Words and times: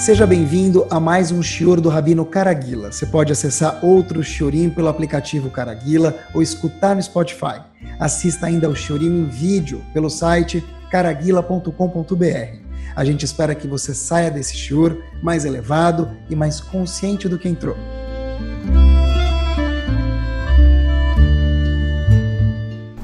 Seja 0.00 0.26
bem-vindo 0.26 0.86
a 0.88 0.98
mais 0.98 1.30
um 1.30 1.42
Shior 1.42 1.78
do 1.78 1.90
Rabino 1.90 2.24
Caraguila. 2.24 2.90
Você 2.90 3.04
pode 3.04 3.32
acessar 3.32 3.84
outro 3.84 4.24
Shiorim 4.24 4.70
pelo 4.70 4.88
aplicativo 4.88 5.50
Caraguila 5.50 6.18
ou 6.32 6.40
escutar 6.40 6.96
no 6.96 7.02
Spotify. 7.02 7.60
Assista 7.98 8.46
ainda 8.46 8.66
ao 8.66 8.74
Shiorim 8.74 9.08
em 9.08 9.24
vídeo 9.26 9.84
pelo 9.92 10.08
site 10.08 10.64
caraguila.com.br. 10.90 12.56
A 12.96 13.04
gente 13.04 13.26
espera 13.26 13.54
que 13.54 13.68
você 13.68 13.92
saia 13.92 14.30
desse 14.30 14.56
Shior 14.56 14.96
mais 15.22 15.44
elevado 15.44 16.10
e 16.30 16.34
mais 16.34 16.62
consciente 16.62 17.28
do 17.28 17.38
que 17.38 17.50
entrou. 17.50 17.76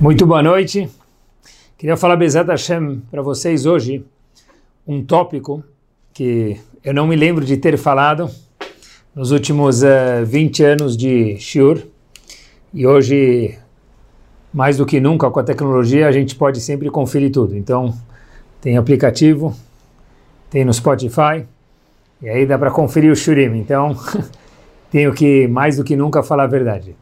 Muito 0.01 0.25
boa 0.25 0.43
noite. 0.43 0.89
Queria 1.77 1.99
falar 1.99 2.17
Bezat 2.17 2.49
Hashem 2.49 3.03
para 3.11 3.21
vocês 3.21 3.67
hoje 3.67 4.03
um 4.87 5.05
tópico 5.05 5.63
que 6.14 6.58
eu 6.86 6.95
não 6.95 7.04
me 7.04 7.17
lembro 7.17 7.45
de 7.45 7.57
ter 7.57 7.76
falado 7.76 8.31
nos 9.13 9.32
últimos 9.32 9.82
uh, 9.82 9.86
eh, 9.86 10.25
20 10.25 10.63
anos 10.63 10.96
de 10.96 11.36
Shiur. 11.36 11.82
E 12.72 12.86
hoje, 12.86 13.59
mais 14.54 14.76
do 14.76 14.86
que 14.86 15.00
nunca, 15.00 15.29
com 15.29 15.40
a 15.40 15.43
tecnologia, 15.43 16.07
a 16.07 16.12
gente 16.12 16.36
pode 16.36 16.61
sempre 16.61 16.89
conferir 16.89 17.32
tudo. 17.32 17.57
Então, 17.57 17.93
tem 18.61 18.76
aplicativo, 18.76 19.53
tem 20.49 20.64
no 20.64 20.72
Spotify, 20.72 21.45
e 22.22 22.29
aí 22.29 22.46
dá 22.46 22.57
para 22.57 22.71
conferir 22.71 23.11
o 23.11 23.17
Shurim. 23.17 23.59
Então, 23.59 23.96
tenho 24.89 25.12
que, 25.12 25.48
mais 25.48 25.79
do 25.79 25.82
que 25.82 25.96
nunca, 25.96 26.23
falar 26.23 26.45
a 26.45 26.46
verdade. 26.46 26.95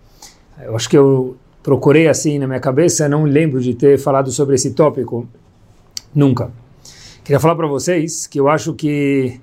Eu 0.62 0.74
acho 0.74 0.88
que 0.88 0.96
eu 0.96 1.37
procurei 1.62 2.09
assim 2.09 2.38
na 2.38 2.46
minha 2.46 2.60
cabeça, 2.60 3.07
não 3.07 3.24
lembro 3.24 3.60
de 3.60 3.74
ter 3.74 3.98
falado 3.98 4.30
sobre 4.32 4.55
esse 4.55 4.71
tópico 4.71 5.29
nunca. 6.15 6.51
Queria 7.23 7.38
falar 7.38 7.55
para 7.55 7.66
vocês 7.66 8.27
que 8.27 8.41
eu 8.41 8.48
acho 8.48 8.73
que 8.73 9.41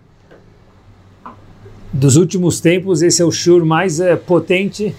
dos 1.94 2.16
últimos 2.16 2.62
tempos, 2.62 3.02
esse 3.02 3.22
é 3.22 3.26
o 3.26 3.32
shur 3.32 3.66
mais 3.66 4.00
é, 4.00 4.16
potente 4.16 4.96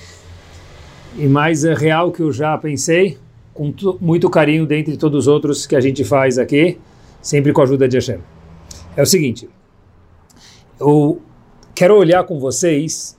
e 1.16 1.26
mais 1.26 1.64
é, 1.64 1.74
real 1.74 2.12
que 2.12 2.20
eu 2.20 2.32
já 2.32 2.56
pensei, 2.58 3.18
com 3.54 3.72
muito 4.00 4.28
carinho 4.28 4.66
dentre 4.66 4.96
todos 4.96 5.26
os 5.26 5.28
outros 5.28 5.66
que 5.66 5.76
a 5.76 5.80
gente 5.80 6.04
faz 6.04 6.38
aqui, 6.38 6.78
sempre 7.20 7.52
com 7.52 7.60
a 7.60 7.64
ajuda 7.64 7.88
de 7.88 7.96
Hashem. 7.96 8.18
É 8.96 9.02
o 9.02 9.06
seguinte, 9.06 9.48
eu 10.78 11.20
quero 11.74 11.96
olhar 11.96 12.24
com 12.24 12.38
vocês 12.38 13.16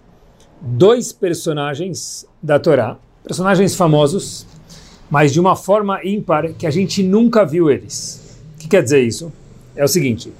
dois 0.61 1.11
personagens 1.11 2.27
da 2.41 2.59
Torá, 2.59 2.97
personagens 3.23 3.75
famosos, 3.75 4.45
mas 5.09 5.33
de 5.33 5.39
uma 5.39 5.55
forma 5.55 5.99
ímpar 6.03 6.53
que 6.53 6.67
a 6.67 6.71
gente 6.71 7.01
nunca 7.01 7.43
viu 7.45 7.69
eles. 7.71 8.39
O 8.55 8.59
que 8.59 8.67
quer 8.67 8.83
dizer 8.83 9.01
isso? 9.01 9.31
É 9.75 9.83
o 9.83 9.87
seguinte, 9.87 10.31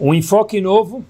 um 0.00 0.12
enfoque 0.12 0.60
novo 0.60 1.04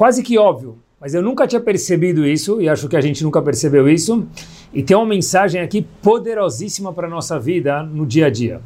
quase 0.00 0.22
que 0.22 0.38
óbvio, 0.38 0.78
mas 0.98 1.12
eu 1.12 1.20
nunca 1.20 1.46
tinha 1.46 1.60
percebido 1.60 2.26
isso 2.26 2.58
e 2.58 2.70
acho 2.70 2.88
que 2.88 2.96
a 2.96 3.02
gente 3.02 3.22
nunca 3.22 3.42
percebeu 3.42 3.86
isso. 3.86 4.26
E 4.72 4.82
tem 4.82 4.96
uma 4.96 5.04
mensagem 5.04 5.60
aqui 5.60 5.82
poderosíssima 6.00 6.90
para 6.90 7.06
a 7.06 7.10
nossa 7.10 7.38
vida 7.38 7.82
no 7.82 8.06
dia 8.06 8.28
a 8.28 8.30
dia. 8.30 8.62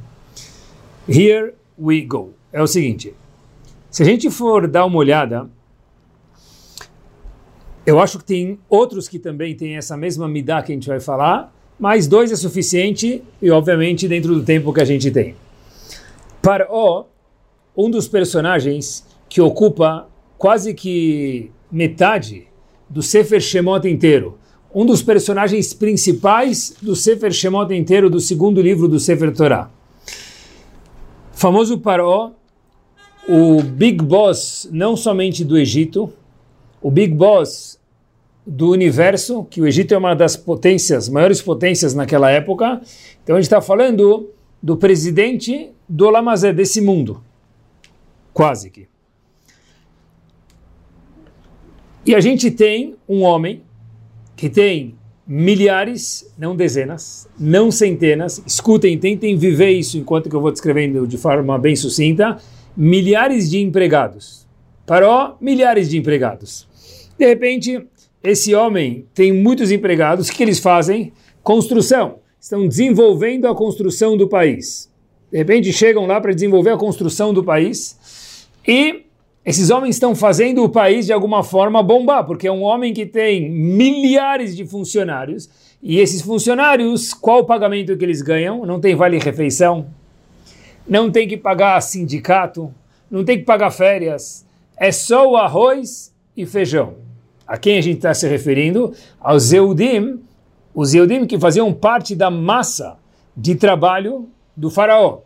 Here 1.09 1.55
we 1.77 2.03
go. 2.03 2.33
É 2.53 2.63
o 2.63 2.69
seguinte: 2.69 3.13
se 3.91 4.01
a 4.05 4.07
gente 4.07 4.31
for 4.31 4.69
dar 4.69 4.85
uma 4.85 4.97
olhada, 4.97 5.51
eu 7.85 7.99
acho 7.99 8.19
que 8.19 8.25
tem 8.25 8.57
outros 8.69 9.09
que 9.09 9.19
também 9.19 9.57
têm 9.57 9.77
essa 9.77 9.97
mesma 9.97 10.29
midá 10.29 10.63
que 10.63 10.71
a 10.71 10.75
gente 10.77 10.87
vai 10.87 11.01
falar, 11.01 11.53
mas 11.77 12.07
dois 12.07 12.31
é 12.31 12.37
suficiente 12.37 13.25
e, 13.43 13.51
obviamente, 13.51 14.07
dentro 14.07 14.37
do 14.37 14.45
tempo 14.45 14.73
que 14.73 14.81
a 14.81 14.85
gente 14.85 15.11
tem. 15.11 15.35
Para 16.41 16.73
o 16.73 17.07
um 17.77 17.91
dos 17.91 18.07
personagens 18.07 19.05
que 19.29 19.41
ocupa 19.41 20.07
quase 20.45 20.75
que 20.75 21.51
metade 21.73 22.47
do 22.87 23.03
Sefer 23.03 23.41
Shemot 23.41 23.89
inteiro. 23.89 24.37
Um 24.75 24.85
dos 24.85 25.03
personagens 25.03 25.73
principais 25.73 26.77
do 26.83 26.95
Sefer 26.95 27.33
Shemot 27.33 27.73
inteiro, 27.73 28.11
do 28.11 28.21
segundo 28.21 28.61
livro 28.61 28.87
do 28.87 29.01
Sefer 29.01 29.35
Torah. 29.35 29.71
Famoso 31.33 31.79
Paró, 31.79 32.33
o 33.27 33.63
Big 33.63 34.05
Boss 34.05 34.69
não 34.71 34.99
somente 34.99 35.43
do 35.47 35.57
Egito, 35.57 36.13
o 36.83 36.91
Big 36.91 37.15
Boss 37.15 37.81
do 38.47 38.71
universo, 38.71 39.45
que 39.45 39.63
o 39.63 39.67
Egito 39.67 39.95
é 39.95 39.97
uma 39.97 40.13
das 40.13 40.37
potências, 40.37 41.09
maiores 41.09 41.41
potências 41.41 41.95
naquela 41.95 42.31
época. 42.31 42.83
Então 43.23 43.35
a 43.35 43.41
gente 43.41 43.47
está 43.47 43.63
falando 43.63 44.29
do 44.63 44.77
presidente 44.77 45.71
do 45.89 46.11
Lamazé, 46.11 46.53
desse 46.53 46.83
mundo. 46.83 47.25
Quase 48.35 48.69
que. 48.69 48.93
E 52.07 52.15
a 52.15 52.21
gente 52.21 52.51
tem 52.51 52.97
um 53.09 53.23
homem 53.23 53.63
que 54.37 54.51
tem 54.51 54.95
milhares, 55.27 56.31
não 56.37 56.55
dezenas, 56.55 57.27
não 57.39 57.71
centenas, 57.71 58.43
escutem, 58.47 58.99
tentem 58.99 59.37
viver 59.37 59.71
isso 59.71 59.97
enquanto 59.97 60.29
que 60.29 60.37
eu 60.37 60.41
vou 60.41 60.53
descrevendo 60.53 61.07
de 61.07 61.17
forma 61.17 61.59
bem 61.59 61.75
sucinta, 61.75 62.37
milhares 62.77 63.51
de 63.51 63.59
empregados. 63.59 64.47
Paró, 64.87 65.39
milhares 65.41 65.89
de 65.89 65.97
empregados. 65.97 66.69
De 67.19 67.27
repente, 67.27 67.87
esse 68.23 68.55
homem 68.55 69.07
tem 69.15 69.33
muitos 69.33 69.71
empregados, 69.71 70.29
o 70.29 70.33
que 70.33 70.43
eles 70.43 70.59
fazem? 70.59 71.11
Construção. 71.43 72.19
Estão 72.39 72.69
desenvolvendo 72.69 73.47
a 73.47 73.55
construção 73.55 74.15
do 74.15 74.29
país. 74.29 74.93
De 75.33 75.39
repente 75.39 75.73
chegam 75.73 76.07
lá 76.07 76.21
para 76.21 76.35
desenvolver 76.35 76.71
a 76.71 76.77
construção 76.77 77.33
do 77.33 77.43
país 77.43 78.47
e 78.69 79.05
esses 79.45 79.69
homens 79.71 79.97
estão 79.97 80.15
fazendo 80.15 80.65
o 80.65 80.69
país 80.69 81.07
de 81.07 81.13
alguma 81.13 81.43
forma 81.43 81.83
bombar, 81.83 82.25
porque 82.25 82.47
é 82.47 82.53
um 82.53 82.63
homem 82.63 82.95
que 82.95 83.05
tem 83.05 83.51
milhares 83.51 84.57
de 84.57 84.65
funcionários, 84.67 85.51
e 85.83 86.01
esses 86.01 86.23
funcionários, 86.23 87.13
qual 87.13 87.41
o 87.41 87.45
pagamento 87.45 87.95
que 87.97 88.05
eles 88.05 88.23
ganham? 88.23 88.65
Não 88.65 88.81
tem 88.81 88.95
vale-refeição, 88.95 89.87
não 90.89 91.11
tem 91.11 91.29
que 91.29 91.37
pagar 91.37 91.79
sindicato, 91.83 92.73
não 93.11 93.23
tem 93.23 93.39
que 93.39 93.45
pagar 93.45 93.71
férias, 93.71 94.47
é 94.79 94.91
só 94.91 95.31
o 95.31 95.37
arroz 95.37 96.13
e 96.35 96.47
feijão. 96.47 96.95
A 97.47 97.59
quem 97.59 97.77
a 97.77 97.83
gente 97.83 97.97
está 97.97 98.15
se 98.15 98.27
referindo? 98.27 98.95
Aos 99.21 99.53
Eudim, 99.53 100.21
os 100.75 100.95
Eudim 100.95 101.27
que 101.27 101.39
faziam 101.39 101.71
parte 101.71 102.17
da 102.17 102.31
massa 102.31 102.97
de 103.37 103.55
trabalho 103.55 104.27
do 104.57 104.71
faraó. 104.71 105.21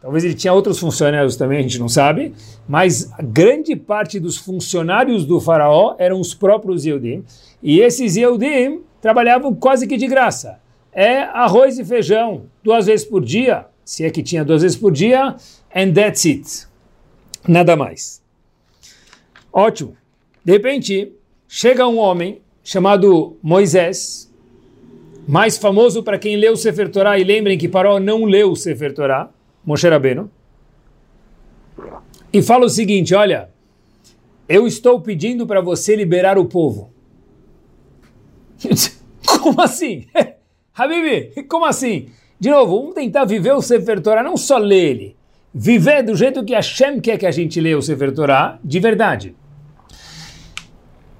Talvez 0.00 0.24
ele 0.24 0.34
tinha 0.34 0.52
outros 0.52 0.78
funcionários 0.78 1.36
também, 1.36 1.58
a 1.58 1.62
gente 1.62 1.78
não 1.78 1.88
sabe, 1.88 2.32
mas 2.66 3.10
grande 3.22 3.76
parte 3.76 4.18
dos 4.18 4.38
funcionários 4.38 5.26
do 5.26 5.38
faraó 5.40 5.94
eram 5.98 6.18
os 6.18 6.32
próprios 6.32 6.86
Yehudim, 6.86 7.22
e 7.62 7.80
esses 7.80 8.16
Yehudim 8.16 8.80
trabalhavam 9.00 9.54
quase 9.54 9.86
que 9.86 9.98
de 9.98 10.06
graça. 10.06 10.58
É 10.92 11.18
arroz 11.18 11.78
e 11.78 11.84
feijão, 11.84 12.44
duas 12.64 12.86
vezes 12.86 13.04
por 13.04 13.22
dia, 13.22 13.66
se 13.84 14.04
é 14.04 14.10
que 14.10 14.22
tinha 14.22 14.44
duas 14.44 14.62
vezes 14.62 14.76
por 14.76 14.90
dia, 14.90 15.36
and 15.74 15.92
that's 15.92 16.24
it. 16.24 16.66
Nada 17.46 17.76
mais. 17.76 18.22
Ótimo. 19.52 19.96
De 20.42 20.52
repente, 20.52 21.12
chega 21.46 21.86
um 21.86 21.98
homem 21.98 22.40
chamado 22.64 23.36
Moisés, 23.42 24.32
mais 25.28 25.58
famoso 25.58 26.02
para 26.02 26.18
quem 26.18 26.36
leu 26.36 26.54
o 26.54 26.56
Sefer 26.56 26.90
Torah, 26.90 27.18
e 27.18 27.24
lembrem 27.24 27.58
que 27.58 27.68
Paró 27.68 28.00
não 28.00 28.24
leu 28.24 28.52
o 28.52 28.56
Sefer 28.56 28.94
Torah, 28.94 29.30
Moshe 29.64 29.88
Rabbeinu, 29.88 30.30
e 32.32 32.42
fala 32.42 32.66
o 32.66 32.70
seguinte: 32.70 33.14
olha, 33.14 33.50
eu 34.48 34.66
estou 34.66 35.00
pedindo 35.00 35.46
para 35.46 35.60
você 35.60 35.94
liberar 35.96 36.38
o 36.38 36.46
povo. 36.46 36.92
como 39.42 39.60
assim? 39.60 40.06
Habibi, 40.74 41.42
como 41.44 41.64
assim? 41.64 42.08
De 42.38 42.48
novo, 42.50 42.80
vamos 42.80 42.94
tentar 42.94 43.24
viver 43.24 43.52
o 43.52 43.60
Sefer 43.60 44.00
Torah, 44.00 44.22
não 44.22 44.36
só 44.36 44.56
ler 44.56 44.90
ele. 44.90 45.16
Viver 45.52 46.02
do 46.02 46.16
jeito 46.16 46.44
que 46.44 46.54
Hashem 46.54 47.00
quer 47.00 47.18
que 47.18 47.26
a 47.26 47.30
gente 47.30 47.60
leia 47.60 47.76
o 47.76 47.82
Sefer 47.82 48.14
Torah, 48.14 48.58
de 48.64 48.80
verdade. 48.80 49.34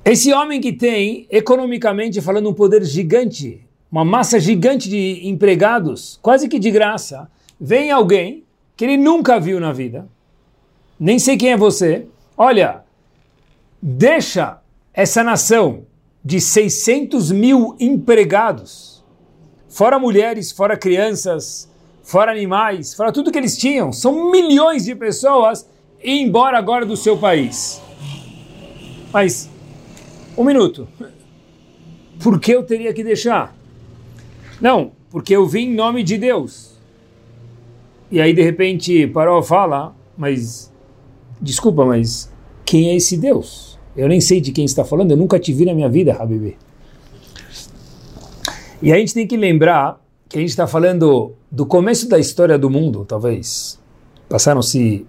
Esse 0.04 0.32
homem 0.32 0.60
que 0.60 0.72
tem, 0.72 1.26
economicamente 1.30 2.20
falando, 2.22 2.48
um 2.48 2.54
poder 2.54 2.82
gigante, 2.84 3.60
uma 3.92 4.04
massa 4.04 4.40
gigante 4.40 4.88
de 4.88 5.28
empregados, 5.28 6.18
quase 6.22 6.48
que 6.48 6.58
de 6.58 6.70
graça, 6.70 7.30
vem 7.60 7.90
alguém 7.90 8.44
que 8.76 8.84
ele 8.84 8.96
nunca 8.96 9.38
viu 9.38 9.60
na 9.60 9.72
vida, 9.72 10.08
nem 10.98 11.18
sei 11.18 11.36
quem 11.36 11.52
é 11.52 11.56
você, 11.56 12.06
olha, 12.36 12.82
deixa 13.80 14.60
essa 14.94 15.22
nação 15.22 15.84
de 16.24 16.40
600 16.40 17.30
mil 17.30 17.76
empregados, 17.78 19.04
fora 19.68 19.98
mulheres, 19.98 20.50
fora 20.50 20.76
crianças, 20.76 21.70
fora 22.02 22.32
animais, 22.32 22.94
fora 22.94 23.12
tudo 23.12 23.30
que 23.30 23.38
eles 23.38 23.56
tinham, 23.56 23.92
são 23.92 24.30
milhões 24.30 24.84
de 24.84 24.94
pessoas, 24.94 25.68
e 26.02 26.20
embora 26.20 26.56
agora 26.56 26.86
do 26.86 26.96
seu 26.96 27.18
país. 27.18 27.80
Mas, 29.12 29.50
um 30.36 30.44
minuto, 30.44 30.88
por 32.22 32.40
que 32.40 32.52
eu 32.52 32.62
teria 32.62 32.92
que 32.92 33.04
deixar? 33.04 33.54
Não, 34.60 34.92
porque 35.10 35.34
eu 35.34 35.46
vim 35.46 35.68
em 35.68 35.74
nome 35.74 36.02
de 36.02 36.16
Deus. 36.16 36.69
E 38.10 38.20
aí, 38.20 38.32
de 38.32 38.42
repente, 38.42 39.06
Paró 39.06 39.40
fala, 39.42 39.94
mas, 40.16 40.72
desculpa, 41.40 41.84
mas 41.84 42.30
quem 42.64 42.90
é 42.90 42.96
esse 42.96 43.16
Deus? 43.16 43.78
Eu 43.96 44.08
nem 44.08 44.20
sei 44.20 44.40
de 44.40 44.52
quem 44.52 44.64
está 44.64 44.84
falando, 44.84 45.12
eu 45.12 45.16
nunca 45.16 45.38
te 45.38 45.52
vi 45.52 45.64
na 45.64 45.74
minha 45.74 45.88
vida, 45.88 46.14
Habibi. 46.14 46.56
E 48.82 48.92
a 48.92 48.96
gente 48.96 49.14
tem 49.14 49.26
que 49.26 49.36
lembrar 49.36 50.00
que 50.28 50.38
a 50.38 50.40
gente 50.40 50.50
está 50.50 50.66
falando 50.66 51.34
do 51.50 51.66
começo 51.66 52.08
da 52.08 52.18
história 52.18 52.58
do 52.58 52.70
mundo, 52.70 53.04
talvez. 53.04 53.78
Passaram-se 54.28 55.06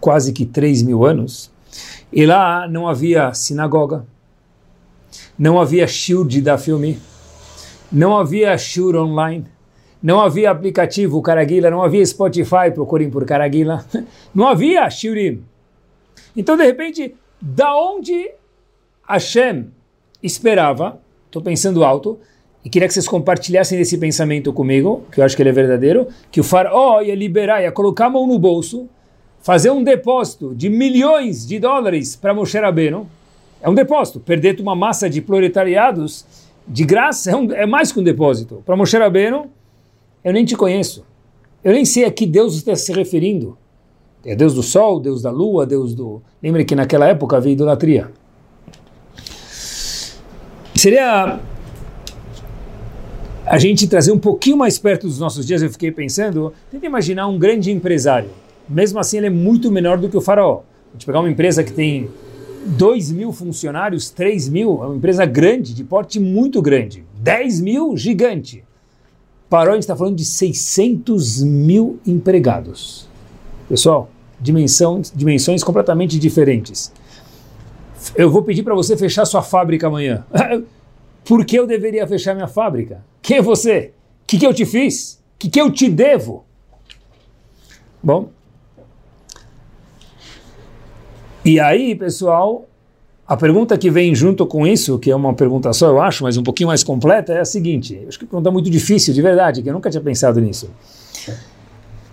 quase 0.00 0.32
que 0.32 0.44
3 0.44 0.82
mil 0.82 1.04
anos. 1.04 1.50
E 2.12 2.24
lá 2.24 2.68
não 2.68 2.88
havia 2.88 3.32
sinagoga, 3.34 4.06
não 5.38 5.60
havia 5.60 5.86
shield 5.86 6.40
da 6.40 6.56
filme, 6.56 6.98
não 7.92 8.16
havia 8.16 8.56
shur 8.56 8.96
online, 8.96 9.44
não 10.02 10.20
havia 10.20 10.50
aplicativo 10.50 11.20
Caraguila, 11.20 11.70
não 11.70 11.82
havia 11.82 12.04
Spotify, 12.04 12.70
procurem 12.72 13.10
por 13.10 13.24
Caraguila, 13.24 13.84
não 14.34 14.46
havia 14.46 14.88
shurim. 14.90 15.42
Então, 16.36 16.56
de 16.56 16.64
repente, 16.64 17.14
da 17.40 17.76
onde 17.76 18.30
Hashem 19.08 19.66
esperava, 20.22 21.00
estou 21.26 21.42
pensando 21.42 21.84
alto, 21.84 22.18
e 22.64 22.70
queria 22.70 22.86
que 22.86 22.94
vocês 22.94 23.08
compartilhassem 23.08 23.80
esse 23.80 23.96
pensamento 23.98 24.52
comigo, 24.52 25.04
que 25.10 25.20
eu 25.20 25.24
acho 25.24 25.34
que 25.34 25.42
ele 25.42 25.50
é 25.50 25.52
verdadeiro, 25.52 26.08
que 26.30 26.40
o 26.40 26.44
faraó 26.44 27.00
ia 27.00 27.14
liberar, 27.14 27.62
ia 27.62 27.72
colocar 27.72 28.06
a 28.06 28.10
mão 28.10 28.26
no 28.26 28.38
bolso, 28.38 28.88
fazer 29.40 29.70
um 29.70 29.82
depósito 29.82 30.54
de 30.54 30.68
milhões 30.68 31.46
de 31.46 31.58
dólares 31.58 32.16
para 32.16 32.34
Moshe 32.34 32.58
Rabbeinu, 32.58 33.08
é 33.60 33.68
um 33.68 33.74
depósito, 33.74 34.20
perder 34.20 34.60
uma 34.60 34.74
massa 34.74 35.08
de 35.08 35.20
proletariados 35.20 36.24
de 36.66 36.84
graça 36.84 37.30
é, 37.30 37.36
um, 37.36 37.50
é 37.52 37.66
mais 37.66 37.90
que 37.90 37.98
um 37.98 38.02
depósito. 38.02 38.62
Para 38.66 38.76
Moshe 38.76 38.96
Rabbeinu, 38.96 39.50
eu 40.28 40.32
nem 40.34 40.44
te 40.44 40.54
conheço. 40.54 41.06
Eu 41.64 41.72
nem 41.72 41.86
sei 41.86 42.04
a 42.04 42.10
que 42.10 42.26
Deus 42.26 42.54
está 42.54 42.76
se 42.76 42.92
referindo. 42.92 43.56
É 44.24 44.36
Deus 44.36 44.52
do 44.52 44.62
sol, 44.62 45.00
Deus 45.00 45.22
da 45.22 45.30
lua, 45.30 45.64
Deus 45.64 45.94
do... 45.94 46.20
Lembre 46.42 46.66
que 46.66 46.74
naquela 46.74 47.08
época 47.08 47.38
havia 47.38 47.52
idolatria. 47.52 48.10
Seria 50.74 51.40
a 53.46 53.58
gente 53.58 53.88
trazer 53.88 54.12
um 54.12 54.18
pouquinho 54.18 54.58
mais 54.58 54.78
perto 54.78 55.06
dos 55.06 55.18
nossos 55.18 55.46
dias, 55.46 55.62
eu 55.62 55.70
fiquei 55.70 55.90
pensando, 55.90 56.52
tenta 56.70 56.84
imaginar 56.84 57.26
um 57.26 57.38
grande 57.38 57.70
empresário. 57.70 58.28
Mesmo 58.68 58.98
assim, 58.98 59.16
ele 59.16 59.28
é 59.28 59.30
muito 59.30 59.72
menor 59.72 59.96
do 59.96 60.10
que 60.10 60.16
o 60.16 60.20
faraó. 60.20 60.60
A 60.90 60.92
gente 60.92 61.06
pegar 61.06 61.20
uma 61.20 61.30
empresa 61.30 61.64
que 61.64 61.72
tem 61.72 62.10
2 62.66 63.12
mil 63.12 63.32
funcionários, 63.32 64.10
3 64.10 64.50
mil, 64.50 64.82
é 64.82 64.86
uma 64.88 64.96
empresa 64.96 65.24
grande, 65.24 65.72
de 65.72 65.84
porte 65.84 66.20
muito 66.20 66.60
grande. 66.60 67.02
10 67.18 67.62
mil, 67.62 67.96
gigante. 67.96 68.62
Parou, 69.48 69.72
a 69.72 69.74
gente 69.74 69.84
está 69.84 69.96
falando 69.96 70.16
de 70.16 70.24
600 70.24 71.42
mil 71.42 71.98
empregados. 72.06 73.08
Pessoal, 73.68 74.10
dimensão, 74.40 75.00
dimensões 75.14 75.64
completamente 75.64 76.18
diferentes. 76.18 76.92
Eu 78.14 78.30
vou 78.30 78.42
pedir 78.42 78.62
para 78.62 78.74
você 78.74 78.96
fechar 78.96 79.24
sua 79.24 79.42
fábrica 79.42 79.86
amanhã. 79.86 80.24
Por 81.24 81.44
que 81.44 81.58
eu 81.58 81.66
deveria 81.66 82.06
fechar 82.06 82.34
minha 82.34 82.48
fábrica? 82.48 83.04
Quem 83.20 83.38
é 83.38 83.42
você? 83.42 83.92
O 84.22 84.26
que, 84.26 84.38
que 84.38 84.46
eu 84.46 84.54
te 84.54 84.64
fiz? 84.64 85.14
O 85.34 85.38
que, 85.38 85.50
que 85.50 85.60
eu 85.60 85.70
te 85.70 85.88
devo? 85.88 86.44
Bom, 88.02 88.30
e 91.44 91.58
aí, 91.58 91.94
pessoal, 91.94 92.68
a 93.28 93.36
pergunta 93.36 93.76
que 93.76 93.90
vem 93.90 94.14
junto 94.14 94.46
com 94.46 94.66
isso, 94.66 94.98
que 94.98 95.10
é 95.10 95.14
uma 95.14 95.34
pergunta 95.34 95.70
só, 95.74 95.88
eu 95.88 96.00
acho, 96.00 96.24
mas 96.24 96.38
um 96.38 96.42
pouquinho 96.42 96.68
mais 96.68 96.82
completa, 96.82 97.34
é 97.34 97.40
a 97.40 97.44
seguinte: 97.44 98.02
acho 98.08 98.18
que 98.18 98.24
é 98.24 98.26
uma 98.26 98.30
pergunta 98.30 98.50
muito 98.50 98.70
difícil, 98.70 99.12
de 99.12 99.20
verdade, 99.20 99.62
que 99.62 99.68
eu 99.68 99.74
nunca 99.74 99.90
tinha 99.90 100.00
pensado 100.00 100.40
nisso. 100.40 100.70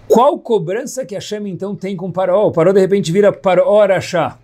Qual 0.09 0.38
cobrança 0.38 1.06
que 1.06 1.15
Hashem 1.15 1.47
então 1.47 1.73
tem 1.73 1.95
com 1.95 2.12
Paró? 2.12 2.47
O 2.47 2.51
Paró 2.51 2.73
de 2.73 2.81
repente 2.81 3.13
vira 3.13 3.31
Paró 3.31 3.79
Arachá. 3.81 4.38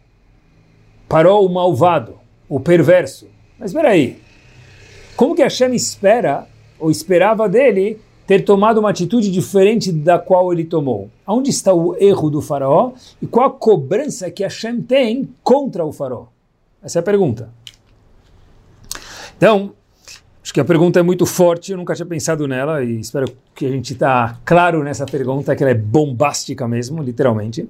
Paró 1.09 1.41
o 1.41 1.49
malvado, 1.49 2.15
o 2.47 2.57
perverso. 2.57 3.27
Mas 3.59 3.71
espera 3.71 3.89
aí, 3.89 4.17
como 5.17 5.35
que 5.35 5.43
Hashem 5.43 5.75
espera, 5.75 6.47
ou 6.79 6.89
esperava 6.89 7.49
dele, 7.49 7.99
ter 8.25 8.45
tomado 8.45 8.79
uma 8.79 8.91
atitude 8.91 9.29
diferente 9.29 9.91
da 9.91 10.17
qual 10.17 10.53
ele 10.53 10.63
tomou. 10.63 11.09
Onde 11.27 11.49
está 11.49 11.73
o 11.73 11.97
erro 11.99 12.29
do 12.29 12.41
faraó 12.41 12.93
e 13.21 13.27
qual 13.27 13.47
a 13.47 13.51
cobrança 13.51 14.31
que 14.31 14.41
Hashem 14.41 14.81
tem 14.81 15.27
contra 15.43 15.85
o 15.85 15.91
faraó? 15.91 16.30
Essa 16.83 16.99
é 16.99 17.01
a 17.01 17.03
pergunta. 17.03 17.49
Então, 19.37 19.73
acho 20.43 20.53
que 20.53 20.59
a 20.59 20.65
pergunta 20.65 20.99
é 20.99 21.03
muito 21.03 21.25
forte, 21.25 21.71
eu 21.71 21.77
nunca 21.77 21.95
tinha 21.95 22.05
pensado 22.05 22.47
nela 22.47 22.83
e 22.83 22.99
espero 22.99 23.31
que 23.55 23.65
a 23.65 23.69
gente 23.69 23.93
está 23.93 24.39
claro 24.45 24.83
nessa 24.83 25.05
pergunta, 25.05 25.55
que 25.55 25.63
ela 25.63 25.71
é 25.71 25.75
bombástica 25.75 26.67
mesmo, 26.67 27.01
literalmente. 27.01 27.67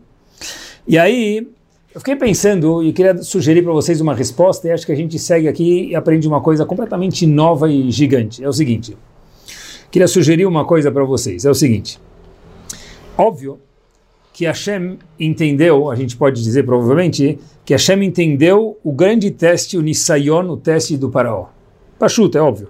E 0.88 0.98
aí, 0.98 1.48
eu 1.94 2.00
fiquei 2.00 2.16
pensando 2.16 2.84
e 2.84 2.94
queria 2.94 3.18
sugerir 3.22 3.62
para 3.62 3.74
vocês 3.74 4.02
uma 4.02 4.14
resposta 4.14 4.68
e 4.68 4.72
acho 4.72 4.86
que 4.86 4.92
a 4.92 4.96
gente 4.96 5.18
segue 5.20 5.48
aqui 5.48 5.90
e 5.90 5.96
aprende 5.96 6.28
uma 6.28 6.42
coisa 6.42 6.66
completamente 6.66 7.26
nova 7.26 7.70
e 7.70 7.92
gigante. 7.92 8.44
É 8.44 8.50
o 8.50 8.54
seguinte 8.54 8.98
queria 9.92 10.08
sugerir 10.08 10.46
uma 10.46 10.66
coisa 10.66 10.92
para 10.92 11.04
vocês. 11.04 11.46
É 11.46 11.50
o 11.50 11.54
seguinte: 11.54 12.00
óbvio 13.18 13.60
que 14.34 14.46
Hashem 14.46 14.98
entendeu, 15.20 15.90
a 15.90 15.96
gente 15.96 16.16
pode 16.16 16.42
dizer 16.42 16.64
provavelmente, 16.64 17.38
que 17.66 17.74
Hashem 17.74 18.04
entendeu 18.04 18.78
o 18.84 18.92
grande 18.92 19.30
teste, 19.32 19.78
o 19.78 19.82
Nisayon, 19.82 20.50
o 20.50 20.58
teste 20.58 20.98
do 20.98 21.12
Faraó. 21.12 21.48
Pachuta, 22.00 22.38
é 22.38 22.42
óbvio. 22.42 22.70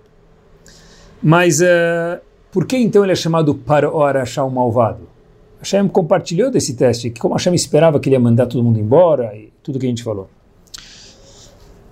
Mas 1.22 1.62
uh, 1.62 2.20
por 2.52 2.66
que 2.66 2.78
então 2.78 3.04
ele 3.04 3.12
é 3.12 3.16
chamado 3.16 3.60
Faraó 3.66 4.04
Arachá, 4.04 4.44
o 4.44 4.50
malvado? 4.50 5.08
Hashem 5.60 5.88
compartilhou 5.88 6.50
desse 6.50 6.76
teste, 6.76 7.12
que 7.12 7.22
como 7.22 7.36
Hashem 7.36 7.54
esperava 7.54 8.00
que 8.00 8.10
ele 8.10 8.16
ia 8.16 8.20
mandar 8.20 8.48
todo 8.48 8.64
mundo 8.64 8.80
embora, 8.80 9.36
e 9.36 9.54
tudo 9.62 9.78
que 9.78 9.86
a 9.86 9.90
gente 9.90 10.04
falou. 10.04 10.28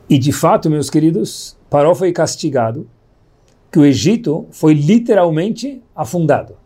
E 0.09 0.17
de 0.17 0.31
fato, 0.31 0.71
meus 0.71 0.89
queridos, 0.89 1.55
Paró 1.69 1.93
foi 1.93 2.11
castigado 2.11 2.89
que 3.71 3.77
o 3.77 3.85
Egito 3.85 4.47
foi 4.49 4.73
literalmente 4.73 5.81
afundado. 5.95 6.58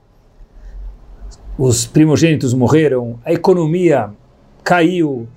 Os 1.58 1.86
primogênitos 1.86 2.54
morreram, 2.54 3.20
a 3.24 3.32
economia 3.32 4.12
caiu, 4.64 5.28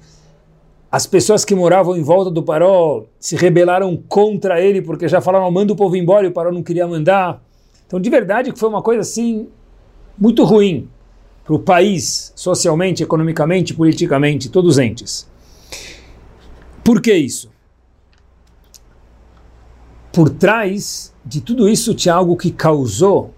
as 0.91 1.07
pessoas 1.07 1.45
que 1.45 1.55
moravam 1.55 1.95
em 1.95 2.03
volta 2.03 2.31
do 2.31 2.43
Paró 2.43 3.05
se 3.21 3.37
rebelaram 3.37 3.97
contra 4.09 4.61
ele 4.61 4.81
porque 4.81 5.09
já 5.09 5.21
falaram, 5.21 5.51
manda 5.51 5.75
o 5.75 5.77
povo 5.77 5.95
embora 5.95 6.27
e 6.27 6.31
o 6.31 6.33
Paró 6.33 6.51
não 6.51 6.63
queria 6.63 6.87
mandar. 6.87 7.43
Então, 7.87 8.01
de 8.01 8.09
verdade, 8.09 8.51
que 8.51 8.59
foi 8.59 8.69
uma 8.69 8.81
coisa 8.81 9.03
assim 9.03 9.47
muito 10.17 10.43
ruim 10.43 10.89
para 11.45 11.55
o 11.55 11.59
país, 11.59 12.33
socialmente, 12.35 13.03
economicamente, 13.03 13.75
politicamente, 13.75 14.49
todos 14.49 14.73
os 14.73 14.79
entes. 14.79 15.29
Por 16.83 17.03
que 17.03 17.13
isso? 17.13 17.51
Por 20.13 20.31
trás 20.31 21.15
de 21.25 21.43
tudo 21.43 21.69
isso 21.69 21.95
tinha 21.95 22.15
algo 22.15 22.37
que 22.37 22.51
causou 22.51 23.35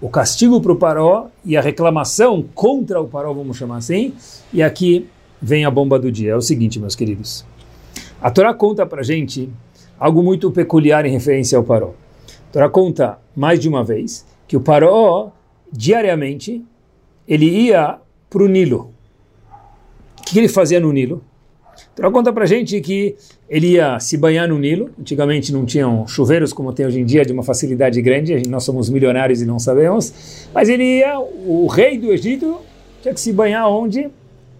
o 0.00 0.08
castigo 0.08 0.60
para 0.60 0.72
o 0.72 0.76
Paró 0.76 1.28
e 1.44 1.56
a 1.56 1.60
reclamação 1.60 2.44
contra 2.54 3.00
o 3.00 3.08
Paró, 3.08 3.32
vamos 3.32 3.56
chamar 3.56 3.78
assim. 3.78 4.14
E 4.52 4.62
aqui 4.62 5.08
vem 5.42 5.64
a 5.64 5.70
bomba 5.70 5.98
do 5.98 6.10
dia. 6.10 6.32
É 6.32 6.36
o 6.36 6.40
seguinte, 6.40 6.78
meus 6.78 6.94
queridos. 6.94 7.44
A 8.20 8.30
Torá 8.30 8.54
conta 8.54 8.86
para 8.86 9.02
gente 9.02 9.48
algo 9.98 10.22
muito 10.22 10.50
peculiar 10.50 11.04
em 11.04 11.12
referência 11.12 11.58
ao 11.58 11.64
Paró. 11.64 11.94
A 12.48 12.52
Torá 12.52 12.68
conta 12.68 13.18
mais 13.36 13.58
de 13.60 13.68
uma 13.68 13.82
vez 13.82 14.24
que 14.46 14.56
o 14.56 14.60
Paró, 14.60 15.32
diariamente, 15.72 16.64
ele 17.26 17.46
ia 17.46 17.98
para 18.30 18.42
o 18.42 18.48
Nilo. 18.48 18.92
O 20.20 20.22
que 20.22 20.38
ele 20.38 20.48
fazia 20.48 20.80
no 20.80 20.92
Nilo? 20.92 21.22
Então 21.98 22.12
conta 22.12 22.32
pra 22.32 22.46
gente 22.46 22.80
que 22.80 23.16
ele 23.50 23.72
ia 23.72 23.98
se 23.98 24.16
banhar 24.16 24.46
no 24.46 24.56
Nilo. 24.56 24.88
Antigamente 25.00 25.52
não 25.52 25.66
tinham 25.66 26.06
chuveiros 26.06 26.52
como 26.52 26.72
tem 26.72 26.86
hoje 26.86 27.00
em 27.00 27.04
dia, 27.04 27.24
de 27.24 27.32
uma 27.32 27.42
facilidade 27.42 28.00
grande. 28.00 28.48
Nós 28.48 28.62
somos 28.62 28.88
milionários 28.88 29.42
e 29.42 29.44
não 29.44 29.58
sabemos. 29.58 30.46
Mas 30.54 30.68
ele 30.68 31.00
ia, 31.00 31.18
o 31.18 31.66
rei 31.66 31.98
do 31.98 32.12
Egito 32.12 32.60
tinha 33.02 33.12
que 33.12 33.20
se 33.20 33.32
banhar 33.32 33.68
onde? 33.68 34.08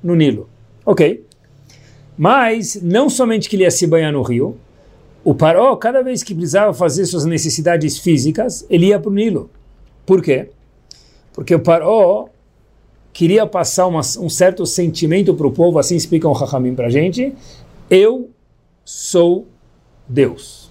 No 0.03 0.17
Nilo. 0.17 0.49
Ok. 0.85 1.25
Mas 2.17 2.81
não 2.83 3.09
somente 3.09 3.49
que 3.49 3.55
ele 3.55 3.63
ia 3.63 3.71
se 3.71 3.87
banhar 3.87 4.13
no 4.13 4.23
rio, 4.23 4.57
o 5.23 5.33
Paró, 5.33 5.77
cada 5.77 6.03
vez 6.03 6.25
que 6.25 6.35
precisava 6.35 6.75
fazer 6.75 7.07
suas 7.07 7.25
necessidades 7.25 7.99
físicas, 7.99 8.67
ele 8.69 8.87
ia 8.87 8.99
para 8.99 9.11
o 9.11 9.15
Nilo. 9.15 9.49
Por 10.05 10.21
quê? 10.21 10.49
Porque 11.33 11.55
o 11.55 11.61
Paró 11.61 12.29
queria 13.19 13.45
passar 13.49 13.89
uma, 13.89 13.99
um 13.99 14.29
certo 14.29 14.65
sentimento 14.65 15.35
para 15.35 15.45
o 15.45 15.51
povo, 15.51 15.81
assim 15.81 15.97
explica 15.97 16.29
o 16.29 16.33
Rahamim 16.33 16.77
para 16.77 16.87
a 16.87 16.89
gente, 16.89 17.35
eu 17.91 18.31
sou 18.85 19.49
Deus. 20.07 20.71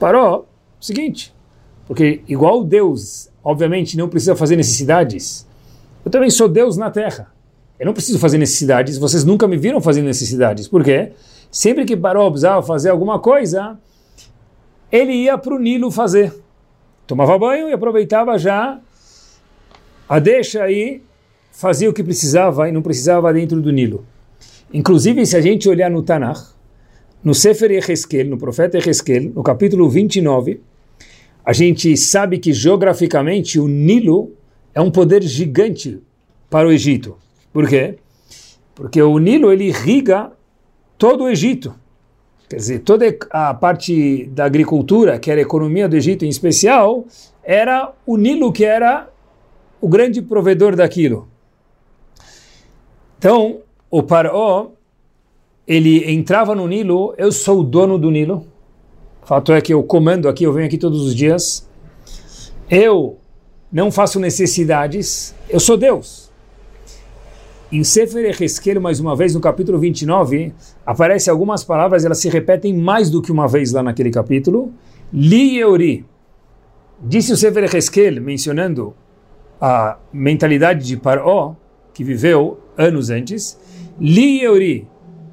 Parou, 0.00 0.48
seguinte, 0.80 1.34
porque 1.86 2.22
igual 2.26 2.64
Deus, 2.64 3.28
obviamente, 3.44 3.98
não 3.98 4.08
precisa 4.08 4.34
fazer 4.34 4.56
necessidades, 4.56 5.46
eu 6.02 6.10
também 6.10 6.30
sou 6.30 6.48
Deus 6.48 6.78
na 6.78 6.90
terra. 6.90 7.30
Eu 7.78 7.84
não 7.84 7.92
preciso 7.92 8.18
fazer 8.18 8.38
necessidades, 8.38 8.96
vocês 8.96 9.22
nunca 9.22 9.46
me 9.46 9.58
viram 9.58 9.78
fazer 9.78 10.00
necessidades. 10.00 10.66
Por 10.66 10.82
quê? 10.82 11.12
Sempre 11.50 11.84
que 11.84 11.94
Paró 11.94 12.30
precisava 12.30 12.62
fazer 12.62 12.88
alguma 12.88 13.18
coisa, 13.18 13.78
ele 14.90 15.12
ia 15.12 15.36
para 15.36 15.54
o 15.54 15.58
Nilo 15.58 15.90
fazer. 15.90 16.32
Tomava 17.06 17.38
banho 17.38 17.68
e 17.68 17.74
aproveitava 17.74 18.38
já 18.38 18.80
a 20.08 20.18
deixa 20.18 20.62
aí 20.62 21.04
fazia 21.56 21.88
o 21.88 21.92
que 21.92 22.04
precisava 22.04 22.68
e 22.68 22.72
não 22.72 22.82
precisava 22.82 23.32
dentro 23.32 23.62
do 23.62 23.72
Nilo. 23.72 24.04
Inclusive, 24.72 25.24
se 25.24 25.38
a 25.38 25.40
gente 25.40 25.66
olhar 25.70 25.90
no 25.90 26.02
Tanakh, 26.02 26.54
no 27.24 27.34
Sefer 27.34 27.70
Yeheskel, 27.70 28.26
no 28.26 28.36
profeta 28.36 28.76
Yeheskel, 28.76 29.32
no 29.34 29.42
capítulo 29.42 29.88
29, 29.88 30.60
a 31.42 31.54
gente 31.54 31.96
sabe 31.96 32.38
que 32.38 32.52
geograficamente 32.52 33.58
o 33.58 33.66
Nilo 33.66 34.32
é 34.74 34.82
um 34.82 34.90
poder 34.90 35.22
gigante 35.22 35.98
para 36.50 36.68
o 36.68 36.70
Egito. 36.70 37.16
Por 37.54 37.66
quê? 37.66 37.94
Porque 38.74 39.00
o 39.00 39.18
Nilo 39.18 39.50
ele 39.50 39.68
irriga 39.68 40.32
todo 40.98 41.24
o 41.24 41.28
Egito. 41.28 41.74
Quer 42.50 42.56
dizer, 42.56 42.78
toda 42.80 43.06
a 43.30 43.54
parte 43.54 44.26
da 44.26 44.44
agricultura, 44.44 45.18
que 45.18 45.30
era 45.30 45.40
a 45.40 45.42
economia 45.42 45.88
do 45.88 45.96
Egito 45.96 46.26
em 46.26 46.28
especial, 46.28 47.06
era 47.42 47.94
o 48.04 48.18
Nilo 48.18 48.52
que 48.52 48.64
era 48.64 49.08
o 49.80 49.88
grande 49.88 50.20
provedor 50.20 50.76
daquilo. 50.76 51.26
Então, 53.26 53.58
o 53.90 54.04
Paró, 54.04 54.70
ele 55.66 56.12
entrava 56.12 56.54
no 56.54 56.68
Nilo, 56.68 57.12
eu 57.18 57.32
sou 57.32 57.58
o 57.58 57.64
dono 57.64 57.98
do 57.98 58.08
Nilo. 58.08 58.46
Fato 59.24 59.52
é 59.52 59.60
que 59.60 59.74
eu 59.74 59.82
comando 59.82 60.28
aqui, 60.28 60.44
eu 60.44 60.52
venho 60.52 60.64
aqui 60.64 60.78
todos 60.78 61.04
os 61.04 61.12
dias. 61.12 61.68
Eu 62.70 63.18
não 63.72 63.90
faço 63.90 64.20
necessidades, 64.20 65.34
eu 65.50 65.58
sou 65.58 65.76
Deus. 65.76 66.30
Em 67.72 67.82
Sefer 67.82 68.40
Ezequiel, 68.40 68.80
mais 68.80 69.00
uma 69.00 69.16
vez, 69.16 69.34
no 69.34 69.40
capítulo 69.40 69.76
29, 69.76 70.52
aparecem 70.86 71.28
algumas 71.28 71.64
palavras, 71.64 72.04
elas 72.04 72.18
se 72.18 72.28
repetem 72.28 72.72
mais 72.74 73.10
do 73.10 73.20
que 73.20 73.32
uma 73.32 73.48
vez 73.48 73.72
lá 73.72 73.82
naquele 73.82 74.12
capítulo. 74.12 74.72
Li 75.12 75.58
Euri. 75.58 76.06
Disse 77.00 77.32
o 77.32 77.36
Sefer 77.36 77.74
Ezequiel, 77.74 78.22
mencionando 78.22 78.94
a 79.60 79.98
mentalidade 80.12 80.86
de 80.86 80.96
Paró, 80.96 81.56
que 81.92 82.04
viveu 82.04 82.60
anos 82.76 83.10
antes. 83.10 83.58
Li 84.00 84.42
Euri. 84.42 84.86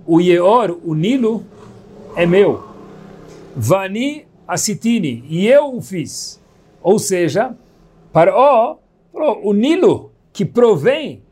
O 0.05 0.19
Yeor, 0.19 0.77
o 0.83 0.93
Nilo, 0.93 1.45
é 2.15 2.25
meu. 2.25 2.63
Vani 3.55 4.25
Asitini. 4.47 5.23
E 5.29 5.47
eu 5.47 5.75
o 5.75 5.81
fiz. 5.81 6.41
Ou 6.81 6.99
seja, 6.99 7.55
Paró, 8.11 8.79
o 9.13 9.53
Nilo, 9.53 10.11
que 10.33 10.43
provém 10.43 11.23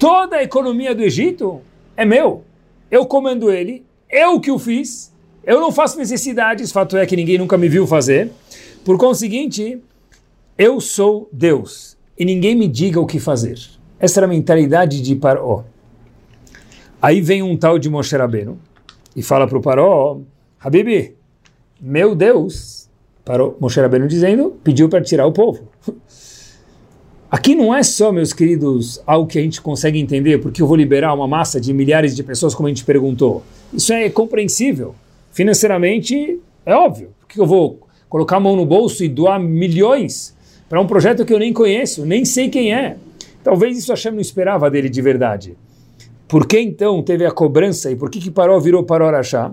Toda 0.00 0.36
a 0.36 0.42
economia 0.42 0.94
do 0.94 1.02
Egito 1.02 1.60
é 1.94 2.06
meu. 2.06 2.42
Eu 2.90 3.04
comando 3.04 3.50
ele, 3.50 3.84
eu 4.10 4.40
que 4.40 4.50
o 4.50 4.58
fiz, 4.58 5.14
eu 5.44 5.60
não 5.60 5.70
faço 5.70 5.98
necessidades, 5.98 6.72
fato 6.72 6.96
é 6.96 7.04
que 7.04 7.14
ninguém 7.14 7.36
nunca 7.36 7.58
me 7.58 7.68
viu 7.68 7.86
fazer. 7.86 8.30
Por 8.82 8.96
conseguinte, 8.96 9.78
eu 10.56 10.80
sou 10.80 11.28
Deus 11.30 11.98
e 12.18 12.24
ninguém 12.24 12.54
me 12.54 12.66
diga 12.66 12.98
o 12.98 13.04
que 13.04 13.20
fazer. 13.20 13.58
Essa 14.00 14.20
era 14.20 14.26
a 14.26 14.28
mentalidade 14.28 15.02
de 15.02 15.14
Paró. 15.14 15.64
Aí 17.02 17.20
vem 17.20 17.42
um 17.42 17.56
tal 17.56 17.78
de 17.78 17.90
Moshe 17.90 18.16
Rabbeinu 18.16 18.58
e 19.14 19.22
fala 19.22 19.46
para 19.46 19.58
o 19.58 19.60
Paró, 19.60 20.20
Habibi, 20.58 21.14
meu 21.80 22.14
Deus, 22.14 22.88
Paró, 23.24 23.54
Moshe 23.60 23.78
Rabbeinu 23.78 24.08
dizendo, 24.08 24.56
pediu 24.64 24.88
para 24.88 25.02
tirar 25.02 25.26
o 25.26 25.32
povo. 25.32 25.68
Aqui 27.30 27.54
não 27.54 27.72
é 27.72 27.82
só, 27.82 28.10
meus 28.10 28.32
queridos, 28.32 29.00
algo 29.06 29.28
que 29.28 29.38
a 29.38 29.42
gente 29.42 29.60
consegue 29.60 30.00
entender, 30.00 30.40
porque 30.40 30.60
eu 30.60 30.66
vou 30.66 30.76
liberar 30.76 31.14
uma 31.14 31.28
massa 31.28 31.60
de 31.60 31.72
milhares 31.72 32.16
de 32.16 32.24
pessoas, 32.24 32.56
como 32.56 32.66
a 32.66 32.70
gente 32.70 32.84
perguntou. 32.84 33.44
Isso 33.72 33.92
é 33.92 34.10
compreensível. 34.10 34.96
Financeiramente, 35.30 36.40
é 36.66 36.74
óbvio. 36.74 37.10
Por 37.20 37.28
que 37.28 37.40
eu 37.40 37.46
vou 37.46 37.86
colocar 38.08 38.38
a 38.38 38.40
mão 38.40 38.56
no 38.56 38.66
bolso 38.66 39.04
e 39.04 39.08
doar 39.08 39.38
milhões 39.38 40.34
para 40.68 40.80
um 40.80 40.86
projeto 40.88 41.24
que 41.24 41.32
eu 41.32 41.38
nem 41.38 41.52
conheço, 41.52 42.04
nem 42.04 42.24
sei 42.24 42.48
quem 42.48 42.74
é? 42.74 42.96
Talvez 43.42 43.78
isso 43.78 43.92
Hashem 43.92 44.12
não 44.12 44.20
esperava 44.20 44.70
dele 44.70 44.88
de 44.88 45.00
verdade. 45.00 45.56
Por 46.28 46.46
que 46.46 46.60
então 46.60 47.02
teve 47.02 47.26
a 47.26 47.30
cobrança 47.30 47.90
e 47.90 47.96
por 47.96 48.10
que, 48.10 48.20
que 48.20 48.30
Paró 48.30 48.58
virou 48.60 48.84
Paró 48.84 49.08
Arachá? 49.08 49.52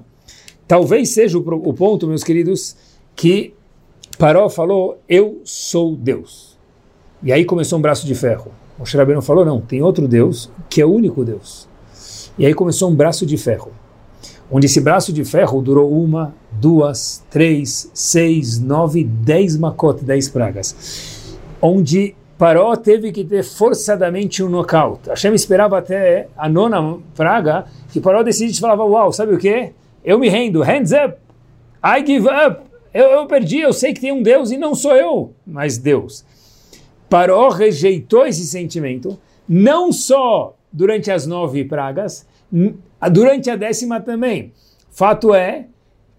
Talvez 0.68 1.10
seja 1.10 1.38
o, 1.38 1.42
o 1.42 1.74
ponto, 1.74 2.08
meus 2.08 2.24
queridos, 2.24 2.76
que 3.16 3.54
Paró 4.20 4.50
falou: 4.50 5.00
Eu 5.08 5.42
sou 5.44 5.96
Deus. 5.96 6.58
E 7.24 7.32
aí 7.32 7.46
começou 7.46 7.80
um 7.80 7.82
braço 7.82 8.06
de 8.06 8.14
ferro. 8.14 8.52
O 8.80 8.84
Rabbeinu 8.84 9.22
falou, 9.24 9.44
não, 9.44 9.60
tem 9.60 9.82
outro 9.82 10.08
Deus 10.08 10.52
que 10.70 10.82
é 10.82 10.86
o 10.86 10.92
único 10.92 11.26
Deus. 11.26 11.68
E 12.38 12.46
aí 12.46 12.54
começou 12.54 12.92
um 12.92 12.96
braço 12.96 13.26
de 13.26 13.36
ferro. 13.38 13.72
Onde 14.52 14.68
esse 14.68 14.80
braço 14.80 15.12
de 15.12 15.26
ferro 15.26 15.62
durou 15.62 15.92
uma, 15.92 16.34
duas, 16.52 17.24
três, 17.30 17.90
seis, 17.94 18.60
nove, 18.60 19.04
dez 19.04 19.58
macotes, 19.58 20.04
dez 20.04 20.30
pragas. 20.30 21.36
Onde 21.60 22.16
Paró 22.38 22.76
teve 22.76 23.12
que 23.12 23.26
ter 23.26 23.44
forçadamente 23.44 24.44
um 24.44 24.50
nocaute. 24.50 25.10
Hashem 25.10 25.34
esperava 25.34 25.80
até 25.80 26.28
a 26.38 26.48
nona 26.48 27.00
praga 27.16 27.66
que 27.92 28.00
Paró 28.00 28.22
decidisse 28.22 28.60
falava, 28.60 28.84
uau, 28.84 29.12
sabe 29.12 29.34
o 29.34 29.40
que? 29.40 29.72
Eu 30.04 30.20
me 30.20 30.30
rendo, 30.30 30.62
hands 30.62 30.92
up, 30.92 31.18
I 31.84 32.06
give 32.06 32.28
up. 32.28 32.62
Eu, 32.94 33.08
eu 33.08 33.26
perdi, 33.26 33.60
eu 33.60 33.74
sei 33.74 33.94
que 33.94 34.02
tem 34.02 34.12
um 34.12 34.22
Deus 34.22 34.52
e 34.52 34.58
não 34.58 34.76
sou 34.76 34.96
eu, 34.96 35.34
mas 35.46 35.78
Deus. 35.78 36.24
Paró 37.10 37.50
rejeitou 37.50 38.26
esse 38.26 38.46
sentimento, 38.46 39.20
não 39.48 39.92
só 39.92 40.56
durante 40.72 41.10
as 41.10 41.26
nove 41.26 41.64
pragas, 41.64 42.28
durante 43.12 43.50
a 43.50 43.56
décima 43.56 44.00
também. 44.00 44.52
Fato 44.92 45.34
é 45.34 45.68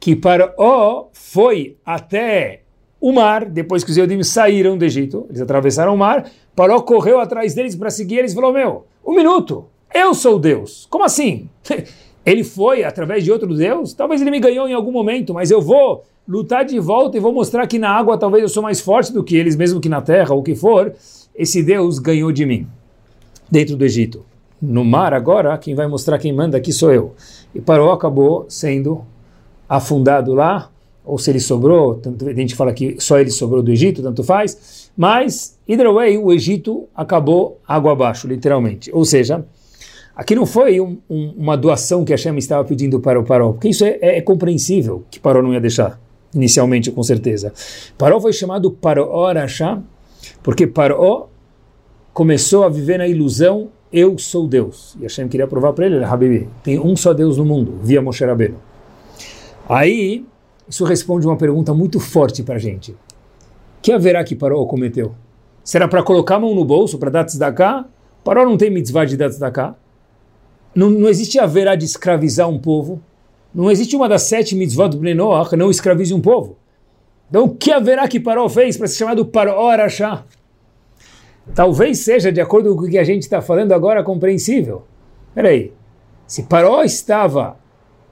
que 0.01 0.17
Paró 0.17 1.09
foi 1.13 1.77
até 1.85 2.63
o 3.01 3.13
mar, 3.13 3.45
depois 3.45 3.85
que 3.85 3.91
os 3.91 3.97
Eudim 3.97 4.23
saíram 4.23 4.77
do 4.77 4.85
Egito, 4.85 5.27
eles 5.29 5.41
atravessaram 5.41 5.95
o 5.95 5.99
mar, 5.99 6.29
Paró 6.55 6.81
correu 6.81 7.21
atrás 7.21 7.55
deles 7.55 7.77
para 7.77 7.91
seguir 7.91 8.19
eles 8.19 8.33
e 8.33 8.35
falou, 8.35 8.53
meu, 8.53 8.87
um 9.07 9.15
minuto, 9.15 9.67
eu 9.95 10.13
sou 10.15 10.39
Deus. 10.39 10.87
Como 10.91 11.05
assim? 11.05 11.49
Ele 12.27 12.45
foi 12.45 12.85
através 12.85 13.25
de 13.25 13.33
outro 13.33 13.55
Deus? 13.55 13.95
Talvez 13.95 14.21
ele 14.21 14.31
me 14.31 14.39
ganhou 14.39 14.69
em 14.69 14.75
algum 14.75 14.93
momento, 14.93 15.33
mas 15.33 15.51
eu 15.51 15.63
vou 15.63 16.05
lutar 16.29 16.63
de 16.63 16.79
volta 16.79 17.17
e 17.17 17.21
vou 17.21 17.33
mostrar 17.33 17.67
que 17.67 17.79
na 17.79 17.89
água 17.89 18.19
talvez 18.19 18.43
eu 18.43 18.51
sou 18.51 18.63
mais 18.63 18.81
forte 18.81 19.15
do 19.15 19.25
que 19.25 19.35
eles, 19.35 19.57
mesmo 19.57 19.81
que 19.81 19.89
na 19.89 20.03
terra, 20.03 20.35
ou 20.35 20.41
o 20.41 20.43
que 20.43 20.55
for. 20.55 20.93
Esse 21.35 21.63
Deus 21.63 21.99
ganhou 21.99 22.31
de 22.31 22.45
mim, 22.45 22.67
dentro 23.51 23.77
do 23.77 23.85
Egito. 23.85 24.27
No 24.61 24.85
mar 24.85 25.15
agora, 25.15 25.57
quem 25.57 25.75
vai 25.75 25.87
mostrar 25.87 26.19
quem 26.19 26.31
manda 26.31 26.59
aqui 26.59 26.71
sou 26.71 26.93
eu. 26.93 27.15
E 27.55 27.63
Paró 27.63 27.93
acabou 27.93 28.45
sendo 28.47 29.07
afundado 29.67 30.35
lá, 30.35 30.71
ou 31.09 31.19
se 31.19 31.31
ele 31.31 31.41
sobrou, 31.41 31.95
tanto, 31.95 32.29
a 32.29 32.35
gente 32.35 32.55
fala 32.55 32.73
que 32.73 32.97
só 32.99 33.19
ele 33.19 33.31
sobrou 33.31 33.63
do 33.63 33.71
Egito, 33.71 34.03
tanto 34.03 34.23
faz, 34.23 34.91
mas, 34.97 35.59
either 35.67 35.93
way, 35.93 36.19
o 36.19 36.33
Egito 36.33 36.89
acabou 36.95 37.61
água 37.67 37.93
abaixo, 37.93 38.29
literalmente. 38.29 38.91
Ou 38.93 39.05
seja, 39.05 39.45
Aqui 40.19 40.35
não 40.35 40.45
foi 40.45 40.81
um, 40.81 40.99
um, 41.09 41.33
uma 41.37 41.57
doação 41.57 42.05
que 42.05 42.13
a 42.13 42.17
Hashem 42.17 42.37
estava 42.39 42.65
pedindo 42.65 42.99
para 42.99 43.21
o 43.21 43.25
Paró, 43.25 43.53
porque 43.53 43.69
isso 43.69 43.85
é, 43.85 43.99
é, 44.01 44.19
é 44.19 44.21
compreensível 44.21 45.05
que 45.09 45.21
Paró 45.21 45.41
não 45.41 45.53
ia 45.53 45.61
deixar, 45.61 46.01
inicialmente, 46.35 46.91
com 46.91 47.05
certeza. 47.05 47.53
Paró 47.97 48.21
foi 48.21 48.33
chamado 48.33 48.69
Paró 48.73 49.27
Arashá, 49.27 49.81
porque 50.43 50.67
Paró 50.67 51.29
começou 52.13 52.65
a 52.65 52.69
viver 52.69 52.99
na 52.99 53.07
ilusão 53.07 53.69
eu 53.93 54.19
sou 54.19 54.47
Deus. 54.47 54.97
E 54.99 55.05
Hashem 55.05 55.29
queria 55.29 55.47
provar 55.47 55.73
para 55.73 55.87
ele, 55.87 56.03
Habibi, 56.03 56.49
tem 56.63 56.79
um 56.79 56.97
só 56.97 57.15
Deus 57.15 57.37
no 57.39 57.45
mundo, 57.45 57.79
via 57.83 58.03
Moshe 58.03 58.25
Rabbeinu. 58.25 58.57
Aí, 59.69 60.25
isso 60.69 60.85
responde 60.85 61.27
uma 61.27 61.37
pergunta 61.37 61.73
muito 61.73 61.99
forte 61.99 62.43
para 62.43 62.57
a 62.57 62.59
gente. 62.59 62.95
que 63.81 63.93
haverá 63.93 64.23
que 64.23 64.37
Paró 64.37 64.65
cometeu? 64.67 65.15
Será 65.65 65.87
para 65.87 66.03
colocar 66.03 66.37
a 66.37 66.41
mão 66.41 66.55
no 66.55 66.65
bolso, 66.65 66.99
para 66.99 67.11
dar 67.11 67.25
tzedakah? 67.25 67.87
Paró 68.25 68.45
não 68.45 68.57
tem 68.57 68.71
mitzvah 68.71 69.05
de 69.05 69.17
dar 69.17 69.31
tzedakah? 69.31 69.77
Não, 70.75 70.91
não 70.91 71.09
existe 71.09 71.39
haverá 71.39 71.75
de 71.75 71.85
escravizar 71.85 72.49
um 72.49 72.59
povo. 72.59 73.01
Não 73.55 73.71
existe 73.71 73.97
uma 73.97 74.09
das 74.09 74.23
sete 74.23 74.55
mitzvot 74.55 74.91
do 74.91 74.99
Bnei 74.99 75.15
não 75.15 75.71
escravize 75.71 76.13
um 76.13 76.21
povo. 76.21 76.57
Então, 77.29 77.45
o 77.45 77.55
que 77.55 77.71
haverá 77.71 78.09
que 78.09 78.21
Paró 78.21 78.49
fez 78.49 78.77
para 78.77 78.87
ser 78.87 78.97
chamado 78.97 79.27
Paró 79.27 79.69
Arachá? 79.69 80.25
Talvez 81.55 82.01
seja, 82.01 82.31
de 82.31 82.41
acordo 82.41 82.75
com 82.77 82.85
o 82.85 82.89
que 82.89 82.99
a 82.99 83.05
gente 83.05 83.23
está 83.23 83.41
falando 83.41 83.73
agora, 83.73 84.03
compreensível. 84.03 84.85
Peraí, 85.35 85.73
se 86.27 86.43
Paró 86.45 86.83
estava 86.83 87.59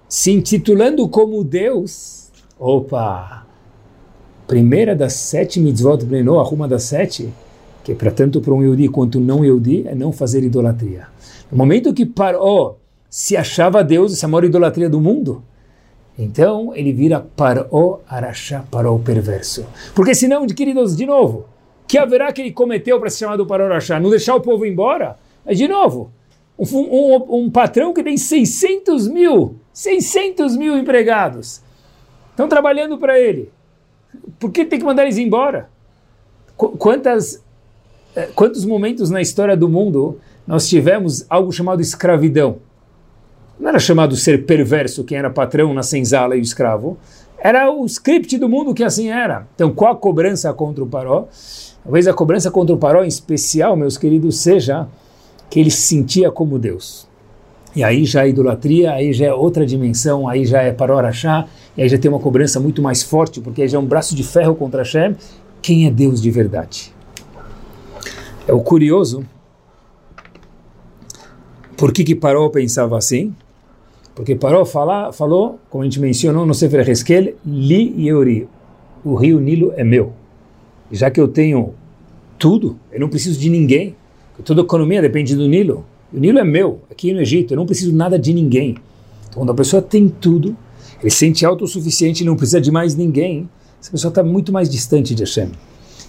se 0.09 0.31
intitulando 0.31 1.09
como 1.09 1.45
Deus, 1.45 2.26
opa, 2.59 3.47
primeira 4.47 4.95
das 4.95 5.13
sete 5.15 5.61
mitzvot 5.61 5.99
do 5.99 6.07
Bnei 6.07 6.23
uma 6.23 6.67
das 6.67 6.85
sete, 6.85 7.33
que 7.85 7.93
é 7.93 7.95
para 7.95 8.11
tanto 8.11 8.41
para 8.41 8.55
um 8.55 8.63
Yehudi 8.63 8.89
quanto 8.89 9.21
não 9.21 9.45
Yehudi, 9.45 9.87
é 9.87 9.95
não 9.95 10.13
fazer 10.13 10.43
idolatria. 10.43 11.09
No 11.51 11.59
momento 11.59 11.93
que 11.93 12.07
Paró 12.07 12.77
se 13.09 13.37
achava 13.37 13.85
Deus, 13.85 14.13
essa 14.13 14.27
maior 14.27 14.45
idolatria 14.45 14.89
do 14.89 15.01
mundo, 15.01 15.43
então 16.19 16.75
ele 16.75 16.93
vira 16.93 17.21
Paró 17.21 18.01
Arachá, 18.09 18.65
Paró 18.71 18.99
perverso. 18.99 19.67
Porque 19.95 20.15
senão, 20.15 20.47
queridos, 20.47 20.97
de 20.97 21.07
novo, 21.07 21.47
que 21.87 21.99
haverá 21.99 22.33
que 22.33 22.41
ele 22.41 22.53
cometeu 22.53 22.99
para 22.99 23.11
ser 23.11 23.19
chamado 23.19 23.47
Paró 23.47 23.67
Arachá? 23.67 24.01
Não 24.01 24.11
deixar 24.11 24.35
o 24.35 24.41
povo 24.41 24.65
embora? 24.65 25.19
Mas, 25.45 25.59
de 25.59 25.69
novo, 25.69 26.11
um, 26.59 26.65
um, 26.65 27.43
um 27.43 27.51
patrão 27.51 27.93
que 27.93 28.03
tem 28.03 28.17
600 28.17 29.09
mil, 29.09 29.57
600 29.73 30.57
mil 30.57 30.77
empregados, 30.77 31.61
estão 32.37 32.49
trabalhando 32.49 32.99
para 32.99 33.19
ele. 33.19 33.51
Por 34.39 34.53
que 34.53 34.67
tem 34.67 34.79
que 34.79 34.85
mandar 34.85 35.05
eles 35.05 35.17
embora? 35.17 35.71
Quantas, 36.55 37.43
eh, 38.15 38.29
quantos 38.35 38.65
momentos 38.65 39.09
na 39.09 39.23
história 39.23 39.57
do 39.57 39.69
mundo 39.69 40.21
nós 40.47 40.69
tivemos 40.69 41.25
algo 41.31 41.51
chamado 41.51 41.81
escravidão. 41.81 42.59
Não 43.59 43.71
era 43.71 43.79
chamado 43.79 44.15
ser 44.15 44.45
perverso 44.45 45.03
quem 45.03 45.17
era 45.17 45.31
patrão 45.31 45.73
na 45.73 45.83
senzala 45.83 46.37
e 46.37 46.41
o 46.41 46.43
escravo. 46.43 46.99
Era 47.39 47.71
o 47.71 47.85
script 47.87 48.37
do 48.39 48.49
mundo 48.49 48.75
que 48.75 48.85
assim 48.85 49.09
era. 49.09 49.47
Então, 49.55 49.73
qual 49.73 49.93
a 49.93 49.97
cobrança 49.97 50.53
contra 50.53 50.85
o 50.85 50.87
Paró? 50.87 51.27
Talvez 51.83 52.07
a 52.07 52.13
cobrança 52.13 52.51
contra 52.51 52.75
o 52.75 52.79
Paró, 52.79 53.03
em 53.03 53.09
especial, 53.09 53.77
meus 53.77 53.97
queridos, 53.97 54.39
seja 54.39 54.87
que 55.49 55.59
ele 55.59 55.71
se 55.71 55.83
sentia 55.83 56.31
como 56.31 56.59
Deus. 56.59 57.09
E 57.77 57.85
aí 57.85 58.07
já 58.07 58.25
é 58.25 58.31
idolatria, 58.31 58.93
aí 58.93 59.13
já 59.13 59.27
é 59.27 59.35
outra 59.35 59.67
dimensão, 59.67 60.27
aí 60.27 60.47
já 60.47 60.63
é 60.63 60.73
Paró 60.73 60.97
Arachá, 60.97 61.47
e 61.77 61.83
aí 61.83 61.89
já 61.89 61.99
tem 61.99 62.11
uma 62.11 62.21
cobrança 62.21 62.59
muito 62.59 62.81
mais 62.81 63.03
forte, 63.03 63.41
porque 63.41 63.63
aí 63.63 63.69
já 63.69 63.77
é 63.77 63.81
um 63.81 63.87
braço 63.87 64.15
de 64.15 64.25
ferro 64.25 64.55
contra 64.55 64.83
Hashem. 64.83 65.15
Quem 65.61 65.87
é 65.87 65.91
Deus 65.91 66.23
de 66.23 66.31
verdade? 66.31 66.95
É 68.49 68.53
o 68.53 68.61
curioso. 68.61 69.25
Por 71.77 71.93
que 71.93 72.05
que 72.05 72.15
Paró 72.15 72.49
pensava 72.49 72.97
assim? 72.97 73.35
Porque 74.15 74.35
Paró 74.35 74.65
fala, 74.65 75.13
falou, 75.13 75.59
como 75.69 75.83
a 75.83 75.85
gente 75.85 76.01
mencionou 76.01 76.47
no 76.47 76.55
Sefer 76.55 76.89
Heskel, 76.89 77.35
Li 77.45 78.07
Yeori, 78.07 78.49
o 79.05 79.15
rio 79.15 79.39
Nilo 79.39 79.75
é 79.77 79.85
meu. 79.85 80.13
Já 80.91 81.11
que 81.11 81.21
eu 81.21 81.29
tenho 81.29 81.75
tudo, 82.39 82.79
eu 82.91 83.01
não 83.01 83.11
preciso 83.11 83.39
de 83.39 83.51
ninguém. 83.51 83.95
Toda 84.45 84.63
a 84.63 84.65
economia 84.65 85.03
depende 85.03 85.37
do 85.37 85.47
Nilo. 85.47 85.85
O 86.13 86.19
Nilo 86.19 86.39
é 86.39 86.45
meu, 86.45 86.81
aqui 86.91 87.13
no 87.13 87.21
Egito, 87.21 87.53
eu 87.53 87.57
não 87.57 87.67
preciso 87.67 87.95
nada 87.95 88.19
de 88.19 88.33
ninguém. 88.33 88.77
Então, 89.29 89.43
quando 89.43 89.51
a 89.51 89.55
pessoa 89.55 89.83
tem 89.83 90.09
tudo, 90.09 90.57
ele 91.01 91.11
se 91.11 91.19
sente 91.19 91.45
autossuficiente 91.45 92.23
e 92.23 92.27
não 92.27 92.37
precisa 92.37 92.61
de 92.61 92.71
mais 92.71 92.95
ninguém, 92.95 93.49
essa 93.81 93.91
pessoa 93.91 94.09
está 94.09 94.23
muito 94.23 94.53
mais 94.53 94.69
distante 94.69 95.15
de 95.15 95.23
Hashem. 95.23 95.51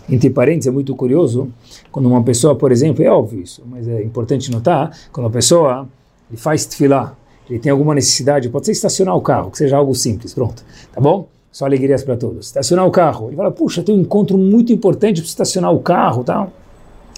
Entre 0.10 0.30
parênteses, 0.30 0.68
é 0.68 0.72
muito 0.72 0.96
curioso, 0.96 1.50
quando 1.92 2.08
uma 2.08 2.24
pessoa, 2.24 2.56
por 2.56 2.72
exemplo, 2.72 3.04
é 3.04 3.10
óbvio 3.10 3.42
isso, 3.42 3.62
mas 3.68 3.88
é 3.88 4.02
importante 4.02 4.50
notar, 4.50 4.98
quando 5.12 5.26
uma 5.26 5.32
pessoa 5.32 5.88
faz 6.36 6.66
tefilá, 6.66 7.16
ele 7.50 7.60
tem 7.60 7.72
alguma 7.72 7.94
necessidade, 7.94 8.50
pode 8.50 8.66
ser 8.66 8.72
estacionar 8.72 9.16
o 9.16 9.22
carro, 9.22 9.52
que 9.52 9.58
seja 9.58 9.78
algo 9.78 9.94
simples, 9.94 10.34
pronto, 10.34 10.64
tá 10.94 11.02
bom? 11.02 11.28
Só 11.52 11.66
alegrias 11.66 12.04
para 12.04 12.16
todos. 12.16 12.48
Estacionar 12.48 12.86
o 12.86 12.92
carro. 12.92 13.30
Ele 13.30 13.36
fala, 13.36 13.50
puxa, 13.50 13.82
tem 13.82 13.96
um 13.96 14.02
encontro 14.02 14.38
muito 14.38 14.72
importante 14.72 15.22
para 15.22 15.28
estacionar 15.28 15.74
o 15.74 15.80
carro, 15.80 16.24
tal. 16.24 16.52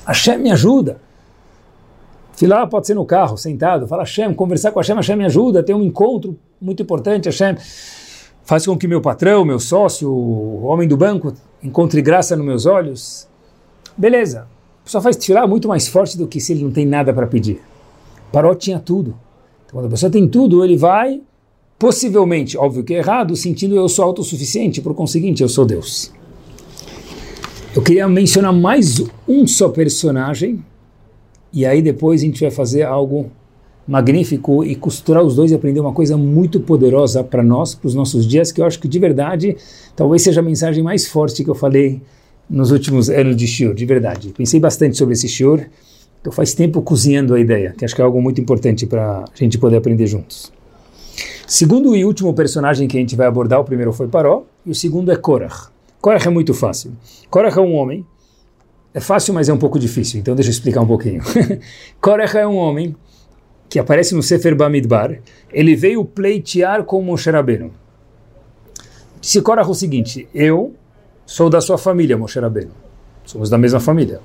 Hashem 0.05 0.37
me 0.37 0.49
ajuda. 0.51 1.01
Filar 2.39 2.69
pode 2.69 2.87
ser 2.87 2.93
no 2.93 3.03
carro, 3.03 3.35
sentado, 3.35 3.85
fala 3.85 4.03
Hashem, 4.03 4.33
conversar 4.33 4.71
com 4.71 4.79
Hashem, 4.79 4.95
Hashem 4.95 5.17
me 5.17 5.25
ajuda, 5.25 5.61
tem 5.61 5.75
um 5.75 5.83
encontro 5.83 6.39
muito 6.61 6.81
importante, 6.81 7.25
Hashem 7.25 7.57
faz 8.45 8.65
com 8.65 8.77
que 8.77 8.87
meu 8.87 9.01
patrão, 9.01 9.43
meu 9.43 9.59
sócio, 9.59 10.09
o 10.09 10.63
homem 10.63 10.87
do 10.87 10.95
banco, 10.95 11.33
encontre 11.61 12.01
graça 12.01 12.37
nos 12.37 12.45
meus 12.45 12.65
olhos. 12.65 13.27
Beleza, 13.97 14.47
só 14.85 15.01
faz 15.01 15.17
tirar 15.17 15.47
muito 15.47 15.67
mais 15.67 15.89
forte 15.89 16.17
do 16.17 16.27
que 16.27 16.39
se 16.39 16.53
ele 16.53 16.63
não 16.63 16.71
tem 16.71 16.85
nada 16.85 17.13
para 17.13 17.27
pedir. 17.27 17.61
Paró 18.31 18.55
tinha 18.55 18.79
tudo. 18.79 19.17
Então, 19.65 19.73
quando 19.73 19.87
a 19.87 19.89
pessoa 19.89 20.09
tem 20.09 20.25
tudo, 20.25 20.63
ele 20.63 20.77
vai, 20.77 21.21
possivelmente, 21.77 22.57
óbvio 22.57 22.85
que 22.85 22.93
é 22.93 22.99
errado, 22.99 23.35
sentindo 23.35 23.75
eu 23.75 23.89
sou 23.89 24.05
autossuficiente, 24.05 24.79
por 24.79 24.95
conseguinte, 24.95 25.43
eu 25.43 25.49
sou 25.49 25.65
Deus. 25.65 26.09
Eu 27.75 27.81
queria 27.81 28.07
mencionar 28.07 28.53
mais 28.53 29.03
um 29.27 29.45
só 29.45 29.67
personagem, 29.67 30.63
e 31.51 31.65
aí 31.65 31.81
depois 31.81 32.21
a 32.21 32.25
gente 32.25 32.41
vai 32.41 32.51
fazer 32.51 32.83
algo 32.83 33.31
magnífico 33.87 34.63
e 34.63 34.75
costurar 34.75 35.23
os 35.23 35.35
dois 35.35 35.51
e 35.51 35.55
aprender 35.55 35.79
uma 35.79 35.93
coisa 35.93 36.15
muito 36.15 36.59
poderosa 36.59 37.23
para 37.23 37.41
nós, 37.41 37.73
para 37.73 37.87
os 37.87 37.95
nossos 37.95 38.27
dias, 38.27 38.51
que 38.51 38.61
eu 38.61 38.65
acho 38.65 38.79
que 38.79 38.87
de 38.87 38.99
verdade 38.99 39.57
talvez 39.95 40.21
seja 40.21 40.41
a 40.41 40.43
mensagem 40.43 40.83
mais 40.83 41.07
forte 41.07 41.43
que 41.43 41.49
eu 41.49 41.55
falei 41.55 42.01
nos 42.49 42.71
últimos 42.71 43.09
anos 43.09 43.35
de 43.35 43.47
Shiur, 43.47 43.73
de 43.73 43.85
verdade. 43.85 44.33
Pensei 44.37 44.59
bastante 44.59 44.97
sobre 44.97 45.13
esse 45.13 45.27
Shiur, 45.27 45.65
Estou 46.19 46.33
faz 46.33 46.53
tempo 46.53 46.81
cozinhando 46.81 47.33
a 47.33 47.39
ideia, 47.39 47.73
que 47.77 47.85
acho 47.85 47.95
que 47.95 48.01
é 48.01 48.03
algo 48.03 48.21
muito 48.21 48.41
importante 48.41 48.85
para 48.85 49.19
a 49.19 49.37
gente 49.37 49.57
poder 49.57 49.77
aprender 49.77 50.05
juntos. 50.05 50.51
Segundo 51.47 51.95
e 51.95 52.03
último 52.03 52.33
personagem 52.33 52.89
que 52.89 52.97
a 52.97 52.99
gente 52.99 53.15
vai 53.15 53.25
abordar, 53.25 53.61
o 53.61 53.63
primeiro 53.63 53.93
foi 53.93 54.09
Paró, 54.09 54.43
e 54.65 54.71
o 54.71 54.75
segundo 54.75 55.13
é 55.13 55.15
Korach. 55.15 55.69
Korach 56.01 56.27
é 56.27 56.29
muito 56.29 56.53
fácil. 56.53 56.91
Korach 57.29 57.57
é 57.57 57.61
um 57.61 57.73
homem, 57.73 58.05
é 58.93 58.99
fácil, 58.99 59.33
mas 59.33 59.49
é 59.49 59.53
um 59.53 59.57
pouco 59.57 59.77
difícil, 59.77 60.19
então 60.19 60.35
deixa 60.35 60.49
eu 60.49 60.53
explicar 60.53 60.81
um 60.81 60.87
pouquinho. 60.87 61.21
Korach 62.01 62.35
é 62.35 62.47
um 62.47 62.55
homem 62.55 62.95
que 63.69 63.77
aparece 63.77 64.15
no 64.15 64.23
Sefer 64.23 64.55
Bamidbar, 64.55 65.19
ele 65.51 65.75
veio 65.75 66.03
pleitear 66.03 66.83
com 66.83 67.01
Moshe 67.01 67.29
Rabbeinu. 67.29 67.71
Disse 69.21 69.41
Korach 69.41 69.69
o 69.69 69.75
seguinte, 69.75 70.27
eu 70.33 70.73
sou 71.25 71.49
da 71.49 71.61
sua 71.61 71.77
família, 71.77 72.17
Moshe 72.17 72.39
Rabbeinu. 72.39 72.71
Somos 73.25 73.49
da 73.49 73.59
mesma 73.59 73.79
família. 73.79 74.19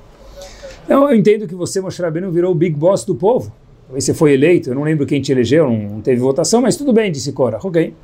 Então 0.84 1.10
eu 1.10 1.14
entendo 1.14 1.46
que 1.46 1.54
você, 1.54 1.80
Moshe 1.80 2.00
Rabbeinu, 2.00 2.30
virou 2.30 2.52
o 2.52 2.54
big 2.54 2.74
boss 2.74 3.04
do 3.04 3.14
povo. 3.14 3.52
Talvez 3.84 4.04
você 4.04 4.14
foi 4.14 4.32
eleito, 4.32 4.70
eu 4.70 4.74
não 4.74 4.82
lembro 4.82 5.04
quem 5.04 5.20
te 5.20 5.30
elegeu, 5.30 5.68
não 5.68 6.00
teve 6.00 6.20
votação, 6.20 6.62
mas 6.62 6.74
tudo 6.74 6.90
bem, 6.90 7.12
disse 7.12 7.32
Cora, 7.32 7.58
ok. 7.62 7.94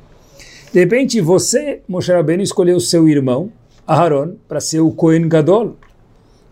De 0.71 0.79
repente 0.79 1.19
você, 1.19 1.81
Moshe 1.87 2.11
Rabbeinu, 2.11 2.43
escolheu 2.43 2.79
seu 2.79 3.09
irmão, 3.09 3.51
Aharon, 3.87 4.35
para 4.47 4.59
ser 4.59 4.79
o 4.79 4.91
Kohen 4.91 5.27
Gadol, 5.27 5.75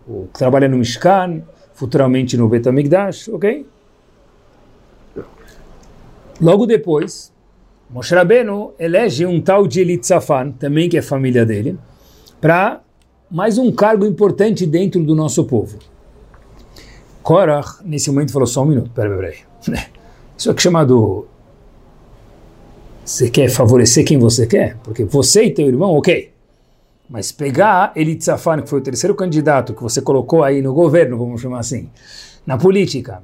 o 0.06 0.28
que 0.32 0.38
trabalha 0.38 0.68
no 0.68 0.76
Mishkan, 0.76 1.42
futuramente 1.74 2.36
no 2.36 2.48
Betamigdash, 2.48 3.28
ok? 3.28 3.66
Logo 6.40 6.66
depois, 6.66 7.32
Moshe 7.90 8.14
Rabbeinu 8.14 8.72
elege 8.78 9.26
um 9.26 9.40
tal 9.40 9.66
de 9.66 9.80
Elitzafan, 9.80 10.52
também 10.52 10.88
que 10.88 10.96
é 10.96 11.02
família 11.02 11.44
dele, 11.44 11.78
para 12.40 12.80
mais 13.30 13.58
um 13.58 13.70
cargo 13.70 14.06
importante 14.06 14.66
dentro 14.66 15.02
do 15.02 15.14
nosso 15.14 15.44
povo. 15.44 15.78
Korach, 17.22 17.82
nesse 17.84 18.10
momento, 18.10 18.32
falou 18.32 18.46
só 18.46 18.62
um 18.62 18.66
minuto, 18.66 18.90
peraí, 18.90 19.16
peraí. 19.16 19.36
Isso 20.36 20.50
aqui 20.50 20.60
é 20.60 20.62
chamado. 20.62 21.26
Você 23.04 23.28
quer 23.28 23.50
favorecer 23.50 24.04
quem 24.04 24.18
você 24.18 24.46
quer? 24.46 24.76
Porque 24.82 25.04
você 25.04 25.44
e 25.44 25.50
teu 25.50 25.66
irmão, 25.66 25.96
ok. 25.96 26.29
Mas 27.10 27.32
pegar 27.32 27.92
Elitzafan, 27.96 28.62
que 28.62 28.68
foi 28.68 28.78
o 28.78 28.82
terceiro 28.82 29.16
candidato 29.16 29.74
que 29.74 29.82
você 29.82 30.00
colocou 30.00 30.44
aí 30.44 30.62
no 30.62 30.72
governo, 30.72 31.18
vamos 31.18 31.40
chamar 31.40 31.58
assim, 31.58 31.90
na 32.46 32.56
política, 32.56 33.20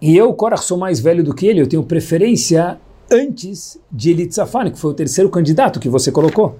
e 0.00 0.14
eu, 0.14 0.34
Korach, 0.34 0.62
sou 0.62 0.76
mais 0.76 1.00
velho 1.00 1.24
do 1.24 1.34
que 1.34 1.46
ele, 1.46 1.62
eu 1.62 1.66
tenho 1.66 1.82
preferência 1.82 2.78
antes 3.10 3.80
de 3.90 4.10
Elitzafan, 4.10 4.70
que 4.70 4.78
foi 4.78 4.90
o 4.90 4.94
terceiro 4.94 5.30
candidato 5.30 5.80
que 5.80 5.88
você 5.88 6.12
colocou. 6.12 6.56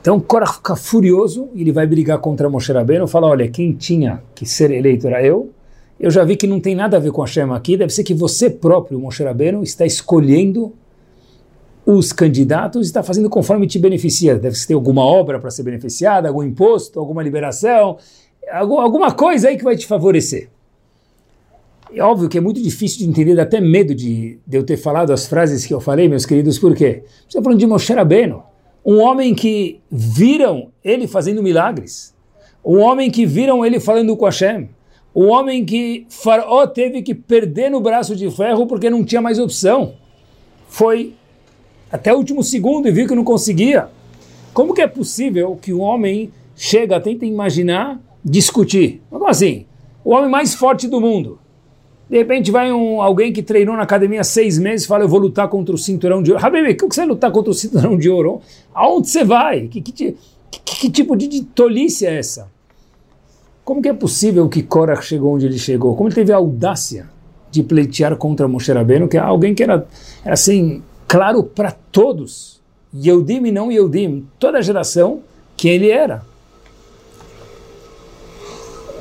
Então 0.00 0.18
Korach 0.18 0.54
fica 0.54 0.74
furioso, 0.74 1.50
ele 1.54 1.72
vai 1.72 1.86
brigar 1.86 2.18
contra 2.18 2.48
Moshe 2.48 2.72
Rabbeinu, 2.72 3.06
fala, 3.06 3.26
olha, 3.26 3.46
quem 3.48 3.72
tinha 3.72 4.22
que 4.34 4.46
ser 4.46 4.70
eleito 4.70 5.06
era 5.06 5.22
eu, 5.22 5.50
eu 5.98 6.10
já 6.10 6.24
vi 6.24 6.36
que 6.36 6.46
não 6.46 6.58
tem 6.58 6.74
nada 6.74 6.96
a 6.96 7.00
ver 7.00 7.12
com 7.12 7.20
a 7.20 7.26
Hashem 7.26 7.52
aqui, 7.52 7.76
deve 7.76 7.92
ser 7.92 8.02
que 8.02 8.14
você 8.14 8.48
próprio, 8.48 8.98
Moshe 8.98 9.22
Rabbeinu, 9.22 9.62
está 9.62 9.84
escolhendo 9.84 10.72
os 11.84 12.12
candidatos 12.12 12.86
está 12.86 13.02
fazendo 13.02 13.28
conforme 13.28 13.66
te 13.66 13.78
beneficia. 13.78 14.38
Deve 14.38 14.56
ter 14.66 14.74
alguma 14.74 15.04
obra 15.04 15.38
para 15.38 15.50
ser 15.50 15.62
beneficiada, 15.62 16.28
algum 16.28 16.42
imposto, 16.42 16.98
alguma 16.98 17.22
liberação, 17.22 17.96
alguma 18.50 19.12
coisa 19.12 19.48
aí 19.48 19.56
que 19.56 19.64
vai 19.64 19.76
te 19.76 19.86
favorecer. 19.86 20.48
É 21.92 22.02
óbvio 22.02 22.28
que 22.28 22.38
é 22.38 22.40
muito 22.40 22.62
difícil 22.62 22.98
de 22.98 23.06
entender, 23.06 23.34
dá 23.34 23.42
até 23.42 23.60
medo 23.60 23.94
de, 23.94 24.38
de 24.46 24.56
eu 24.56 24.62
ter 24.62 24.76
falado 24.76 25.12
as 25.12 25.26
frases 25.26 25.66
que 25.66 25.74
eu 25.74 25.80
falei, 25.80 26.08
meus 26.08 26.24
queridos, 26.24 26.58
por 26.58 26.74
quê? 26.76 27.02
Você 27.04 27.38
está 27.38 27.42
falando 27.42 27.58
de 27.58 27.66
Moshe 27.66 27.92
Rabbeinu 27.92 28.44
um 28.84 28.98
homem 29.00 29.34
que 29.34 29.80
viram 29.90 30.70
ele 30.82 31.06
fazendo 31.06 31.42
milagres, 31.42 32.14
um 32.64 32.78
homem 32.78 33.10
que 33.10 33.26
viram 33.26 33.64
ele 33.64 33.78
falando 33.78 34.16
com 34.16 34.24
Hashem, 34.24 34.68
um 35.14 35.28
homem 35.28 35.64
que 35.64 36.06
Faraó 36.08 36.66
teve 36.66 37.02
que 37.02 37.14
perder 37.14 37.70
no 37.70 37.80
braço 37.80 38.14
de 38.14 38.30
ferro 38.30 38.66
porque 38.66 38.88
não 38.88 39.04
tinha 39.04 39.20
mais 39.20 39.38
opção. 39.38 39.94
Foi 40.68 41.14
até 41.90 42.12
o 42.12 42.16
último 42.16 42.42
segundo 42.42 42.88
e 42.88 42.92
viu 42.92 43.06
que 43.06 43.14
não 43.14 43.24
conseguia. 43.24 43.88
Como 44.52 44.74
que 44.74 44.82
é 44.82 44.86
possível 44.86 45.58
que 45.60 45.72
um 45.72 45.80
homem 45.80 46.30
chega, 46.56 47.00
tenta 47.00 47.24
imaginar, 47.24 48.00
discutir? 48.24 49.00
Como 49.10 49.26
assim? 49.26 49.66
O 50.04 50.10
homem 50.12 50.30
mais 50.30 50.54
forte 50.54 50.88
do 50.88 51.00
mundo 51.00 51.38
de 52.10 52.18
repente 52.18 52.50
vai 52.50 52.72
um, 52.72 53.00
alguém 53.00 53.32
que 53.32 53.40
treinou 53.40 53.76
na 53.76 53.84
academia 53.84 54.24
seis 54.24 54.58
meses 54.58 54.84
e 54.84 54.88
fala, 54.88 55.04
eu 55.04 55.08
vou 55.08 55.20
lutar 55.20 55.46
contra 55.48 55.72
o 55.72 55.78
cinturão 55.78 56.20
de 56.20 56.32
ouro. 56.32 56.44
Habibi, 56.44 56.74
que 56.74 56.84
você 56.84 57.02
vai 57.02 57.08
lutar 57.10 57.30
contra 57.30 57.52
o 57.52 57.54
cinturão 57.54 57.96
de 57.96 58.10
ouro? 58.10 58.40
Aonde 58.74 59.08
você 59.08 59.22
vai? 59.22 59.68
Que, 59.68 59.80
que, 59.80 59.92
que, 59.92 60.16
que 60.50 60.90
tipo 60.90 61.16
de, 61.16 61.28
de, 61.28 61.44
tolice 61.44 62.04
é 62.04 62.18
essa? 62.18 62.48
Como 63.64 63.80
que 63.80 63.88
é 63.88 63.92
possível 63.92 64.48
que 64.48 64.60
Korach 64.60 65.04
chegou 65.04 65.36
onde 65.36 65.46
ele 65.46 65.56
chegou? 65.56 65.94
Como 65.94 66.08
ele 66.08 66.14
teve 66.16 66.32
a 66.32 66.36
audácia 66.36 67.08
de 67.48 67.62
pleitear 67.62 68.16
contra 68.16 68.48
Moshe 68.48 68.72
Rabbeinu, 68.72 69.06
que 69.06 69.16
é 69.16 69.20
alguém 69.20 69.54
que 69.54 69.62
era, 69.62 69.86
era 70.24 70.34
assim, 70.34 70.82
claro 71.10 71.42
para 71.42 71.72
todos, 71.72 72.60
Yehudim 72.94 73.44
e 73.44 73.50
não 73.50 73.72
Yehudim, 73.72 74.28
toda 74.38 74.58
a 74.58 74.62
geração, 74.62 75.22
quem 75.56 75.72
ele 75.72 75.90
era 75.90 76.22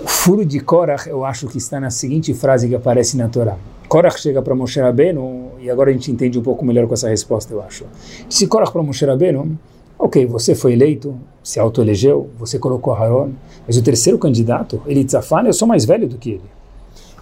furo 0.07 0.43
de 0.43 0.59
Korach, 0.59 1.07
eu 1.07 1.23
acho 1.23 1.47
que 1.47 1.59
está 1.59 1.79
na 1.79 1.91
seguinte 1.91 2.33
frase 2.33 2.67
que 2.67 2.73
aparece 2.73 3.15
na 3.15 3.29
Torá. 3.29 3.57
Korach 3.87 4.19
chega 4.19 4.41
para 4.41 4.55
Moshe 4.55 4.79
Rabbeinu, 4.79 5.51
e 5.59 5.69
agora 5.69 5.91
a 5.91 5.93
gente 5.93 6.11
entende 6.11 6.39
um 6.39 6.41
pouco 6.41 6.65
melhor 6.65 6.87
com 6.87 6.95
essa 6.95 7.07
resposta, 7.07 7.53
eu 7.53 7.61
acho. 7.61 7.85
Se 8.27 8.47
Korach 8.47 8.71
para 8.71 8.81
Moshe 8.81 9.05
Rabbeinu, 9.05 9.55
ok, 9.99 10.25
você 10.25 10.55
foi 10.55 10.73
eleito, 10.73 11.15
se 11.43 11.59
autoelegeu, 11.59 12.27
você 12.39 12.57
colocou 12.57 12.91
Haron, 12.95 13.33
mas 13.67 13.77
o 13.77 13.83
terceiro 13.83 14.17
candidato, 14.17 14.81
ele 14.87 15.05
Tzafan, 15.05 15.43
eu 15.43 15.53
sou 15.53 15.67
mais 15.67 15.85
velho 15.85 16.07
do 16.07 16.17
que 16.17 16.31
ele. 16.31 16.58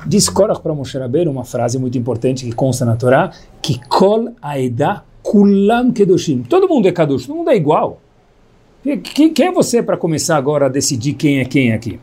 Diz 0.06 0.30
Korach 0.30 0.62
para 0.62 0.74
Moshe 0.74 0.98
Rabbeinu 0.98 1.32
uma 1.32 1.44
frase 1.44 1.78
muito 1.80 1.98
importante 1.98 2.46
que 2.46 2.52
consta 2.52 2.86
na 2.86 2.96
Torá, 2.96 3.32
que 3.62 3.80
Kol 3.88 4.30
Aeda 4.42 5.04
Kulam 5.24 5.92
Kedoshim. 5.92 6.44
Todo 6.44 6.70
mundo 6.70 6.88
é 6.88 6.92
Kadosh, 6.92 7.26
todo 7.26 7.36
mundo 7.38 7.50
é 7.50 7.56
igual. 7.56 8.00
Quem, 9.04 9.34
quem 9.34 9.48
é 9.48 9.52
você 9.52 9.84
para 9.84 9.98
começar 9.98 10.38
agora 10.38 10.68
a 10.68 10.70
decidir 10.70 11.14
quem 11.14 11.40
é 11.40 11.46
quem 11.46 11.74
aqui? 11.74 12.00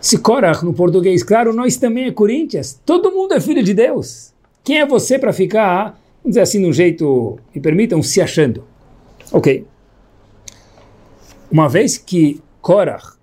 Se 0.00 0.18
Korach 0.18 0.64
no 0.64 0.74
português, 0.74 1.22
claro, 1.22 1.52
nós 1.52 1.76
também 1.76 2.04
é 2.04 2.12
Corinthians. 2.12 2.80
Todo 2.84 3.10
mundo 3.10 3.32
é 3.34 3.40
filho 3.40 3.62
de 3.62 3.72
Deus. 3.74 4.32
Quem 4.62 4.80
é 4.80 4.86
você 4.86 5.18
para 5.18 5.32
ficar, 5.32 5.98
vamos 6.22 6.34
dizer 6.34 6.40
assim, 6.40 6.60
de 6.60 6.66
um 6.66 6.72
jeito, 6.72 7.38
me 7.54 7.60
permitam, 7.60 8.02
se 8.02 8.20
achando? 8.20 8.64
Ok. 9.32 9.66
Uma 11.50 11.68
vez 11.68 11.96
que 11.96 12.40
Korach 12.60 13.16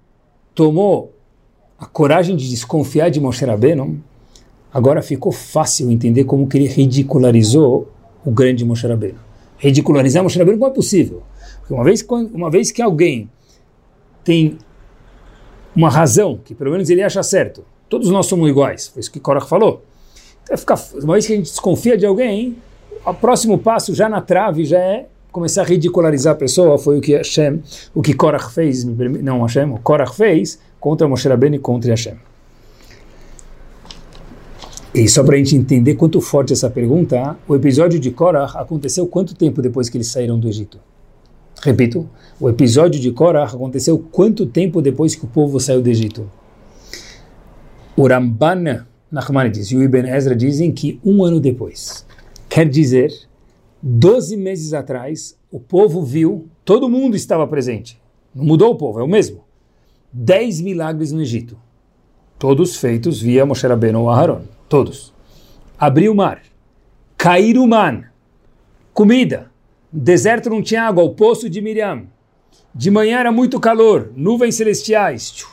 tomou 0.55 1.14
a 1.77 1.85
coragem 1.85 2.35
de 2.35 2.49
desconfiar 2.49 3.09
de 3.09 3.19
Moshe 3.19 3.45
Rabbeinu, 3.45 4.01
agora 4.73 5.01
ficou 5.01 5.31
fácil 5.31 5.91
entender 5.91 6.23
como 6.23 6.47
que 6.47 6.57
ele 6.57 6.67
ridicularizou 6.67 7.89
o 8.25 8.31
grande 8.31 8.63
Moshe 8.63 8.87
Rabbeinu. 8.87 9.19
Ridicularizar 9.57 10.23
Moshe 10.23 10.37
Rabbeinu 10.37 10.59
como 10.59 10.71
é 10.71 10.73
possível? 10.73 11.23
Porque 11.59 11.73
uma 11.73 11.83
vez, 11.83 12.05
uma 12.33 12.49
vez 12.49 12.71
que 12.71 12.81
alguém 12.81 13.29
tem 14.23 14.57
uma 15.75 15.89
razão, 15.89 16.39
que 16.43 16.55
pelo 16.55 16.71
menos 16.71 16.89
ele 16.89 17.03
acha 17.03 17.21
certo, 17.21 17.65
todos 17.89 18.09
nós 18.09 18.25
somos 18.25 18.49
iguais, 18.49 18.87
foi 18.87 19.01
isso 19.01 19.11
que 19.11 19.19
Korach 19.19 19.47
falou. 19.47 19.83
Então, 20.43 20.57
ficar, 20.57 20.79
uma 21.01 21.13
vez 21.13 21.27
que 21.27 21.33
a 21.33 21.35
gente 21.35 21.49
desconfia 21.49 21.97
de 21.97 22.05
alguém, 22.05 22.55
o 23.05 23.13
próximo 23.13 23.57
passo 23.57 23.93
já 23.93 24.07
na 24.07 24.21
trave 24.21 24.63
já 24.63 24.79
é 24.79 25.07
começar 25.31 25.63
a 25.63 25.65
ridicularizar 25.65 26.33
a 26.33 26.37
pessoa, 26.37 26.77
foi 26.77 26.97
o 26.97 27.01
que 27.01 27.13
Hashem, 27.13 27.61
o 27.93 28.01
que 28.01 28.13
Korach 28.13 28.53
fez, 28.53 28.85
não 28.85 29.41
Hashem, 29.41 29.69
o 29.71 29.79
Korach 29.79 30.15
fez 30.15 30.59
contra 30.85 31.07
Moshe 31.07 31.27
Rabbeinu 31.27 31.55
e 31.55 31.59
contra 31.59 31.89
Hashem. 31.89 32.13
E 34.93 35.09
só 35.09 35.23
para 35.23 35.33
a 35.33 35.37
gente 35.39 35.55
entender 35.55 35.95
quanto 35.95 36.21
forte 36.21 36.53
essa 36.53 36.69
pergunta, 36.69 37.35
o 37.47 37.55
episódio 37.55 37.99
de 37.99 38.11
Korah 38.11 38.51
aconteceu 38.53 39.07
quanto 39.07 39.33
tempo 39.33 39.63
depois 39.63 39.89
que 39.89 39.97
eles 39.97 40.05
saíram 40.05 40.39
do 40.39 40.47
Egito? 40.47 40.79
Repito, 41.63 42.07
o 42.39 42.47
episódio 42.47 43.01
de 43.01 43.11
Korah 43.11 43.45
aconteceu 43.45 43.97
quanto 43.97 44.45
tempo 44.45 44.79
depois 44.79 45.15
que 45.15 45.25
o 45.25 45.27
povo 45.27 45.59
saiu 45.59 45.81
do 45.81 45.89
Egito? 45.89 46.29
O 47.97 48.07
Ramban 48.07 48.85
Nachmanides 49.11 49.71
e 49.71 49.77
o 49.77 49.81
Ibn 49.81 50.07
Ezra 50.07 50.35
dizem 50.35 50.71
que 50.71 50.99
um 51.03 51.23
ano 51.23 51.39
depois. 51.39 52.05
Quer 52.47 52.69
dizer, 52.69 53.11
12 53.81 54.37
meses 54.37 54.71
atrás, 54.71 55.35
o 55.51 55.59
povo 55.59 56.03
viu, 56.03 56.45
todo 56.63 56.87
mundo 56.87 57.15
estava 57.15 57.47
presente. 57.47 57.99
Não 58.35 58.45
mudou 58.45 58.69
o 58.69 58.75
povo, 58.75 58.99
é 58.99 59.03
o 59.03 59.07
mesmo 59.07 59.44
dez 60.17 60.61
milagres 60.61 61.11
no 61.11 61.21
Egito. 61.21 61.57
Todos 62.39 62.77
feitos 62.77 63.19
via 63.19 63.45
Moshe 63.45 63.67
Rabbeinu 63.67 64.09
Aharon. 64.09 64.43
Todos. 64.69 65.13
Abrir 65.77 66.07
o 66.07 66.15
mar. 66.15 66.41
Cair 67.17 67.57
o 67.57 67.67
mar. 67.67 68.13
Comida. 68.93 69.51
Deserto 69.91 70.49
não 70.49 70.61
tinha 70.61 70.83
água. 70.83 71.03
O 71.03 71.13
poço 71.13 71.49
de 71.49 71.61
Miriam. 71.61 72.03
De 72.73 72.89
manhã 72.89 73.19
era 73.19 73.29
muito 73.29 73.59
calor. 73.59 74.13
Nuvens 74.15 74.55
celestiais. 74.55 75.45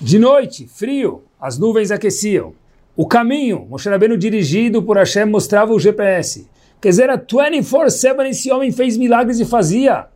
De 0.00 0.16
noite, 0.16 0.68
frio. 0.68 1.24
As 1.40 1.58
nuvens 1.58 1.90
aqueciam. 1.90 2.54
O 2.96 3.04
caminho, 3.04 3.66
Moshe 3.68 3.88
Rabbeinu 3.88 4.16
dirigido 4.16 4.80
por 4.80 4.96
Hashem 4.96 5.24
mostrava 5.24 5.72
o 5.72 5.80
GPS. 5.80 6.46
Quer 6.80 6.90
dizer, 6.90 7.02
era 7.04 7.18
24-7 7.18 8.26
esse 8.26 8.52
homem 8.52 8.70
fez 8.70 8.96
milagres 8.96 9.40
e 9.40 9.44
fazia. 9.44 10.06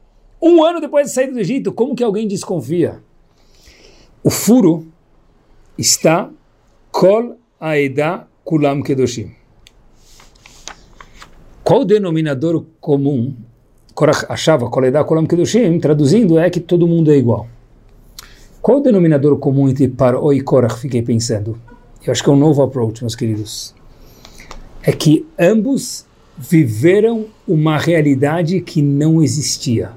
Um 0.40 0.62
ano 0.62 0.80
depois 0.80 1.08
de 1.08 1.14
sair 1.14 1.32
do 1.32 1.40
Egito, 1.40 1.72
como 1.72 1.96
que 1.96 2.04
alguém 2.04 2.28
desconfia? 2.28 3.02
O 4.26 4.30
furo 4.30 4.84
está 5.78 6.28
Kol 6.90 7.36
Aeda 7.60 8.26
Kulam 8.44 8.82
Kedoshim. 8.82 9.30
Qual 11.62 11.82
o 11.82 11.84
denominador 11.84 12.64
comum? 12.80 13.36
Korach 13.94 14.26
achava 14.28 14.68
Kol 14.68 14.82
Aeda 14.82 15.04
Kulam 15.04 15.28
Kedoshim, 15.28 15.78
traduzindo, 15.78 16.40
é 16.40 16.50
que 16.50 16.58
todo 16.58 16.88
mundo 16.88 17.12
é 17.12 17.16
igual. 17.16 17.46
Qual 18.60 18.78
o 18.78 18.80
denominador 18.80 19.38
comum 19.38 19.68
entre 19.68 19.86
Paro 19.86 20.32
e 20.32 20.40
Korach? 20.40 20.80
Fiquei 20.80 21.02
pensando. 21.02 21.56
Eu 22.04 22.10
acho 22.10 22.24
que 22.24 22.28
é 22.28 22.32
um 22.32 22.36
novo 22.36 22.62
approach, 22.62 23.04
meus 23.04 23.14
queridos. 23.14 23.76
É 24.82 24.90
que 24.90 25.24
ambos 25.38 26.04
viveram 26.36 27.26
uma 27.46 27.78
realidade 27.78 28.60
que 28.60 28.82
não 28.82 29.22
existia 29.22 29.92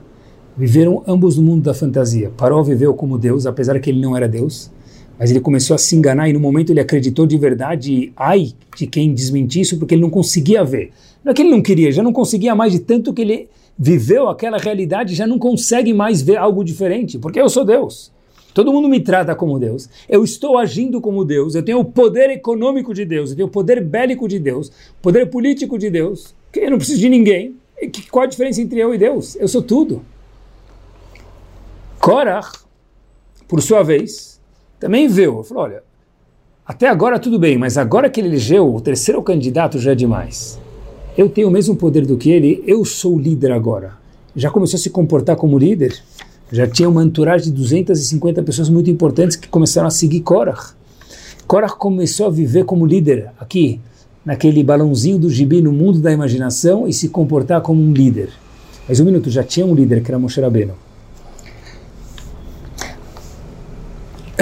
viveram 0.59 1.01
ambos 1.07 1.37
no 1.37 1.43
mundo 1.43 1.63
da 1.63 1.73
fantasia. 1.73 2.29
Paró 2.35 2.61
viveu 2.61 2.93
como 2.93 3.17
Deus, 3.17 3.45
apesar 3.45 3.79
que 3.79 3.89
ele 3.89 4.01
não 4.01 4.17
era 4.17 4.27
Deus, 4.27 4.69
mas 5.17 5.31
ele 5.31 5.39
começou 5.39 5.73
a 5.73 5.77
se 5.77 5.95
enganar 5.95 6.27
e 6.27 6.33
no 6.33 6.39
momento 6.39 6.71
ele 6.71 6.81
acreditou 6.81 7.25
de 7.25 7.37
verdade. 7.37 8.11
Ai 8.15 8.51
de 8.75 8.85
quem 8.85 9.13
desmentir 9.13 9.61
isso, 9.61 9.79
porque 9.79 9.95
ele 9.95 10.01
não 10.01 10.09
conseguia 10.09 10.61
ver. 10.65 10.91
Não 11.23 11.31
é 11.31 11.33
que 11.33 11.41
ele 11.41 11.49
não 11.49 11.61
queria, 11.61 11.89
já 11.93 12.03
não 12.03 12.11
conseguia 12.11 12.53
mais 12.55 12.73
de 12.73 12.79
tanto 12.79 13.13
que 13.13 13.21
ele 13.21 13.47
viveu 13.77 14.27
aquela 14.27 14.57
realidade, 14.57 15.15
já 15.15 15.25
não 15.25 15.39
consegue 15.39 15.93
mais 15.93 16.21
ver 16.21 16.35
algo 16.35 16.61
diferente, 16.61 17.17
porque 17.17 17.39
eu 17.39 17.47
sou 17.47 17.63
Deus. 17.63 18.11
Todo 18.53 18.73
mundo 18.73 18.89
me 18.89 18.99
trata 18.99 19.33
como 19.35 19.57
Deus. 19.57 19.87
Eu 20.09 20.25
estou 20.25 20.57
agindo 20.57 20.99
como 20.99 21.23
Deus. 21.23 21.55
Eu 21.55 21.63
tenho 21.63 21.79
o 21.79 21.85
poder 21.85 22.29
econômico 22.31 22.93
de 22.93 23.05
Deus. 23.05 23.29
Eu 23.29 23.35
tenho 23.37 23.47
o 23.47 23.51
poder 23.51 23.81
bélico 23.81 24.27
de 24.27 24.39
Deus. 24.39 24.67
O 24.67 25.01
poder 25.01 25.27
político 25.27 25.77
de 25.77 25.89
Deus. 25.89 26.35
Eu 26.53 26.71
não 26.71 26.77
preciso 26.77 26.99
de 26.99 27.07
ninguém. 27.07 27.55
Qual 28.11 28.23
a 28.23 28.27
diferença 28.27 28.59
entre 28.59 28.79
eu 28.79 28.93
e 28.93 28.97
Deus? 28.97 29.37
Eu 29.37 29.47
sou 29.47 29.61
tudo. 29.61 30.01
Korach, 31.99 32.51
por 33.45 33.61
sua 33.61 33.83
vez, 33.83 34.39
também 34.79 35.07
viu. 35.07 35.43
Falou: 35.43 35.63
olha, 35.63 35.83
até 36.65 36.87
agora 36.87 37.19
tudo 37.19 37.37
bem, 37.37 37.57
mas 37.57 37.77
agora 37.77 38.09
que 38.09 38.21
ele 38.21 38.29
elegeu 38.29 38.73
o 38.73 38.79
terceiro 38.79 39.21
candidato 39.21 39.77
já 39.77 39.91
é 39.91 39.95
demais. 39.95 40.57
Eu 41.17 41.27
tenho 41.27 41.49
o 41.49 41.51
mesmo 41.51 41.75
poder 41.75 42.05
do 42.05 42.15
que 42.15 42.31
ele, 42.31 42.63
eu 42.65 42.85
sou 42.85 43.17
o 43.17 43.19
líder 43.19 43.51
agora. 43.51 43.97
Já 44.33 44.49
começou 44.49 44.77
a 44.77 44.79
se 44.79 44.89
comportar 44.89 45.35
como 45.35 45.57
líder. 45.57 46.01
Já 46.51 46.65
tinha 46.65 46.87
uma 46.87 47.03
entourage 47.03 47.45
de 47.45 47.51
250 47.51 48.41
pessoas 48.43 48.69
muito 48.69 48.89
importantes 48.89 49.35
que 49.35 49.49
começaram 49.49 49.87
a 49.87 49.91
seguir 49.91 50.21
Korach. 50.21 50.73
Korach 51.45 51.75
começou 51.75 52.27
a 52.27 52.29
viver 52.29 52.63
como 52.63 52.85
líder 52.85 53.31
aqui, 53.37 53.81
naquele 54.23 54.63
balãozinho 54.63 55.19
do 55.19 55.29
gibi 55.29 55.61
no 55.61 55.73
mundo 55.73 55.99
da 55.99 56.11
imaginação 56.11 56.87
e 56.87 56.93
se 56.93 57.09
comportar 57.09 57.61
como 57.61 57.81
um 57.81 57.91
líder. 57.91 58.29
Mas 58.87 58.99
um 58.99 59.05
minuto, 59.05 59.29
já 59.29 59.43
tinha 59.43 59.65
um 59.65 59.75
líder 59.75 60.01
que 60.01 60.09
era 60.09 60.17
Moshe 60.17 60.39
Rabbeinu. 60.39 60.73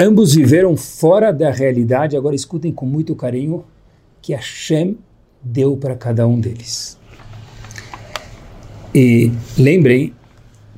Ambos 0.00 0.32
viveram 0.32 0.76
fora 0.76 1.32
da 1.32 1.50
realidade, 1.50 2.16
agora 2.16 2.36
escutem 2.36 2.72
com 2.72 2.86
muito 2.86 3.16
carinho 3.16 3.64
que 4.22 4.32
Hashem 4.32 4.96
deu 5.42 5.76
para 5.76 5.96
cada 5.96 6.24
um 6.24 6.38
deles. 6.38 6.96
E 8.94 9.32
lembrem 9.58 10.14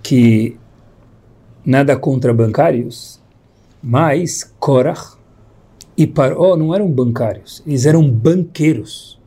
que 0.03 0.57
nada 1.63 1.99
contra 1.99 2.33
bancários, 2.33 3.21
mas 3.83 4.55
Korach 4.59 5.19
e 5.99 6.07
Paró 6.07 6.57
não 6.57 6.75
eram 6.75 6.91
bancários, 6.91 7.63
eles 7.67 7.85
eram 7.85 8.11
banqueiros. 8.11 9.21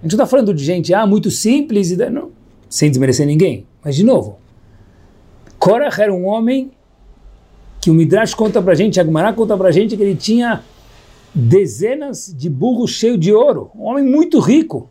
A 0.00 0.02
gente 0.02 0.16
não 0.16 0.24
está 0.24 0.26
falando 0.26 0.52
de 0.52 0.62
gente 0.62 0.92
ah, 0.92 1.06
muito 1.06 1.30
simples, 1.30 1.90
e 1.90 1.96
não, 2.10 2.30
sem 2.68 2.90
desmerecer 2.90 3.26
ninguém, 3.26 3.66
mas 3.82 3.96
de 3.96 4.04
novo, 4.04 4.38
Korach 5.58 5.98
era 5.98 6.12
um 6.12 6.26
homem 6.26 6.72
que 7.80 7.90
o 7.90 7.94
Midrash 7.94 8.34
conta 8.34 8.60
para 8.60 8.74
gente, 8.74 9.00
a 9.00 9.04
Gemara 9.04 9.32
conta 9.32 9.56
para 9.56 9.70
gente 9.70 9.96
que 9.96 10.02
ele 10.02 10.16
tinha 10.16 10.62
dezenas 11.34 12.34
de 12.36 12.48
burros 12.48 12.90
cheios 12.90 13.18
de 13.18 13.32
ouro, 13.32 13.70
um 13.74 13.84
homem 13.84 14.04
muito 14.04 14.40
rico. 14.40 14.88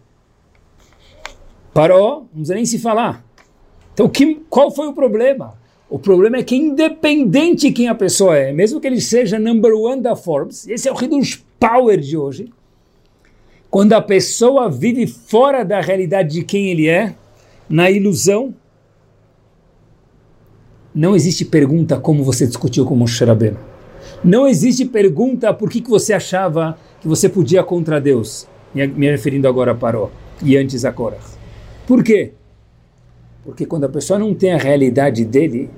Parou, 1.73 2.21
não 2.21 2.27
precisa 2.27 2.55
nem 2.55 2.65
se 2.65 2.79
falar. 2.79 3.23
Então, 3.93 4.07
que, 4.07 4.41
qual 4.49 4.71
foi 4.71 4.87
o 4.87 4.93
problema? 4.93 5.55
O 5.89 5.97
problema 5.97 6.37
é 6.37 6.43
que 6.43 6.55
independente 6.55 7.71
quem 7.71 7.87
a 7.87 7.95
pessoa 7.95 8.37
é, 8.37 8.51
mesmo 8.51 8.79
que 8.79 8.87
ele 8.87 8.99
seja 8.99 9.39
number 9.39 9.73
one 9.73 10.01
da 10.01 10.15
Forbes, 10.15 10.67
esse 10.67 10.87
é 10.87 10.91
o 10.91 11.01
Hidush 11.01 11.43
Power 11.59 11.99
de 11.99 12.17
hoje, 12.17 12.51
quando 13.69 13.93
a 13.93 14.01
pessoa 14.01 14.69
vive 14.69 15.07
fora 15.07 15.63
da 15.63 15.81
realidade 15.81 16.33
de 16.33 16.43
quem 16.43 16.69
ele 16.69 16.87
é, 16.87 17.15
na 17.69 17.89
ilusão, 17.89 18.53
não 20.97 21.15
existe 21.15 21.45
pergunta 21.45 21.99
como 21.99 22.23
você 22.23 22.47
discutiu 22.47 22.83
com 22.83 22.95
Moshe 22.95 23.23
Rabbeinu. 23.23 23.57
Não 24.23 24.47
existe 24.47 24.83
pergunta 24.83 25.53
por 25.53 25.69
que, 25.69 25.79
que 25.79 25.91
você 25.91 26.11
achava 26.11 26.75
que 26.99 27.07
você 27.07 27.29
podia 27.29 27.63
contra 27.63 28.01
Deus. 28.01 28.47
Me, 28.73 29.11
referindo 29.11 29.47
agora 29.47 29.73
a 29.73 29.75
Paró 29.75 30.09
e 30.41 30.57
antes 30.57 30.83
a 30.85 30.91
Korah. 30.91 31.19
Por 31.85 32.03
quê? 32.03 32.31
Porque 33.45 33.63
quando 33.63 33.83
a 33.83 33.89
pessoa 33.89 34.17
não 34.17 34.33
tem 34.33 34.53
a 34.53 34.57
realidade 34.57 35.23
dele, 35.23 35.69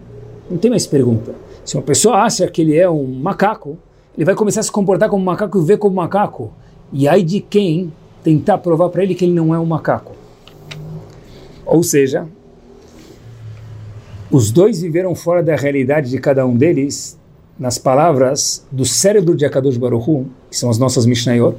não 0.49 0.57
tem 0.57 0.71
mais 0.71 0.87
pergunta. 0.87 1.35
Se 1.65 1.75
uma 1.75 1.83
pessoa 1.83 2.23
acha 2.23 2.47
que 2.47 2.61
ele 2.61 2.77
é 2.77 2.89
um 2.89 3.05
macaco, 3.05 3.77
ele 4.17 4.23
vai 4.23 4.35
começar 4.35 4.61
a 4.61 4.63
se 4.63 4.71
comportar 4.71 5.09
como 5.09 5.21
um 5.21 5.25
macaco 5.25 5.59
e 5.59 5.65
ver 5.65 5.77
como 5.77 5.91
um 5.91 5.97
macaco. 5.97 6.53
E 6.93 7.09
aí 7.09 7.23
de 7.23 7.41
quem 7.41 7.91
tentar 8.23 8.59
provar 8.59 8.87
para 8.87 9.03
ele 9.03 9.13
que 9.13 9.25
ele 9.25 9.33
não 9.33 9.53
é 9.53 9.59
um 9.59 9.65
macaco. 9.65 10.13
Ou 11.65 11.83
seja, 11.83 12.25
os 14.31 14.51
dois 14.51 14.81
viveram 14.81 15.15
fora 15.15 15.41
da 15.41 15.55
realidade 15.55 16.09
de 16.09 16.19
cada 16.19 16.45
um 16.45 16.55
deles, 16.55 17.17
nas 17.57 17.77
palavras 17.77 18.65
do 18.71 18.85
cérebro 18.85 19.35
de 19.35 19.45
Akadosh 19.45 19.77
Baruch 19.77 20.09
Hu, 20.09 20.27
que 20.49 20.55
são 20.55 20.69
as 20.69 20.77
nossas 20.77 21.05
Mishnayot. 21.05 21.57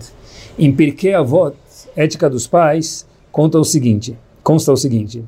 Em 0.59 0.73
Pirkei 0.73 1.15
Avot, 1.15 1.57
Ética 1.97 2.31
dos 2.31 2.47
Pais, 2.47 3.07
conta 3.33 3.59
o 3.59 3.65
seguinte, 3.65 4.17
consta 4.43 4.73
o 4.73 4.77
seguinte, 4.77 5.25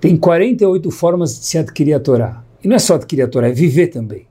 tem 0.00 0.16
48 0.16 0.90
formas 0.90 1.38
de 1.38 1.44
se 1.44 1.58
adquirir 1.58 1.94
a 1.94 2.00
Torá. 2.00 2.42
E 2.62 2.68
não 2.68 2.76
é 2.76 2.78
só 2.78 2.94
adquirir 2.94 3.22
a 3.22 3.28
Torá, 3.28 3.48
é 3.48 3.52
viver 3.52 3.88
também. 3.88 4.26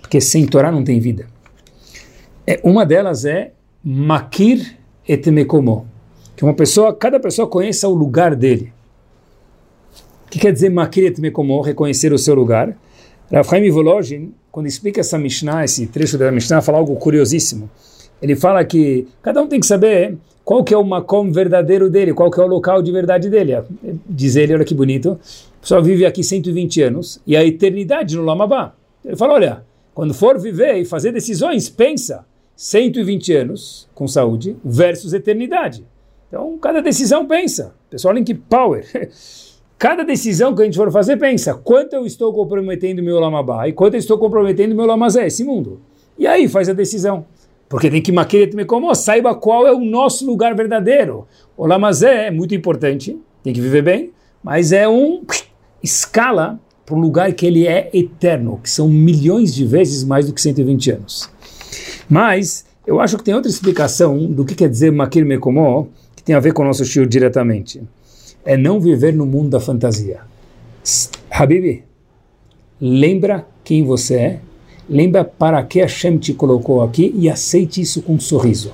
Porque 0.00 0.20
sem 0.20 0.46
Torá 0.46 0.72
não 0.72 0.82
tem 0.82 0.98
vida. 1.00 1.26
É, 2.46 2.60
uma 2.62 2.86
delas 2.86 3.24
é 3.24 3.52
Makir 3.84 4.78
et 5.06 5.26
Mekomo, 5.30 5.86
que 6.36 6.44
uma 6.44 6.54
pessoa, 6.54 6.94
cada 6.94 7.20
pessoa 7.20 7.48
conheça 7.48 7.88
o 7.88 7.94
lugar 7.94 8.34
dele. 8.34 8.72
O 10.26 10.28
que 10.28 10.40
quer 10.40 10.52
dizer 10.52 10.70
Makir 10.70 11.04
et 11.04 11.20
Mekomo, 11.20 11.60
reconhecer 11.60 12.12
o 12.12 12.18
seu 12.18 12.34
lugar? 12.34 12.76
Rav 13.32 13.70
Volozhin, 13.70 14.34
quando 14.50 14.66
explica 14.66 15.00
essa 15.00 15.16
Mishnah, 15.16 15.64
esse 15.64 15.86
trecho 15.86 16.18
da 16.18 16.32
Mishnah, 16.32 16.60
fala 16.60 16.78
algo 16.78 16.96
curiosíssimo. 16.96 17.70
Ele 18.20 18.34
fala 18.34 18.64
que 18.64 19.06
cada 19.22 19.40
um 19.40 19.46
tem 19.46 19.60
que 19.60 19.66
saber 19.66 20.16
qual 20.44 20.64
que 20.64 20.74
é 20.74 20.76
o 20.76 20.84
makom 20.84 21.30
verdadeiro 21.30 21.88
dele, 21.88 22.12
qual 22.12 22.30
que 22.30 22.40
é 22.40 22.44
o 22.44 22.46
local 22.46 22.82
de 22.82 22.90
verdade 22.90 23.30
dele. 23.30 23.52
Diz 24.08 24.34
ele, 24.34 24.52
olha 24.52 24.64
que 24.64 24.74
bonito, 24.74 25.18
a 25.58 25.60
pessoa 25.60 25.80
vive 25.80 26.04
aqui 26.04 26.24
120 26.24 26.82
anos 26.82 27.20
e 27.24 27.36
a 27.36 27.44
eternidade 27.44 28.16
no 28.16 28.24
Lamabá. 28.24 28.74
Ele 29.04 29.16
fala, 29.16 29.34
olha, 29.34 29.64
quando 29.94 30.12
for 30.12 30.40
viver 30.40 30.76
e 30.76 30.84
fazer 30.84 31.12
decisões, 31.12 31.68
pensa 31.68 32.24
120 32.56 33.32
anos 33.32 33.88
com 33.94 34.08
saúde 34.08 34.56
versus 34.64 35.12
eternidade. 35.12 35.84
Então, 36.28 36.58
cada 36.58 36.82
decisão 36.82 37.26
pensa. 37.26 37.74
Pessoal, 37.88 38.12
olhem 38.12 38.24
que 38.24 38.34
power. 38.34 38.84
Cada 39.78 40.04
decisão 40.04 40.54
que 40.54 40.62
a 40.62 40.64
gente 40.64 40.76
for 40.76 40.90
fazer, 40.90 41.18
pensa, 41.18 41.52
quanto 41.52 41.92
eu 41.92 42.06
estou 42.06 42.32
comprometendo 42.32 43.02
meu 43.02 43.20
Lamabá 43.20 43.68
e 43.68 43.74
quanto 43.74 43.92
eu 43.92 43.98
estou 43.98 44.16
comprometendo 44.16 44.74
meu 44.74 44.86
Lamazé, 44.86 45.26
esse 45.26 45.44
mundo. 45.44 45.80
E 46.18 46.26
aí 46.26 46.48
faz 46.48 46.66
a 46.70 46.72
decisão. 46.72 47.26
Porque 47.68 47.90
tem 47.90 48.00
que 48.00 48.10
maquerer 48.10 48.64
como 48.64 48.94
saiba 48.94 49.34
qual 49.34 49.66
é 49.66 49.72
o 49.72 49.80
nosso 49.80 50.24
lugar 50.24 50.54
verdadeiro. 50.54 51.26
O 51.54 51.66
Lamazé 51.66 52.28
é 52.28 52.30
muito 52.30 52.54
importante, 52.54 53.20
tem 53.42 53.52
que 53.52 53.60
viver 53.60 53.82
bem, 53.82 54.12
mas 54.42 54.72
é 54.72 54.88
um 54.88 55.22
escala 55.82 56.58
para 56.86 56.94
um 56.94 57.00
lugar 57.00 57.30
que 57.34 57.44
ele 57.44 57.66
é 57.66 57.90
eterno, 57.92 58.58
que 58.62 58.70
são 58.70 58.88
milhões 58.88 59.54
de 59.54 59.66
vezes 59.66 60.04
mais 60.04 60.26
do 60.26 60.32
que 60.32 60.40
120 60.40 60.92
anos. 60.92 61.28
Mas 62.08 62.64
eu 62.86 62.98
acho 62.98 63.18
que 63.18 63.24
tem 63.24 63.34
outra 63.34 63.50
explicação 63.50 64.24
do 64.24 64.42
que 64.42 64.54
quer 64.54 64.70
dizer 64.70 64.90
Makir 64.90 65.26
Mekomó, 65.26 65.86
que 66.14 66.22
tem 66.22 66.34
a 66.34 66.40
ver 66.40 66.54
com 66.54 66.62
o 66.62 66.64
nosso 66.64 66.82
Shio 66.82 67.06
diretamente 67.06 67.82
é 68.46 68.56
não 68.56 68.80
viver 68.80 69.12
no 69.12 69.26
mundo 69.26 69.50
da 69.50 69.60
fantasia. 69.60 70.20
Habibi, 71.30 71.82
lembra 72.80 73.46
quem 73.64 73.82
você 73.82 74.14
é, 74.14 74.40
lembra 74.88 75.24
para 75.24 75.62
que 75.64 75.80
Hashem 75.80 76.16
te 76.16 76.32
colocou 76.32 76.80
aqui 76.80 77.12
e 77.16 77.28
aceite 77.28 77.80
isso 77.80 78.00
com 78.00 78.14
um 78.14 78.20
sorriso. 78.20 78.72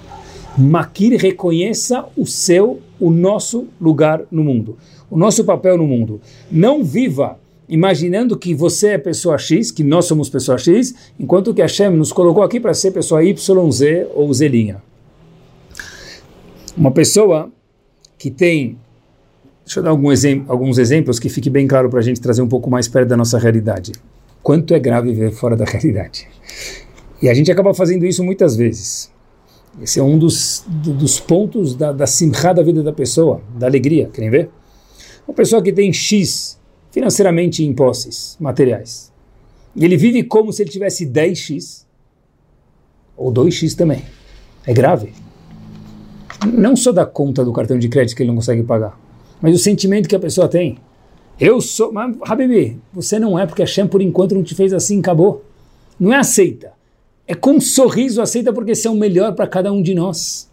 Makir 0.57 1.19
reconheça 1.19 2.05
o 2.15 2.27
seu, 2.27 2.81
o 3.01 3.11
nosso 3.11 3.67
lugar 3.81 4.23
no 4.31 4.45
mundo, 4.45 4.77
o 5.11 5.17
nosso 5.17 5.43
papel 5.45 5.79
no 5.79 5.87
mundo. 5.87 6.21
Não 6.51 6.85
viva 6.85 7.41
imaginando 7.67 8.37
que 8.37 8.55
você 8.55 8.89
é 8.89 8.99
pessoa 8.99 9.39
X, 9.39 9.71
que 9.71 9.83
nós 9.83 10.05
somos 10.05 10.29
pessoa 10.29 10.59
X, 10.59 10.95
enquanto 11.19 11.55
que 11.55 11.63
Hashem 11.63 11.89
nos 11.91 12.13
colocou 12.13 12.43
aqui 12.43 12.61
para 12.61 12.75
ser 12.75 12.91
pessoa 12.91 13.25
Y, 13.25 13.71
Z 13.71 14.09
ou 14.15 14.33
Zelinha. 14.35 14.83
Uma 16.77 16.91
pessoa 16.91 17.51
que 18.19 18.31
tem 18.31 18.77
Deixa 19.65 19.79
eu 19.79 19.85
dar 19.85 19.91
algum 19.91 20.09
alguns 20.49 20.79
exemplos 20.79 21.19
que 21.19 21.29
fique 21.29 21.49
bem 21.49 21.67
claro 21.67 21.89
para 21.89 22.01
a 22.01 22.03
gente 22.03 22.21
trazer 22.21 22.43
um 22.43 22.49
pouco 22.49 22.69
mais 22.69 22.89
perto 22.89 23.09
da 23.09 23.17
nossa 23.17 23.39
realidade. 23.39 23.93
Quanto 24.43 24.75
é 24.75 24.79
grave 24.79 25.13
viver 25.13 25.31
fora 25.31 25.57
da 25.57 25.65
realidade. 25.67 26.29
E 27.21 27.29
a 27.29 27.35
gente 27.35 27.51
acaba 27.51 27.73
fazendo 27.73 28.05
isso 28.05 28.25
muitas 28.25 28.57
vezes. 28.57 29.11
Esse 29.81 30.01
é 30.01 30.03
um 30.03 30.19
dos, 30.19 30.65
dos 30.67 31.21
pontos 31.21 31.75
da, 31.75 31.93
da 31.93 32.07
simcha 32.07 32.53
da 32.53 32.63
vida 32.63 32.83
da 32.83 32.93
pessoa, 32.93 33.41
da 33.57 33.67
alegria. 33.67 34.11
Querem 34.13 34.29
ver? 34.29 34.51
Uma 35.27 35.35
pessoa 35.35 35.63
que 35.63 35.73
tem 35.73 35.93
X 35.93 36.61
financeiramente 36.91 37.65
em 37.65 37.73
posses 37.73 38.37
materiais. 38.41 39.13
E 39.75 39.85
ele 39.85 39.97
vive 39.97 40.25
como 40.25 40.53
se 40.53 40.63
ele 40.63 40.71
tivesse 40.71 41.07
10X 41.07 41.87
ou 43.17 43.33
2X 43.33 43.75
também. 43.75 44.05
É 44.67 44.75
grave. 44.75 45.15
Não 46.53 46.75
só 46.75 46.93
da 46.93 47.07
conta 47.07 47.45
do 47.45 47.53
cartão 47.53 47.79
de 47.79 47.89
crédito 47.89 48.17
que 48.17 48.23
ele 48.25 48.29
não 48.29 48.37
consegue 48.37 48.65
pagar 48.65 49.02
mas 49.43 49.57
o 49.57 49.59
sentimento 49.59 50.09
que 50.09 50.15
a 50.15 50.21
pessoa 50.21 50.47
tem. 50.47 50.79
Eu 51.39 51.61
sou. 51.61 51.93
Mas, 51.93 52.17
Habibi, 52.23 52.81
você 52.93 53.19
não 53.19 53.37
é, 53.37 53.45
porque 53.45 53.63
a 53.63 53.67
Shem 53.67 53.89
por 53.89 54.01
enquanto 54.01 54.37
não 54.37 54.45
te 54.45 54.55
fez 54.55 54.73
assim, 54.73 55.01
acabou. 55.01 55.45
Não 55.99 56.13
é 56.13 56.17
aceita. 56.17 56.73
É 57.27 57.35
com 57.35 57.55
um 57.55 57.61
sorriso 57.61 58.23
aceita 58.23 58.53
porque 58.53 58.75
você 58.75 58.87
é 58.87 58.91
o 58.91 58.95
melhor 58.95 59.35
para 59.35 59.49
cada 59.49 59.73
um 59.73 59.83
de 59.83 59.95
nós. 59.95 60.49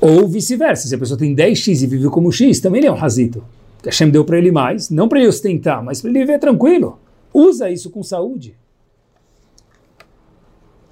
Ou 0.00 0.26
vice-versa. 0.26 0.88
Se 0.88 0.94
a 0.94 0.98
pessoa 0.98 1.18
tem 1.18 1.34
10x 1.34 1.82
e 1.82 1.86
vive 1.86 2.08
como 2.08 2.32
x, 2.32 2.60
também 2.60 2.80
ele 2.80 2.88
é 2.88 2.92
um 2.92 2.96
razito. 2.96 3.44
a 3.82 3.86
Hashem 3.86 4.08
deu 4.10 4.24
para 4.24 4.38
ele 4.38 4.50
mais, 4.50 4.88
não 4.88 5.08
para 5.08 5.18
ele 5.18 5.28
ostentar, 5.28 5.84
mas 5.84 6.00
para 6.00 6.10
ele 6.10 6.20
viver 6.20 6.38
tranquilo. 6.38 6.98
Usa 7.32 7.70
isso 7.70 7.90
com 7.90 8.02
saúde. 8.02 8.56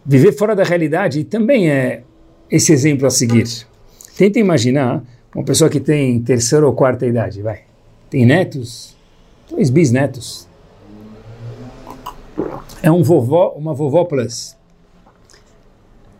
Viver 0.04 0.32
fora 0.32 0.54
da 0.54 0.64
realidade 0.64 1.24
também 1.24 1.70
é 1.70 2.02
esse 2.50 2.72
exemplo 2.72 3.06
a 3.06 3.10
seguir. 3.10 3.66
Tenta 4.16 4.38
imaginar 4.38 5.02
uma 5.34 5.44
pessoa 5.44 5.68
que 5.68 5.80
tem 5.80 6.20
terceira 6.22 6.66
ou 6.66 6.72
quarta 6.72 7.04
idade, 7.04 7.42
vai. 7.42 7.62
Tem 8.08 8.24
netos, 8.24 8.94
dois 9.50 9.68
bisnetos. 9.68 10.46
É 12.82 12.90
um 12.90 13.02
vovó, 13.02 13.54
uma 13.56 13.74
vovó 13.74 14.04
plus. 14.04 14.56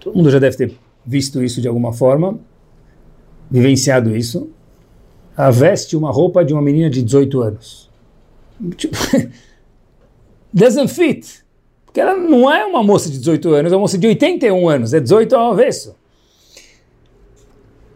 Todo 0.00 0.16
mundo 0.16 0.30
já 0.30 0.38
deve 0.38 0.56
ter 0.56 0.78
visto 1.06 1.42
isso 1.42 1.60
de 1.60 1.68
alguma 1.68 1.92
forma, 1.92 2.38
vivenciado 3.50 4.16
isso. 4.16 4.50
Ela 5.36 5.50
veste 5.50 5.96
uma 5.96 6.10
roupa 6.10 6.44
de 6.44 6.52
uma 6.52 6.62
menina 6.62 6.90
de 6.90 7.02
18 7.02 7.40
anos. 7.40 7.90
Tipo, 8.76 8.96
doesn't 10.52 10.92
fit. 10.92 11.44
Porque 11.84 12.00
ela 12.00 12.16
não 12.16 12.52
é 12.52 12.64
uma 12.64 12.82
moça 12.82 13.08
de 13.08 13.18
18 13.18 13.54
anos, 13.54 13.72
é 13.72 13.76
uma 13.76 13.82
moça 13.82 13.96
de 13.96 14.06
81 14.06 14.68
anos, 14.68 14.92
é 14.92 15.00
18 15.00 15.36
ao 15.36 15.52
avesso. 15.52 15.94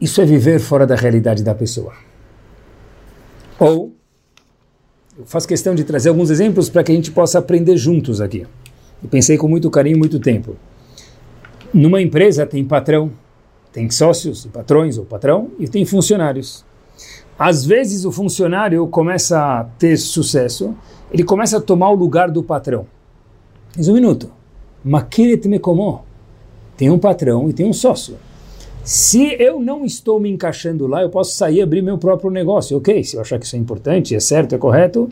Isso 0.01 0.21
é 0.21 0.25
viver 0.25 0.61
fora 0.61 0.87
da 0.87 0.95
realidade 0.95 1.43
da 1.43 1.55
pessoa. 1.55 1.93
Ou, 3.59 3.93
eu 5.19 5.27
faço 5.27 5.49
questão 5.49 5.75
de 5.75 5.83
trazer 5.83 6.09
alguns 6.09 6.31
exemplos 6.31 6.69
para 6.69 6.85
que 6.85 6.93
a 6.93 6.95
gente 6.95 7.11
possa 7.11 7.41
aprender 7.41 7.77
juntos 7.77 8.21
aqui. 8.21 8.47
Eu 9.03 9.09
pensei 9.09 9.37
com 9.37 9.49
muito 9.49 9.69
carinho, 9.71 9.99
muito 9.99 10.21
tempo. 10.21 10.57
Numa 11.75 12.01
empresa 12.01 12.47
tem 12.47 12.65
patrão, 12.65 13.11
tem 13.73 13.91
sócios, 13.91 14.47
patrões 14.47 14.97
ou 14.99 15.05
patrão, 15.05 15.51
e 15.59 15.67
tem 15.67 15.85
funcionários. 15.85 16.65
Às 17.37 17.65
vezes 17.65 18.05
o 18.05 18.13
funcionário 18.13 18.87
começa 18.87 19.39
a 19.39 19.65
ter 19.65 19.97
sucesso, 19.97 20.75
ele 21.13 21.25
começa 21.25 21.59
a 21.59 21.61
tomar 21.61 21.91
o 21.91 21.95
lugar 21.95 22.31
do 22.31 22.43
patrão. 22.43 22.87
Mas 23.77 23.89
um 23.89 23.95
minuto. 23.95 24.31
Tem 26.77 26.91
um 26.91 26.99
patrão 26.99 27.51
e 27.51 27.53
tem 27.53 27.67
um 27.67 27.73
sócio. 27.73 28.17
Se 28.89 29.37
eu 29.39 29.61
não 29.61 29.85
estou 29.85 30.19
me 30.19 30.31
encaixando 30.31 30.87
lá, 30.87 31.03
eu 31.03 31.11
posso 31.11 31.33
sair 31.33 31.57
e 31.57 31.61
abrir 31.61 31.83
meu 31.83 31.99
próprio 31.99 32.31
negócio. 32.31 32.75
Ok, 32.75 33.05
se 33.05 33.17
eu 33.17 33.21
achar 33.21 33.39
que 33.39 33.45
isso 33.45 33.55
é 33.55 33.59
importante, 33.59 34.15
é 34.15 34.19
certo, 34.19 34.55
é 34.55 34.59
correto, 34.59 35.11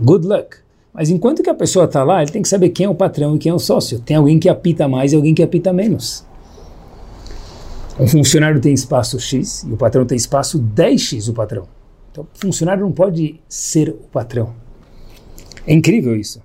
good 0.00 0.26
luck. 0.26 0.56
Mas 0.92 1.08
enquanto 1.08 1.44
que 1.44 1.48
a 1.48 1.54
pessoa 1.54 1.84
está 1.84 2.02
lá, 2.02 2.20
ele 2.20 2.32
tem 2.32 2.42
que 2.42 2.48
saber 2.48 2.70
quem 2.70 2.86
é 2.86 2.88
o 2.88 2.94
patrão 2.94 3.36
e 3.36 3.38
quem 3.38 3.50
é 3.50 3.54
o 3.54 3.60
sócio. 3.60 4.00
Tem 4.00 4.16
alguém 4.16 4.40
que 4.40 4.48
apita 4.48 4.88
mais 4.88 5.12
e 5.12 5.14
alguém 5.14 5.32
que 5.32 5.44
apita 5.44 5.72
menos. 5.72 6.26
Um 8.00 8.08
funcionário 8.08 8.60
tem 8.60 8.74
espaço 8.74 9.20
X 9.20 9.62
e 9.62 9.72
o 9.72 9.76
patrão 9.76 10.04
tem 10.04 10.16
espaço 10.16 10.60
10X, 10.60 11.30
o 11.30 11.34
patrão. 11.34 11.68
Então, 12.10 12.24
o 12.24 12.38
funcionário 12.40 12.82
não 12.82 12.90
pode 12.90 13.40
ser 13.48 13.90
o 13.90 14.08
patrão. 14.10 14.52
É 15.64 15.72
incrível 15.72 16.16
isso. 16.16 16.42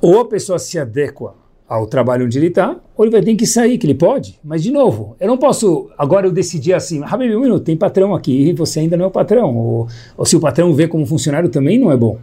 Ou 0.00 0.20
a 0.20 0.24
pessoa 0.26 0.58
se 0.58 0.78
adequa 0.78 1.41
ao 1.72 1.86
trabalho 1.86 2.26
onde 2.26 2.38
ele 2.38 2.48
está, 2.48 2.76
ou 2.94 3.04
ele 3.04 3.10
vai 3.10 3.22
ter 3.22 3.34
que 3.34 3.46
sair, 3.46 3.78
que 3.78 3.86
ele 3.86 3.94
pode. 3.94 4.38
Mas, 4.44 4.62
de 4.62 4.70
novo, 4.70 5.16
eu 5.18 5.26
não 5.26 5.38
posso, 5.38 5.90
agora 5.96 6.26
eu 6.26 6.32
decidir 6.32 6.74
assim, 6.74 7.02
Habib, 7.02 7.34
um 7.34 7.40
minuto, 7.40 7.64
tem 7.64 7.74
patrão 7.74 8.14
aqui 8.14 8.50
e 8.50 8.52
você 8.52 8.80
ainda 8.80 8.94
não 8.94 9.06
é 9.06 9.08
o 9.08 9.10
patrão. 9.10 9.56
Ou, 9.56 9.88
ou 10.16 10.26
se 10.26 10.36
o 10.36 10.40
patrão 10.40 10.74
vê 10.74 10.86
como 10.86 11.06
funcionário 11.06 11.48
também 11.48 11.78
não 11.78 11.90
é 11.90 11.96
bom. 11.96 12.18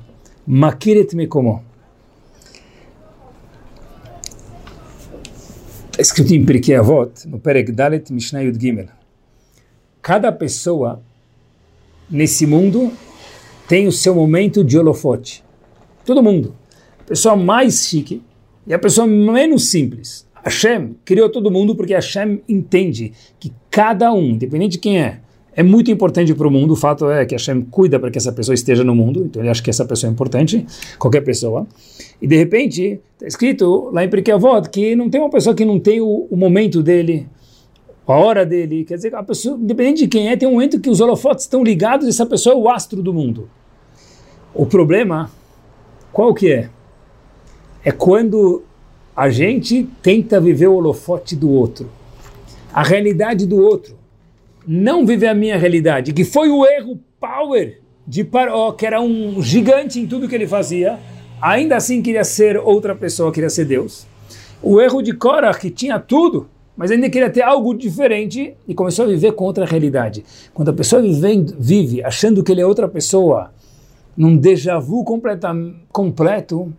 Makiret 0.45 1.15
me 1.15 1.25
como. 1.25 1.63
Está 5.89 6.01
escrito 6.01 6.33
em 6.33 6.45
Pirkei 6.45 6.75
Avot, 6.75 7.27
no 7.27 7.39
Perek 7.39 7.71
Dalet 7.71 8.13
Mishnah 8.13 8.41
Yud 8.41 8.61
Gimel. 8.61 8.87
Cada 9.99 10.31
pessoa 10.31 11.01
nesse 12.07 12.45
mundo 12.45 12.91
tem 13.67 13.87
o 13.87 13.91
seu 13.91 14.13
momento 14.13 14.63
de 14.63 14.77
holofote. 14.77 15.43
Todo 16.05 16.21
mundo. 16.21 16.53
A 16.99 17.03
pessoa 17.03 17.35
mais 17.35 17.87
chique, 17.87 18.21
e 18.69 18.73
a 18.73 18.77
pessoa 18.77 19.07
menos 19.07 19.71
simples. 19.71 20.29
Hashem 20.43 20.95
criou 21.03 21.27
todo 21.27 21.49
mundo 21.49 21.75
porque 21.75 21.93
Hashem 21.93 22.41
entende 22.47 23.11
que 23.39 23.51
cada 23.69 24.13
um, 24.13 24.29
independente 24.29 24.73
de 24.73 24.77
quem 24.77 25.01
é, 25.01 25.19
é 25.55 25.63
muito 25.63 25.89
importante 25.89 26.33
para 26.35 26.47
o 26.47 26.51
mundo. 26.51 26.73
O 26.73 26.75
fato 26.75 27.09
é 27.09 27.25
que 27.25 27.33
Hashem 27.33 27.61
cuida 27.63 27.99
para 27.99 28.11
que 28.11 28.17
essa 28.17 28.31
pessoa 28.31 28.53
esteja 28.53 28.83
no 28.83 28.95
mundo, 28.95 29.25
então 29.25 29.41
ele 29.41 29.49
acha 29.49 29.61
que 29.61 29.71
essa 29.71 29.83
pessoa 29.83 30.09
é 30.09 30.13
importante, 30.13 30.65
qualquer 30.99 31.21
pessoa. 31.21 31.67
E 32.21 32.27
de 32.27 32.37
repente, 32.37 33.01
está 33.15 33.27
escrito 33.27 33.89
lá 33.91 34.05
em 34.05 34.09
Pirkei 34.09 34.35
que 34.71 34.95
não 34.95 35.09
tem 35.09 35.19
uma 35.19 35.31
pessoa 35.31 35.55
que 35.55 35.65
não 35.65 35.79
tem 35.79 35.99
o, 35.99 36.27
o, 36.29 36.37
momento 36.37 36.83
dele, 36.83 37.27
a 38.07 38.13
hora 38.13 38.45
dele. 38.45 38.85
Quer 38.85 38.95
dizer, 38.95 39.15
a 39.15 39.23
pessoa, 39.23 39.57
independente 39.57 40.03
de 40.03 40.07
quem 40.07 40.29
é, 40.29 40.37
tem 40.37 40.47
um 40.47 40.53
momento 40.53 40.79
que 40.79 40.89
os 40.89 41.01
holofotes 41.01 41.45
estão 41.45 41.63
ligados 41.63 42.05
e 42.05 42.09
essa 42.09 42.25
pessoa 42.25 42.55
é 42.55 42.57
o 42.57 42.69
astro 42.69 43.01
do 43.01 43.13
mundo. 43.13 43.49
O 44.53 44.65
problema, 44.65 45.31
qual 46.13 46.33
que 46.33 46.51
é? 46.51 46.69
É 47.83 47.91
quando 47.91 48.63
a 49.15 49.29
gente 49.29 49.87
tenta 50.01 50.39
viver 50.39 50.67
o 50.67 50.75
holofote 50.75 51.35
do 51.35 51.49
outro, 51.49 51.89
a 52.73 52.83
realidade 52.83 53.45
do 53.45 53.57
outro 53.57 53.99
não 54.67 55.05
viver 55.05 55.27
a 55.27 55.33
minha 55.33 55.57
realidade, 55.57 56.13
que 56.13 56.23
foi 56.23 56.49
o 56.49 56.65
erro 56.65 56.99
power 57.19 57.79
de 58.05 58.23
Paró, 58.23 58.71
que 58.71 58.85
era 58.85 59.01
um 59.01 59.41
gigante 59.41 59.99
em 59.99 60.05
tudo 60.05 60.27
que 60.27 60.35
ele 60.35 60.47
fazia, 60.47 60.99
ainda 61.41 61.75
assim 61.75 62.01
queria 62.01 62.23
ser 62.23 62.57
outra 62.57 62.93
pessoa, 62.93 63.31
queria 63.31 63.49
ser 63.49 63.65
Deus. 63.65 64.05
O 64.61 64.79
erro 64.79 65.01
de 65.01 65.13
Korah, 65.13 65.53
que 65.53 65.69
tinha 65.69 65.99
tudo, 65.99 66.47
mas 66.75 66.91
ainda 66.91 67.09
queria 67.09 67.29
ter 67.29 67.41
algo 67.41 67.73
diferente 67.73 68.53
e 68.67 68.75
começou 68.75 69.05
a 69.05 69.07
viver 69.07 69.31
com 69.33 69.45
outra 69.45 69.65
realidade. 69.65 70.23
Quando 70.53 70.69
a 70.69 70.73
pessoa 70.73 71.01
vive, 71.01 71.55
vive 71.57 72.03
achando 72.03 72.43
que 72.43 72.51
ele 72.51 72.61
é 72.61 72.65
outra 72.65 72.87
pessoa, 72.87 73.51
num 74.15 74.37
déjà 74.37 74.77
vu 74.79 75.03
completa, 75.03 75.51
completo, 75.91 76.71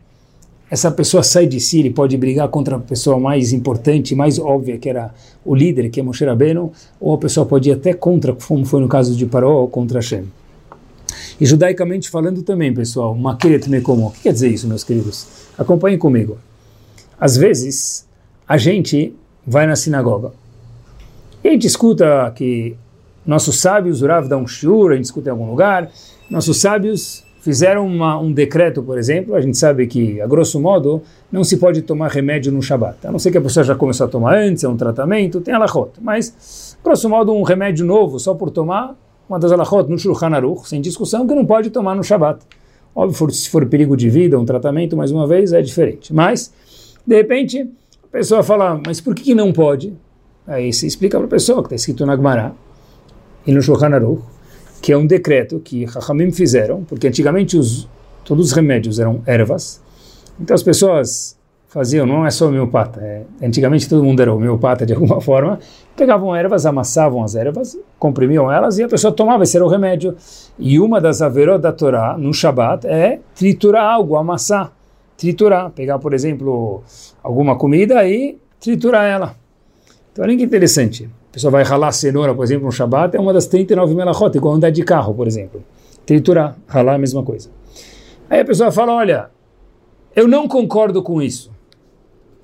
essa 0.71 0.91
pessoa 0.91 1.23
sai 1.23 1.47
de 1.47 1.59
si, 1.59 1.81
ele 1.81 1.91
pode 1.91 2.17
brigar 2.17 2.49
contra 2.49 2.77
a 2.77 2.79
pessoa 2.79 3.19
mais 3.19 3.53
importante, 3.53 4.15
mais 4.15 4.39
óbvia, 4.39 4.79
que 4.79 4.89
era 4.89 5.13
o 5.45 5.55
líder, 5.55 5.91
que 5.91 5.99
é 5.99 6.03
Moshe 6.03 6.25
Rabbeinu, 6.25 6.73
ou 7.01 7.15
a 7.15 7.19
pessoa 7.19 7.45
pode 7.45 7.69
ir 7.69 7.73
até 7.73 7.93
contra, 7.93 8.33
como 8.33 8.65
foi 8.65 8.81
no 8.81 8.89
caso 8.89 9.17
de 9.17 9.27
Paró, 9.27 9.63
ou 9.63 9.69
contra 9.69 9.99
Hashem. 9.99 10.25
E 11.41 11.47
judaicamente 11.47 12.09
falando 12.09 12.43
também, 12.43 12.73
pessoal, 12.73 13.15
Makeret 13.15 13.69
Mekomo. 13.69 14.09
O 14.09 14.11
que 14.13 14.21
quer 14.23 14.33
dizer 14.33 14.49
isso, 14.49 14.69
meus 14.69 14.85
queridos? 14.85 15.27
Acompanhem 15.59 15.99
comigo. 15.99 16.39
Às 17.19 17.37
vezes, 17.37 18.07
a 18.47 18.57
gente 18.57 19.15
vai 19.47 19.67
na 19.67 19.75
sinagoga 19.75 20.33
e 21.43 21.49
a 21.49 21.53
gente 21.53 21.67
escuta 21.67 22.31
que 22.37 22.77
nossos 23.27 23.61
sábios, 23.61 24.03
o 24.03 24.07
Rav 24.07 24.29
dá 24.29 24.37
um 24.37 24.47
shiur, 24.47 24.93
a 24.93 24.97
gente 24.97 25.07
escuta 25.07 25.31
em 25.31 25.33
algum 25.33 25.49
lugar, 25.49 25.91
nossos 26.31 26.61
sábios 26.61 27.25
fizeram 27.41 27.87
uma, 27.87 28.19
um 28.19 28.33
decreto, 28.33 28.83
por 28.83 28.99
exemplo, 28.99 29.35
a 29.35 29.41
gente 29.41 29.57
sabe 29.57 29.87
que, 29.87 30.21
a 30.21 30.27
grosso 30.27 30.61
modo, 30.61 31.03
não 31.33 31.43
se 31.43 31.57
pode 31.57 31.83
tomar 31.83 32.09
remédio 32.09 32.53
no 32.53 32.63
Shabat. 32.63 33.07
A 33.07 33.11
não 33.11 33.19
ser 33.19 33.31
que 33.31 33.39
a 33.39 33.41
pessoa 33.41 33.65
já 33.65 33.75
começou 33.75 34.07
a 34.07 34.09
tomar 34.09 34.37
antes, 34.37 34.63
é 34.63 34.69
um 34.69 34.77
tratamento, 34.77 35.41
tem 35.41 35.55
alahot. 35.55 35.93
Mas, 36.01 36.77
grosso 36.85 37.09
modo, 37.09 37.33
um 37.33 37.43
remédio 37.43 37.85
novo 37.85 38.19
só 38.19 38.35
por 38.35 38.51
tomar, 38.51 38.95
uma 39.29 39.39
das 39.39 39.53
alahot 39.53 39.89
no 39.91 39.99
Shulchan 39.99 40.35
Aruch, 40.35 40.69
sem 40.69 40.81
discussão, 40.81 41.27
que 41.27 41.35
não 41.35 41.47
pode 41.47 41.71
tomar 41.71 41.95
no 41.95 42.05
Shabat. 42.05 42.41
Óbvio, 42.95 43.31
se 43.31 43.49
for 43.49 43.65
perigo 43.67 43.97
de 43.97 44.11
vida, 44.11 44.39
um 44.39 44.45
tratamento, 44.45 44.97
mais 44.97 45.11
uma 45.11 45.27
vez, 45.27 45.53
é 45.53 45.63
diferente. 45.63 46.13
Mas, 46.13 46.53
de 47.07 47.17
repente, 47.17 47.71
a 48.05 48.09
pessoa 48.09 48.43
fala, 48.43 48.81
mas 48.85 49.01
por 49.01 49.15
que, 49.15 49.35
não 49.35 49.53
pode? 49.53 49.95
Aí 50.47 50.73
se 50.73 50.87
explica 50.87 51.17
para 51.17 51.27
a 51.27 51.31
pessoa, 51.31 51.61
que 51.63 51.67
está 51.67 51.77
escrito 51.77 52.05
na 52.05 52.17
Gemara 52.17 52.53
e 53.47 53.53
no 53.53 53.63
Shulchan 53.63 53.95
Aruch, 53.95 54.23
que 54.81 54.93
é 54.93 54.97
um 54.97 55.07
decreto 55.07 55.61
que 55.61 55.85
Rahamim 55.85 56.33
fizeram, 56.33 56.85
porque 56.85 57.09
antigamente 57.09 57.57
os, 57.57 57.89
todos 58.25 58.47
os 58.47 58.53
remédios 58.53 58.99
eram 58.99 59.23
ervas, 59.27 59.81
então 60.41 60.55
as 60.55 60.63
pessoas 60.63 61.39
faziam, 61.71 62.05
não 62.05 62.27
é 62.27 62.31
só 62.31 62.49
homeopata, 62.49 63.01
é, 63.01 63.23
antigamente 63.41 63.89
todo 63.89 64.03
mundo 64.03 64.21
era 64.21 64.35
homeopata 64.35 64.85
de 64.85 64.93
alguma 64.95 65.21
forma, 65.21 65.61
pegavam 65.97 66.35
ervas, 66.35 66.67
amassavam 66.67 67.23
as 67.23 67.37
ervas, 67.37 67.79
comprimiam 67.99 68.51
elas 68.51 68.79
e 68.79 68.83
a 68.83 68.89
pessoa 68.89 69.13
tomava, 69.13 69.45
esse 69.45 69.57
era 69.57 69.65
o 69.65 69.69
remédio. 69.69 70.17
E 70.59 70.81
uma 70.81 71.01
das 71.01 71.23
averot 71.23 71.61
da 71.61 71.73
Torá, 71.73 72.17
no 72.19 72.35
Shabat, 72.35 72.87
é 72.87 73.21
triturar 73.37 73.85
algo, 73.85 74.17
amassar, 74.17 74.73
triturar, 75.17 75.71
pegar, 75.71 75.99
por 76.01 76.13
exemplo, 76.13 76.83
alguma 77.23 77.57
comida 77.57 78.05
e 78.09 78.37
triturar 78.59 79.05
ela. 79.05 79.37
Então 80.13 80.25
olha 80.25 80.37
que 80.37 80.43
interessante. 80.43 81.09
A 81.31 81.33
pessoa 81.33 81.51
vai 81.53 81.63
ralar 81.63 81.93
cenoura, 81.93 82.35
por 82.35 82.43
exemplo, 82.43 82.67
no 82.67 82.73
Shabat, 82.73 83.17
é 83.17 83.21
uma 83.21 83.33
das 83.33 83.47
39 83.47 83.95
melachot, 83.95 84.37
igual 84.37 84.55
andar 84.55 84.71
de 84.71 84.83
carro, 84.83 85.15
por 85.15 85.29
exemplo. 85.29 85.63
Triturar, 86.05 86.57
ralar 86.67 86.97
a 86.97 86.99
mesma 86.99 87.23
coisa. 87.23 87.51
Aí 88.29 88.41
a 88.41 88.45
pessoa 88.45 88.73
fala, 88.73 88.95
olha, 88.95 89.31
eu 90.15 90.27
não 90.27 90.49
concordo 90.49 91.03
com 91.05 91.23
isso. 91.23 91.53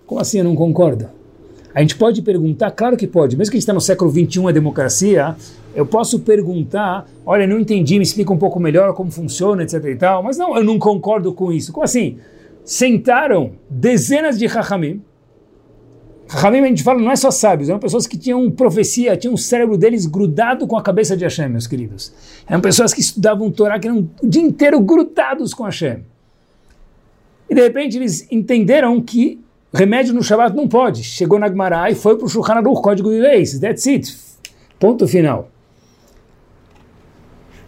Como 0.06 0.20
assim 0.20 0.38
eu 0.38 0.44
não 0.44 0.54
concordo? 0.54 1.08
A 1.74 1.80
gente 1.80 1.96
pode 1.96 2.22
perguntar, 2.22 2.70
claro 2.70 2.96
que 2.96 3.08
pode, 3.08 3.36
mesmo 3.36 3.50
que 3.50 3.56
a 3.56 3.58
gente 3.58 3.64
está 3.64 3.74
no 3.74 3.80
século 3.80 4.10
XXI, 4.10 4.46
a 4.48 4.52
democracia, 4.52 5.36
eu 5.74 5.84
posso 5.84 6.20
perguntar, 6.20 7.06
olha, 7.26 7.44
não 7.44 7.58
entendi, 7.58 7.96
me 7.96 8.04
explica 8.04 8.32
um 8.32 8.38
pouco 8.38 8.60
melhor 8.60 8.94
como 8.94 9.10
funciona, 9.10 9.64
etc 9.64 9.84
e 9.84 9.96
tal, 9.96 10.22
mas 10.22 10.38
não, 10.38 10.56
eu 10.56 10.62
não 10.62 10.78
concordo 10.78 11.32
com 11.34 11.52
isso. 11.52 11.72
Como 11.72 11.84
assim? 11.84 12.18
Sentaram 12.64 13.52
dezenas 13.68 14.38
de 14.38 14.46
hachamim, 14.46 15.02
Ramim, 16.28 16.60
a 16.60 16.66
gente 16.66 16.82
fala, 16.82 17.00
não 17.00 17.10
é 17.10 17.16
só 17.16 17.30
sábios, 17.30 17.68
eram 17.68 17.78
pessoas 17.78 18.06
que 18.06 18.18
tinham 18.18 18.50
profecia, 18.50 19.16
tinham 19.16 19.34
o 19.34 19.38
cérebro 19.38 19.78
deles 19.78 20.06
grudado 20.06 20.66
com 20.66 20.76
a 20.76 20.82
cabeça 20.82 21.16
de 21.16 21.24
Hashem, 21.24 21.48
meus 21.48 21.66
queridos. 21.66 22.12
Eram 22.48 22.60
pessoas 22.60 22.92
que 22.92 23.00
estudavam 23.00 23.50
Torá, 23.50 23.78
que 23.78 23.86
eram 23.86 24.10
o 24.20 24.26
dia 24.26 24.42
inteiro 24.42 24.80
grudados 24.80 25.54
com 25.54 25.62
Hashem. 25.62 26.04
E 27.48 27.54
de 27.54 27.60
repente 27.60 27.96
eles 27.96 28.26
entenderam 28.30 29.00
que 29.00 29.40
remédio 29.72 30.12
no 30.12 30.22
Shabbat 30.22 30.56
não 30.56 30.66
pode. 30.66 31.04
Chegou 31.04 31.38
na 31.38 31.48
Gemara 31.48 31.90
e 31.90 31.94
foi 31.94 32.16
para 32.16 32.26
o 32.26 32.28
Shulchan 32.28 32.54
Aruch, 32.54 32.82
código 32.82 33.08
de 33.10 33.20
leis, 33.20 33.58
that's 33.60 33.86
it. 33.86 34.16
Ponto 34.80 35.06
final. 35.06 35.48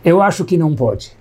Eu 0.04 0.20
acho 0.20 0.44
que 0.44 0.56
não 0.56 0.74
pode. 0.74 1.12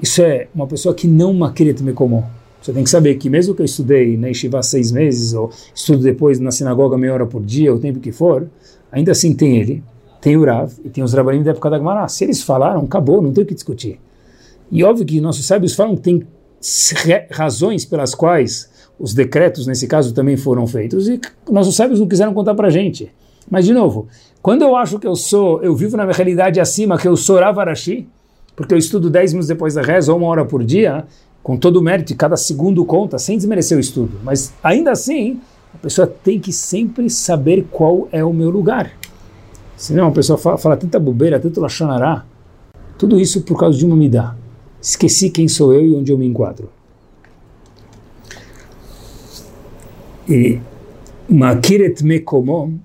Isso 0.00 0.22
é 0.22 0.48
uma 0.54 0.66
pessoa 0.66 0.94
que 0.94 1.06
não 1.06 1.34
maqueret 1.34 1.82
me 1.82 1.92
comum. 1.92 2.22
Você 2.60 2.72
tem 2.72 2.84
que 2.84 2.90
saber 2.90 3.14
que 3.16 3.30
mesmo 3.30 3.54
que 3.54 3.62
eu 3.62 3.66
estudei 3.66 4.16
na 4.16 4.28
Yeshiva 4.28 4.62
seis 4.62 4.90
meses, 4.90 5.32
ou 5.32 5.50
estudo 5.74 6.02
depois 6.02 6.40
na 6.40 6.50
sinagoga 6.50 6.98
meia 6.98 7.14
hora 7.14 7.26
por 7.26 7.44
dia, 7.44 7.72
o 7.72 7.78
tempo 7.78 8.00
que 8.00 8.12
for, 8.12 8.48
ainda 8.90 9.12
assim 9.12 9.34
tem 9.34 9.58
ele, 9.58 9.82
tem 10.20 10.36
o 10.36 10.44
Rav 10.44 10.72
e 10.84 10.88
tem 10.88 11.02
os 11.02 11.12
Rabanim 11.12 11.42
da 11.42 11.52
época 11.52 11.70
da 11.70 11.78
Gemara. 11.78 12.08
Se 12.08 12.24
eles 12.24 12.42
falaram, 12.42 12.80
acabou, 12.80 13.22
não 13.22 13.32
tem 13.32 13.44
o 13.44 13.46
que 13.46 13.54
discutir. 13.54 14.00
E 14.70 14.82
óbvio 14.84 15.06
que 15.06 15.20
nossos 15.20 15.46
sábios 15.46 15.74
falam 15.74 15.96
que 15.96 16.02
tem 16.02 16.26
razões 17.30 17.84
pelas 17.84 18.14
quais 18.14 18.68
os 18.98 19.14
decretos, 19.14 19.66
nesse 19.66 19.86
caso, 19.86 20.12
também 20.12 20.36
foram 20.36 20.66
feitos, 20.66 21.08
e 21.08 21.20
nossos 21.50 21.76
sábios 21.76 22.00
não 22.00 22.08
quiseram 22.08 22.34
contar 22.34 22.54
para 22.54 22.68
gente. 22.68 23.10
Mas, 23.48 23.64
de 23.64 23.72
novo, 23.72 24.08
quando 24.42 24.62
eu 24.62 24.76
acho 24.76 24.98
que 24.98 25.06
eu 25.06 25.14
sou, 25.14 25.62
eu 25.62 25.74
vivo 25.74 25.96
na 25.96 26.04
minha 26.04 26.14
realidade 26.14 26.60
acima, 26.60 26.98
que 26.98 27.06
eu 27.06 27.16
sou 27.16 27.38
Ravarashi, 27.38 28.08
porque 28.56 28.74
eu 28.74 28.78
estudo 28.78 29.08
10 29.08 29.34
minutos 29.34 29.48
depois 29.48 29.74
da 29.74 29.82
reza, 29.82 30.12
ou 30.12 30.18
uma 30.18 30.26
hora 30.26 30.44
por 30.44 30.64
dia, 30.64 31.06
com 31.42 31.56
todo 31.56 31.76
o 31.76 31.82
mérito, 31.82 32.14
cada 32.16 32.36
segundo 32.36 32.84
conta, 32.84 33.18
sem 33.18 33.36
desmerecer 33.36 33.76
o 33.76 33.80
estudo. 33.80 34.18
Mas 34.22 34.52
ainda 34.62 34.90
assim, 34.90 35.40
a 35.74 35.78
pessoa 35.78 36.06
tem 36.06 36.38
que 36.38 36.52
sempre 36.52 37.08
saber 37.08 37.66
qual 37.70 38.08
é 38.12 38.24
o 38.24 38.32
meu 38.32 38.50
lugar. 38.50 38.92
Senão 39.76 40.08
a 40.08 40.12
pessoa 40.12 40.36
fala, 40.36 40.58
fala 40.58 40.76
tanta 40.76 40.98
bobeira, 40.98 41.38
tanto 41.38 41.60
lachonará, 41.60 42.24
tudo 42.98 43.18
isso 43.20 43.42
por 43.42 43.58
causa 43.58 43.78
de 43.78 43.86
uma 43.86 43.96
midá. 43.96 44.36
Esqueci 44.80 45.30
quem 45.30 45.46
sou 45.48 45.72
eu 45.72 45.84
e 45.86 45.94
onde 45.94 46.12
eu 46.12 46.18
me 46.18 46.26
enquadro. 46.26 46.68
E 50.28 50.60
Makiret 51.28 52.02
Mekomo, 52.02 52.78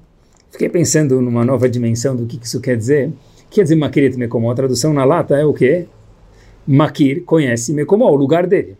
fiquei 0.51 0.69
pensando 0.69 1.19
numa 1.21 1.43
nova 1.43 1.67
dimensão 1.67 2.15
do 2.15 2.25
que 2.25 2.39
isso 2.41 2.61
quer 2.61 2.77
dizer. 2.77 3.11
Quer 3.49 3.63
dizer 3.63 3.75
Makiret 3.75 4.15
Mekomo? 4.17 4.49
A 4.49 4.55
tradução 4.55 4.93
na 4.93 5.03
lata 5.03 5.35
é 5.35 5.45
o 5.45 5.53
quê? 5.53 5.87
Makir 6.67 7.23
conhece 7.23 7.73
Mekomó, 7.73 8.09
o 8.09 8.15
lugar 8.15 8.47
dele. 8.47 8.77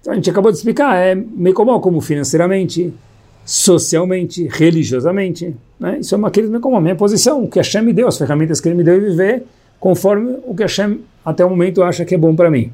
Então 0.00 0.12
a 0.12 0.16
gente 0.16 0.30
acabou 0.30 0.52
de 0.52 0.58
explicar, 0.58 0.96
é 0.96 1.14
Mekomó 1.14 1.78
como 1.80 2.00
financeiramente, 2.00 2.92
socialmente, 3.44 4.48
religiosamente. 4.50 5.54
Né? 5.78 5.98
Isso 6.00 6.14
é 6.14 6.18
Makir 6.18 6.48
Mekomó, 6.48 6.80
minha 6.80 6.96
posição, 6.96 7.44
o 7.44 7.48
que 7.48 7.58
Hashem 7.58 7.82
me 7.82 7.92
deu, 7.92 8.08
as 8.08 8.18
ferramentas 8.18 8.60
que 8.60 8.68
ele 8.68 8.76
me 8.76 8.84
deu 8.84 8.96
e 8.96 9.00
viver 9.00 9.44
conforme 9.80 10.38
o 10.46 10.54
que 10.54 10.62
Hashem 10.62 11.00
até 11.24 11.44
o 11.44 11.50
momento 11.50 11.82
acha 11.82 12.04
que 12.04 12.14
é 12.14 12.18
bom 12.18 12.34
para 12.34 12.50
mim. 12.50 12.72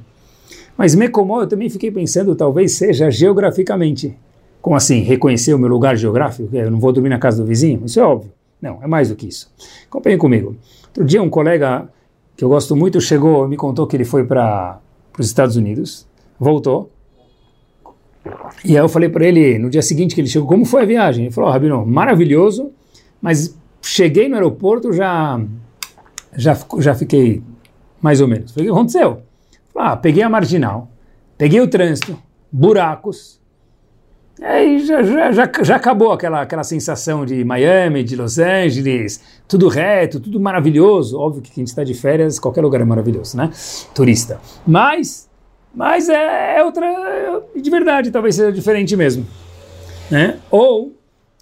Mas 0.77 0.95
Mekomó 0.95 1.43
eu 1.43 1.47
também 1.47 1.69
fiquei 1.69 1.91
pensando, 1.91 2.35
talvez 2.35 2.73
seja 2.73 3.11
geograficamente. 3.11 4.17
Como 4.63 4.77
assim? 4.77 5.01
Reconhecer 5.01 5.55
o 5.55 5.59
meu 5.59 5.69
lugar 5.69 5.97
geográfico? 5.97 6.49
Eu 6.55 6.71
não 6.71 6.79
vou 6.79 6.93
dormir 6.93 7.09
na 7.09 7.19
casa 7.19 7.43
do 7.43 7.49
vizinho? 7.49 7.83
Isso 7.85 7.99
é 7.99 8.03
óbvio. 8.03 8.33
Não, 8.61 8.79
é 8.83 8.87
mais 8.87 9.09
do 9.09 9.17
que 9.17 9.27
isso. 9.27 9.51
Acompanhe 9.89 10.17
comigo. 10.17 10.55
Outro 10.87 11.05
dia 11.05 11.23
um 11.23 11.31
colega 11.31 11.89
que 12.41 12.45
eu 12.45 12.49
gosto 12.49 12.75
muito, 12.75 12.99
chegou 13.03 13.47
me 13.47 13.55
contou 13.55 13.87
que 13.87 13.95
ele 13.95 14.05
foi 14.07 14.25
para 14.25 14.81
os 15.19 15.27
Estados 15.27 15.57
Unidos, 15.57 16.07
voltou. 16.39 16.91
E 18.65 18.79
aí 18.79 18.83
eu 18.83 18.89
falei 18.89 19.11
para 19.11 19.27
ele, 19.27 19.59
no 19.59 19.69
dia 19.69 19.83
seguinte 19.83 20.15
que 20.15 20.23
ele 20.23 20.29
chegou, 20.29 20.49
como 20.49 20.65
foi 20.65 20.85
a 20.85 20.87
viagem? 20.87 21.27
Ele 21.27 21.35
falou, 21.35 21.51
oh, 21.51 21.53
Rabino, 21.53 21.85
maravilhoso, 21.85 22.71
mas 23.21 23.55
cheguei 23.83 24.27
no 24.27 24.37
aeroporto, 24.37 24.91
já, 24.91 25.39
já, 26.35 26.59
já 26.79 26.95
fiquei 26.95 27.43
mais 28.01 28.23
ou 28.23 28.29
menos. 28.29 28.53
Falei, 28.53 28.71
o 28.71 28.73
que 28.73 28.79
aconteceu? 28.79 29.21
Ah, 29.77 29.95
peguei 29.95 30.23
a 30.23 30.31
marginal, 30.31 30.89
peguei 31.37 31.61
o 31.61 31.69
trânsito, 31.69 32.17
buracos, 32.51 33.39
Aí 34.43 34.85
já, 34.87 35.03
já, 35.03 35.33
já, 35.33 35.51
já 35.63 35.77
acabou 35.77 36.13
aquela, 36.13 36.41
aquela 36.41 36.65
sensação 36.65 37.27
de 37.27 37.45
Miami, 37.45 38.03
de 38.03 38.17
Los 38.17 38.39
Angeles, 38.39 39.23
tudo 39.47 39.69
reto, 39.69 40.19
tudo 40.19 40.41
maravilhoso. 40.41 41.19
Óbvio 41.19 41.43
que 41.43 41.51
quem 41.51 41.65
está 41.65 41.85
de 41.85 41.93
férias, 41.93 42.39
qualquer 42.39 42.63
lugar 42.63 42.81
é 42.81 42.85
maravilhoso, 42.85 43.37
né? 43.37 43.51
Turista. 43.95 44.41
Mas, 44.67 45.29
mas 45.75 46.09
é, 46.09 46.59
é 46.59 46.65
outra, 46.65 46.87
é, 46.87 47.61
de 47.61 47.71
verdade, 47.71 48.11
talvez 48.11 48.35
seja 48.35 48.51
diferente 48.51 48.97
mesmo. 48.97 49.27
Né? 50.11 50.39
Ou 50.51 50.97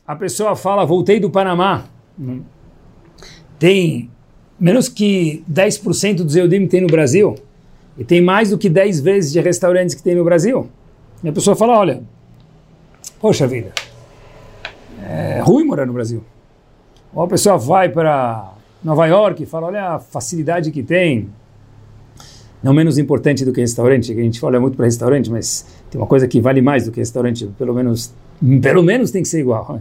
a 0.05 0.16
pessoa 0.16 0.57
fala, 0.57 0.84
voltei 0.84 1.20
do 1.20 1.30
Panamá. 1.30 1.84
Tem 3.61 4.11
menos 4.59 4.88
que 4.88 5.44
10% 5.49 6.16
dos 6.24 6.34
Eudim 6.34 6.66
tem 6.66 6.80
no 6.80 6.88
Brasil. 6.88 7.36
E 7.96 8.03
tem 8.03 8.20
mais 8.20 8.51
do 8.51 8.59
que 8.59 8.68
10 8.68 9.01
vezes 9.01 9.32
de 9.32 9.40
restaurantes 9.40 9.94
que 9.94 10.03
tem 10.03 10.16
no 10.16 10.24
Brasil. 10.24 10.68
E 11.22 11.28
a 11.28 11.32
pessoa 11.32 11.55
fala, 11.55 11.78
olha, 11.78 12.03
poxa 13.20 13.46
vida, 13.46 13.72
é 15.02 15.40
ruim 15.40 15.64
morar 15.64 15.86
no 15.86 15.92
Brasil. 15.92 16.22
Ou 17.14 17.22
a 17.22 17.28
pessoa 17.28 17.56
vai 17.56 17.88
para 17.88 18.52
Nova 18.82 19.06
York 19.06 19.42
e 19.42 19.46
fala, 19.46 19.68
olha 19.68 19.84
a 19.94 19.98
facilidade 19.98 20.70
que 20.70 20.82
tem. 20.82 21.28
Não 22.62 22.72
menos 22.72 22.98
importante 22.98 23.44
do 23.44 23.52
que 23.52 23.60
restaurante, 23.60 24.12
que 24.12 24.20
a 24.20 24.22
gente 24.22 24.44
olha 24.44 24.60
muito 24.60 24.76
para 24.76 24.84
restaurante, 24.84 25.30
mas 25.30 25.64
tem 25.90 26.00
uma 26.00 26.06
coisa 26.06 26.26
que 26.26 26.40
vale 26.40 26.60
mais 26.60 26.84
do 26.84 26.92
que 26.92 26.98
restaurante, 26.98 27.46
pelo 27.56 27.72
menos, 27.72 28.12
pelo 28.60 28.82
menos 28.82 29.10
tem 29.10 29.22
que 29.22 29.28
ser 29.28 29.40
igual. 29.40 29.80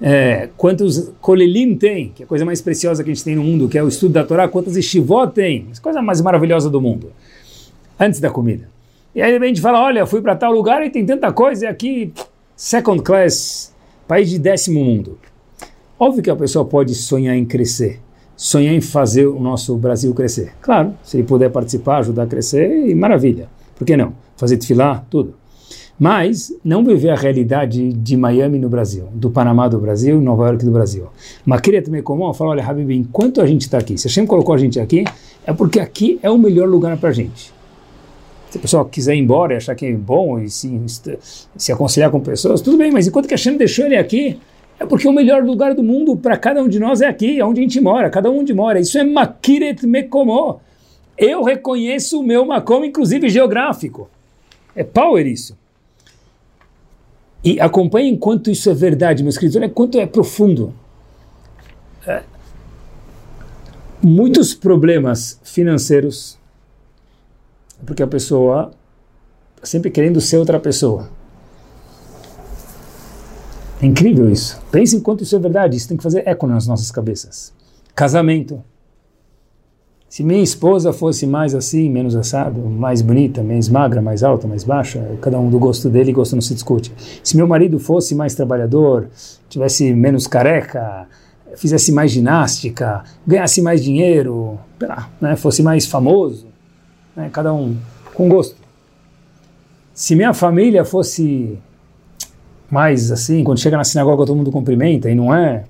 É, 0.00 0.48
quantos 0.56 1.12
kolelim 1.20 1.76
tem, 1.76 2.10
que 2.10 2.22
é 2.22 2.24
a 2.24 2.28
coisa 2.28 2.44
mais 2.44 2.60
preciosa 2.60 3.04
que 3.04 3.10
a 3.10 3.14
gente 3.14 3.24
tem 3.24 3.36
no 3.36 3.42
mundo, 3.44 3.68
que 3.68 3.78
é 3.78 3.82
o 3.82 3.88
estudo 3.88 4.12
da 4.12 4.24
Torá, 4.24 4.48
quantas 4.48 4.76
estivó 4.76 5.26
tem, 5.26 5.68
a 5.76 5.80
coisa 5.80 6.02
mais 6.02 6.20
maravilhosa 6.20 6.68
do 6.68 6.80
mundo, 6.80 7.12
antes 7.98 8.18
da 8.18 8.30
comida. 8.30 8.68
E 9.14 9.22
aí 9.22 9.36
a 9.36 9.44
gente 9.44 9.60
fala, 9.60 9.80
olha, 9.80 10.04
fui 10.06 10.20
para 10.20 10.36
tal 10.36 10.52
lugar 10.52 10.84
e 10.84 10.90
tem 10.90 11.06
tanta 11.06 11.32
coisa, 11.32 11.66
e 11.66 11.68
aqui 11.68 12.12
second 12.58 13.02
class, 13.04 13.72
país 14.08 14.28
de 14.28 14.36
décimo 14.36 14.84
mundo. 14.84 15.16
Óbvio 15.96 16.24
que 16.24 16.28
a 16.28 16.34
pessoa 16.34 16.64
pode 16.64 16.92
sonhar 16.92 17.36
em 17.36 17.44
crescer, 17.44 18.00
sonhar 18.36 18.74
em 18.74 18.80
fazer 18.80 19.28
o 19.28 19.38
nosso 19.38 19.76
Brasil 19.76 20.12
crescer. 20.12 20.54
Claro, 20.60 20.92
se 21.04 21.16
ele 21.16 21.22
puder 21.22 21.50
participar, 21.50 21.98
ajudar 21.98 22.24
a 22.24 22.26
crescer, 22.26 22.92
maravilha. 22.96 23.48
Por 23.76 23.86
que 23.86 23.96
não? 23.96 24.12
Fazer 24.36 24.56
desfilar, 24.56 25.06
tudo. 25.08 25.34
Mas 26.00 26.52
não 26.64 26.84
viver 26.84 27.10
a 27.10 27.14
realidade 27.14 27.92
de 27.92 28.16
Miami 28.16 28.58
no 28.58 28.68
Brasil, 28.68 29.04
do 29.14 29.30
Panamá 29.30 29.68
do 29.68 29.78
Brasil, 29.78 30.20
Nova 30.20 30.48
York 30.48 30.64
do 30.64 30.72
Brasil. 30.72 31.06
Mas 31.46 31.60
queria 31.60 31.80
também 31.80 32.02
como 32.02 32.32
falar, 32.34 32.50
olha, 32.50 32.66
Habib, 32.66 32.90
enquanto 32.90 33.40
a 33.40 33.46
gente 33.46 33.62
está 33.62 33.78
aqui, 33.78 33.96
se 33.96 34.08
a 34.08 34.10
gente 34.10 34.26
colocou 34.26 34.52
a 34.52 34.58
gente 34.58 34.80
aqui, 34.80 35.04
é 35.46 35.52
porque 35.52 35.78
aqui 35.78 36.18
é 36.24 36.30
o 36.30 36.36
melhor 36.36 36.68
lugar 36.68 36.96
para 36.96 37.10
a 37.10 37.12
gente. 37.12 37.56
Se 38.50 38.58
a 38.58 38.60
pessoa 38.60 38.88
quiser 38.88 39.14
ir 39.14 39.18
embora 39.18 39.54
e 39.54 39.56
achar 39.56 39.74
que 39.74 39.86
é 39.86 39.92
bom 39.92 40.38
e 40.38 40.48
se, 40.48 40.70
se 41.56 41.72
aconselhar 41.72 42.10
com 42.10 42.20
pessoas, 42.20 42.60
tudo 42.60 42.78
bem, 42.78 42.90
mas 42.90 43.06
enquanto 43.06 43.28
que 43.28 43.34
a 43.34 43.36
Hashem 43.36 43.56
deixou 43.56 43.84
ele 43.84 43.96
aqui, 43.96 44.38
é 44.80 44.86
porque 44.86 45.08
o 45.08 45.12
melhor 45.12 45.42
lugar 45.42 45.74
do 45.74 45.82
mundo 45.82 46.16
para 46.16 46.36
cada 46.36 46.62
um 46.62 46.68
de 46.68 46.78
nós 46.78 47.00
é 47.00 47.06
aqui, 47.06 47.40
é 47.40 47.44
onde 47.44 47.60
a 47.60 47.62
gente 47.62 47.80
mora, 47.80 48.08
cada 48.08 48.30
um 48.30 48.38
onde 48.38 48.54
mora. 48.54 48.78
Isso 48.78 48.96
é 48.96 49.04
Makiret 49.04 49.84
Mekomo. 49.86 50.60
Eu 51.16 51.42
reconheço 51.42 52.20
o 52.20 52.22
meu 52.22 52.46
Makom, 52.46 52.84
inclusive 52.84 53.28
geográfico. 53.28 54.08
É 54.74 54.84
power 54.84 55.26
isso. 55.26 55.58
E 57.42 57.60
acompanhem 57.60 58.16
quanto 58.16 58.50
isso 58.50 58.70
é 58.70 58.74
verdade, 58.74 59.22
meus 59.22 59.36
queridos. 59.36 59.56
Olha 59.56 59.68
quanto 59.68 59.98
é 59.98 60.06
profundo. 60.06 60.72
É. 62.06 62.22
Muitos 64.00 64.54
problemas 64.54 65.40
financeiros 65.42 66.37
porque 67.84 68.02
a 68.02 68.06
pessoa 68.06 68.70
está 69.56 69.66
sempre 69.66 69.90
querendo 69.90 70.20
ser 70.20 70.38
outra 70.38 70.58
pessoa. 70.58 71.08
É 73.80 73.86
incrível 73.86 74.30
isso. 74.30 74.60
Pense 74.70 74.96
em 74.96 75.00
quanto 75.00 75.22
isso 75.22 75.36
é 75.36 75.38
verdade. 75.38 75.76
Isso 75.76 75.88
tem 75.88 75.96
que 75.96 76.02
fazer 76.02 76.26
eco 76.26 76.46
nas 76.46 76.66
nossas 76.66 76.90
cabeças. 76.90 77.52
Casamento. 77.94 78.62
Se 80.08 80.24
minha 80.24 80.42
esposa 80.42 80.92
fosse 80.92 81.26
mais 81.26 81.54
assim, 81.54 81.90
menos 81.90 82.16
assado, 82.16 82.60
mais 82.60 83.02
bonita, 83.02 83.42
mais 83.42 83.68
magra, 83.68 84.00
mais 84.00 84.22
alta, 84.22 84.48
mais 84.48 84.64
baixa, 84.64 85.06
cada 85.20 85.38
um 85.38 85.50
do 85.50 85.58
gosto 85.58 85.90
dele, 85.90 86.12
gosto 86.12 86.34
não 86.34 86.40
se 86.40 86.54
discute. 86.54 86.90
Se 87.22 87.36
meu 87.36 87.46
marido 87.46 87.78
fosse 87.78 88.14
mais 88.14 88.34
trabalhador, 88.34 89.08
tivesse 89.50 89.92
menos 89.92 90.26
careca, 90.26 91.06
fizesse 91.56 91.92
mais 91.92 92.10
ginástica, 92.10 93.04
ganhasse 93.26 93.60
mais 93.60 93.84
dinheiro, 93.84 94.58
lá, 94.80 95.10
né, 95.20 95.36
fosse 95.36 95.62
mais 95.62 95.84
famoso, 95.84 96.47
né? 97.18 97.28
cada 97.32 97.52
um 97.52 97.76
com 98.14 98.28
gosto. 98.28 98.56
Se 99.92 100.14
minha 100.14 100.32
família 100.32 100.84
fosse 100.84 101.58
mais 102.70 103.10
assim, 103.10 103.42
quando 103.42 103.58
chega 103.58 103.76
na 103.76 103.84
sinagoga 103.84 104.24
todo 104.24 104.36
mundo 104.36 104.52
cumprimenta 104.52 105.10
e 105.10 105.14
não 105.14 105.34
é. 105.34 105.64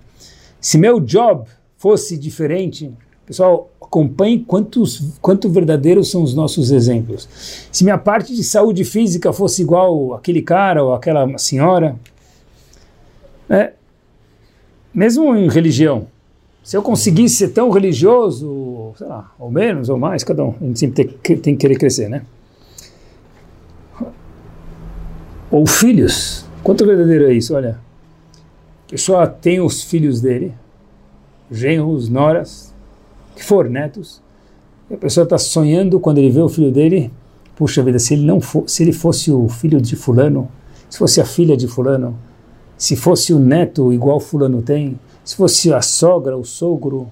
Se 0.61 0.77
meu 0.77 1.01
job 1.01 1.49
fosse 1.79 2.19
diferente, 2.19 2.93
pessoal, 3.25 3.71
acompanhe 3.81 4.41
quantos, 4.41 5.17
quanto 5.23 5.49
verdadeiros 5.49 6.11
são 6.11 6.23
os 6.23 6.35
nossos 6.35 6.71
exemplos. 6.71 7.27
Se 7.73 7.85
minha 7.85 7.97
parte 7.97 8.35
de 8.35 8.45
saúde 8.45 8.85
física 8.85 9.33
fosse 9.33 9.63
igual 9.63 10.15
aquele 10.15 10.43
cara 10.43 10.85
ou 10.85 10.93
aquela 10.93 11.39
senhora, 11.39 11.97
né? 13.49 13.73
mesmo 14.93 15.35
em 15.35 15.49
religião, 15.49 16.09
se 16.69 16.77
eu 16.77 16.83
conseguisse 16.83 17.37
ser 17.37 17.49
tão 17.49 17.71
religioso, 17.71 18.93
sei 18.99 19.07
lá, 19.07 19.33
ou 19.39 19.51
menos, 19.51 19.89
ou 19.89 19.97
mais, 19.97 20.23
cada 20.23 20.45
um, 20.45 20.55
a 20.61 20.65
gente 20.65 20.79
sempre 20.79 21.05
tem, 21.07 21.39
que 21.39 21.57
querer 21.57 21.79
crescer, 21.79 22.11
né? 22.11 22.21
Ou 25.51 25.67
filhos, 25.67 26.45
quanto 26.63 26.85
verdadeiro 26.85 27.25
é 27.25 27.33
isso? 27.33 27.55
Olha, 27.55 27.81
a 28.87 28.91
pessoa 28.91 29.27
tem 29.27 29.63
os 29.63 29.83
filhos 29.83 30.21
dele, 30.21 30.53
genros, 31.51 32.11
noras, 32.11 32.75
que 33.35 33.43
for, 33.43 33.71
netos, 33.71 34.21
e 34.91 34.95
a 34.95 34.99
pessoa 34.99 35.25
está 35.25 35.39
sonhando 35.39 35.99
quando 35.99 36.19
ele 36.19 36.31
vê 36.31 36.43
o 36.43 36.51
filho 36.51 36.71
dele, 36.71 37.11
puxa 37.57 37.83
vida, 37.83 37.99
se 37.99 38.13
ele 38.13 38.27
não 38.27 38.43
for, 38.43 38.69
se 38.69 38.83
ele 38.83 38.93
fosse 38.93 39.33
o 39.33 39.49
filho 39.49 39.81
de 39.81 39.97
fulano, 39.97 40.51
se 40.91 40.99
fosse 40.99 41.19
a 41.19 41.25
filha 41.25 41.57
de 41.57 41.67
fulano, 41.67 42.15
se 42.77 42.95
fosse 42.95 43.33
o 43.33 43.39
neto 43.39 43.91
igual 43.91 44.21
fulano 44.21 44.61
tem, 44.61 44.99
se 45.29 45.37
fosse 45.37 45.71
a 45.75 45.83
sogra, 45.83 46.39
o 46.39 46.43
sogro, 46.43 47.07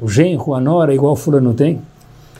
o 0.00 0.08
genro, 0.08 0.54
a 0.54 0.60
nora, 0.60 0.94
igual 0.94 1.16
fulano 1.16 1.52
tem. 1.52 1.82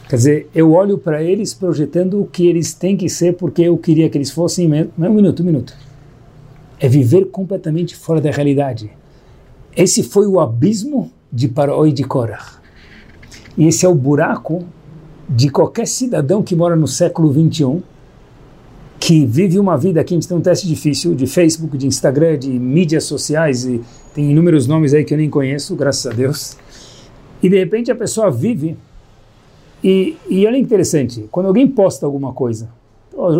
Quer 0.09 0.15
dizer, 0.15 0.51
eu 0.55 0.71
olho 0.71 0.97
para 0.97 1.21
eles 1.21 1.53
projetando 1.53 2.23
o 2.23 2.27
que 2.27 2.47
eles 2.47 2.75
têm 2.75 2.97
que 2.97 3.09
ser 3.09 3.35
porque 3.35 3.63
eu 3.63 3.77
queria 3.77 4.09
que 4.09 4.17
eles 4.17 4.31
fossem. 4.31 4.69
Não, 4.97 5.11
um 5.11 5.15
minuto, 5.15 5.43
um 5.43 5.47
minuto. 5.47 5.75
É 6.79 6.89
viver 6.89 7.25
completamente 7.25 7.97
fora 7.97 8.21
da 8.21 8.31
realidade. 8.31 8.89
Esse 9.77 10.05
foi 10.05 10.29
o 10.29 10.39
abismo 10.39 11.11
de 11.33 11.49
Paró 11.49 11.85
e 11.85 11.91
de 11.91 12.05
Korah. 12.05 12.61
E 13.57 13.67
esse 13.67 13.85
é 13.85 13.89
o 13.89 13.97
buraco 13.97 14.65
de 15.29 15.51
qualquer 15.51 15.89
cidadão 15.89 16.41
que 16.41 16.55
mora 16.55 16.77
no 16.77 16.87
século 16.87 17.33
21 17.33 17.83
que 18.99 19.25
vive 19.25 19.59
uma 19.59 19.77
vida 19.77 20.01
aqui, 20.01 20.15
a 20.15 20.17
gente 20.17 20.29
tem 20.29 20.37
um 20.37 20.41
teste 20.41 20.67
difícil 20.67 21.15
de 21.15 21.27
Facebook, 21.27 21.79
de 21.79 21.87
Instagram, 21.87 22.39
de 22.39 22.51
mídias 22.51 23.05
sociais, 23.05 23.65
e 23.65 23.81
tem 24.19 24.33
inúmeros 24.33 24.67
nomes 24.67 24.93
aí 24.95 25.05
que 25.05 25.15
eu 25.15 25.19
nem 25.19 25.31
conheço, 25.31 25.77
graças 25.77 26.05
a 26.05 26.13
Deus. 26.13 26.57
E 27.41 27.49
de 27.49 27.57
repente 27.57 27.89
a 27.93 27.95
pessoa 27.95 28.33
vive, 28.33 28.77
e, 29.83 30.17
e 30.29 30.45
olha 30.45 30.59
interessante, 30.59 31.29
quando 31.31 31.47
alguém 31.47 31.69
posta 31.69 32.05
alguma 32.05 32.33
coisa, 32.33 32.69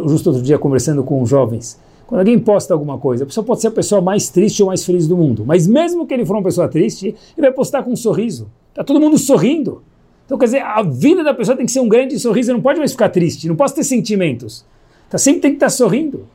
justo 0.07 0.29
outro 0.29 0.41
dia 0.41 0.57
conversando 0.57 1.03
com 1.03 1.27
jovens, 1.27 1.81
quando 2.07 2.21
alguém 2.21 2.39
posta 2.39 2.73
alguma 2.73 2.97
coisa, 2.97 3.25
a 3.25 3.27
pessoa 3.27 3.45
pode 3.45 3.61
ser 3.61 3.67
a 3.67 3.73
pessoa 3.73 4.01
mais 4.01 4.29
triste 4.29 4.63
ou 4.63 4.69
mais 4.69 4.85
feliz 4.85 5.09
do 5.09 5.17
mundo, 5.17 5.43
mas 5.45 5.67
mesmo 5.67 6.07
que 6.07 6.15
ele 6.15 6.25
for 6.25 6.37
uma 6.37 6.45
pessoa 6.45 6.69
triste, 6.69 7.07
ele 7.07 7.47
vai 7.49 7.53
postar 7.53 7.83
com 7.83 7.91
um 7.91 7.97
sorriso. 7.97 8.49
Está 8.71 8.85
todo 8.85 9.01
mundo 9.01 9.19
sorrindo. 9.19 9.83
Então, 10.27 10.39
quer 10.39 10.45
dizer, 10.45 10.63
a 10.63 10.81
vida 10.81 11.25
da 11.25 11.35
pessoa 11.35 11.57
tem 11.57 11.67
que 11.67 11.73
ser 11.73 11.81
um 11.81 11.89
grande 11.89 12.17
sorriso, 12.21 12.53
não 12.53 12.63
pode 12.63 12.79
mais 12.79 12.93
ficar 12.93 13.09
triste, 13.09 13.49
não 13.49 13.57
pode 13.57 13.75
ter 13.75 13.83
sentimentos. 13.83 14.65
Tá, 15.11 15.19
sempre 15.19 15.41
tem 15.41 15.51
que 15.51 15.57
estar 15.57 15.67
tá 15.67 15.71
sorrindo. 15.71 16.29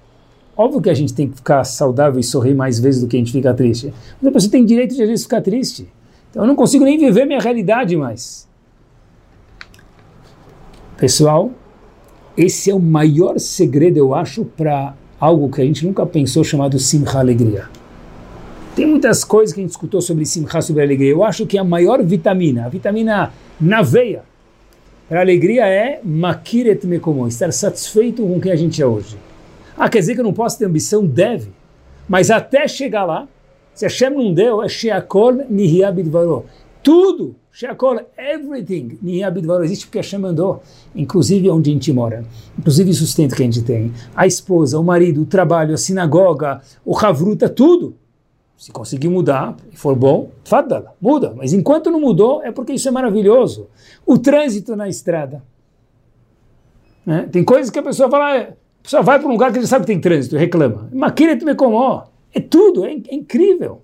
Óbvio 0.56 0.82
que 0.82 0.90
a 0.90 0.94
gente 0.94 1.14
tem 1.14 1.28
que 1.28 1.36
ficar 1.36 1.64
saudável 1.64 2.20
e 2.20 2.24
sorrir 2.24 2.54
mais 2.54 2.80
vezes 2.80 3.02
do 3.02 3.08
que 3.08 3.16
a 3.16 3.20
gente 3.20 3.32
fica 3.32 3.54
triste. 3.54 3.94
Mas 4.22 4.30
a 4.30 4.32
pessoa 4.32 4.52
tem 4.52 4.64
direito 4.64 4.96
de 4.96 5.02
às 5.02 5.10
vezes 5.10 5.24
ficar 5.24 5.42
triste. 5.42 5.88
Então 6.30 6.44
eu 6.44 6.48
não 6.48 6.56
consigo 6.56 6.86
nem 6.86 6.98
viver 6.98 7.26
minha 7.26 7.40
realidade 7.40 7.96
mais. 7.98 8.48
Pessoal, 10.98 11.52
esse 12.38 12.70
é 12.70 12.74
o 12.74 12.80
maior 12.80 13.40
segredo, 13.40 13.98
eu 13.98 14.14
acho, 14.14 14.46
para 14.46 14.96
algo 15.20 15.50
que 15.50 15.62
a 15.62 15.66
gente 15.66 15.86
nunca 15.86 16.06
pensou 16.06 16.44
chamado 16.44 16.78
simcha 16.78 17.20
alegria. 17.20 17.68
Tem 18.76 18.86
muitas 18.86 19.24
coisas 19.24 19.54
que 19.54 19.60
a 19.60 19.64
gente 19.64 19.72
escutou 19.72 20.02
sobre 20.02 20.26
simcha, 20.26 20.62
sobre 20.62 20.84
alegria. 20.84 21.12
Eu 21.12 21.24
acho 21.24 21.46
que 21.46 21.58
a 21.58 21.64
maior 21.64 22.04
vitamina, 22.04 22.66
a 22.66 22.70
vitamina 22.70 23.32
na 23.60 23.82
veia, 23.82 24.24
a 25.10 25.20
alegria 25.20 25.68
é 25.68 26.00
makiret 26.04 26.86
mekomon, 26.86 27.28
estar 27.28 27.52
satisfeito 27.52 28.24
com 28.24 28.40
quem 28.40 28.52
a 28.52 28.56
gente 28.56 28.82
é 28.82 28.86
hoje. 28.86 29.18
Ah, 29.78 29.90
quer 29.90 30.00
dizer 30.00 30.14
que 30.14 30.20
eu 30.22 30.26
não 30.26 30.34
posso 30.34 30.58
ter 30.58 30.66
ambição? 30.66 31.06
Deve. 31.06 31.52
Mas 32.08 32.30
até 32.30 32.68
chegar 32.68 33.06
lá, 33.06 33.28
se 33.74 33.86
Hashem 33.86 34.10
não 34.12 34.34
deu, 34.34 34.62
é 34.62 34.70
sheakol 34.70 35.34
nihiyabidvaro. 35.50 36.46
tudo, 36.82 37.36
Sheakol, 37.56 38.00
everything, 38.18 38.98
Nihabidvaro 39.00 39.64
existe 39.64 39.86
porque 39.86 40.00
Hashem 40.00 40.18
mandou, 40.18 40.64
inclusive 40.96 41.52
onde 41.52 41.70
a 41.70 41.74
gente 41.74 41.94
mora, 41.94 42.26
inclusive 42.58 42.90
o 42.90 42.94
sustento 42.96 43.36
que 43.36 43.44
a 43.44 43.46
gente 43.46 43.62
tem, 43.62 43.94
a 44.16 44.26
esposa, 44.26 44.80
o 44.80 44.84
marido, 44.84 45.22
o 45.22 45.26
trabalho, 45.28 45.76
a 45.76 45.78
sinagoga, 45.78 46.62
o 46.84 46.98
Havruta, 46.98 47.48
tudo. 47.48 47.96
Se 48.58 48.72
conseguir 48.72 49.10
mudar 49.10 49.56
e 49.72 49.78
for 49.78 49.96
bom, 49.96 50.32
fadala, 50.44 50.96
muda. 51.00 51.34
Mas 51.36 51.54
enquanto 51.54 51.92
não 51.92 52.00
mudou, 52.00 52.42
é 52.42 52.52
porque 52.52 52.74
isso 52.74 52.88
é 52.88 52.92
maravilhoso. 52.92 53.68
O 54.04 54.18
trânsito 54.18 54.76
na 54.76 54.90
estrada. 54.90 55.44
Né? 57.06 57.28
Tem 57.32 57.44
coisas 57.44 57.70
que 57.70 57.78
a 57.78 57.84
pessoa 57.84 58.10
fala, 58.10 58.36
ah, 58.36 58.54
a 58.84 58.86
pessoa 58.86 59.02
vai 59.02 59.18
para 59.18 59.30
um 59.30 59.32
lugar 59.32 59.50
que 59.50 59.58
ele 59.58 59.66
sabe 59.66 59.86
que 59.86 59.94
tem 59.94 60.00
trânsito 60.00 60.36
e 60.36 60.40
reclama. 60.40 60.90
Maquina 60.94 61.34
me 61.36 61.56
comó. 61.56 62.04
É 62.34 62.42
tudo, 62.42 62.86
é, 62.86 62.92
é 62.92 63.16
incrível. 63.16 63.82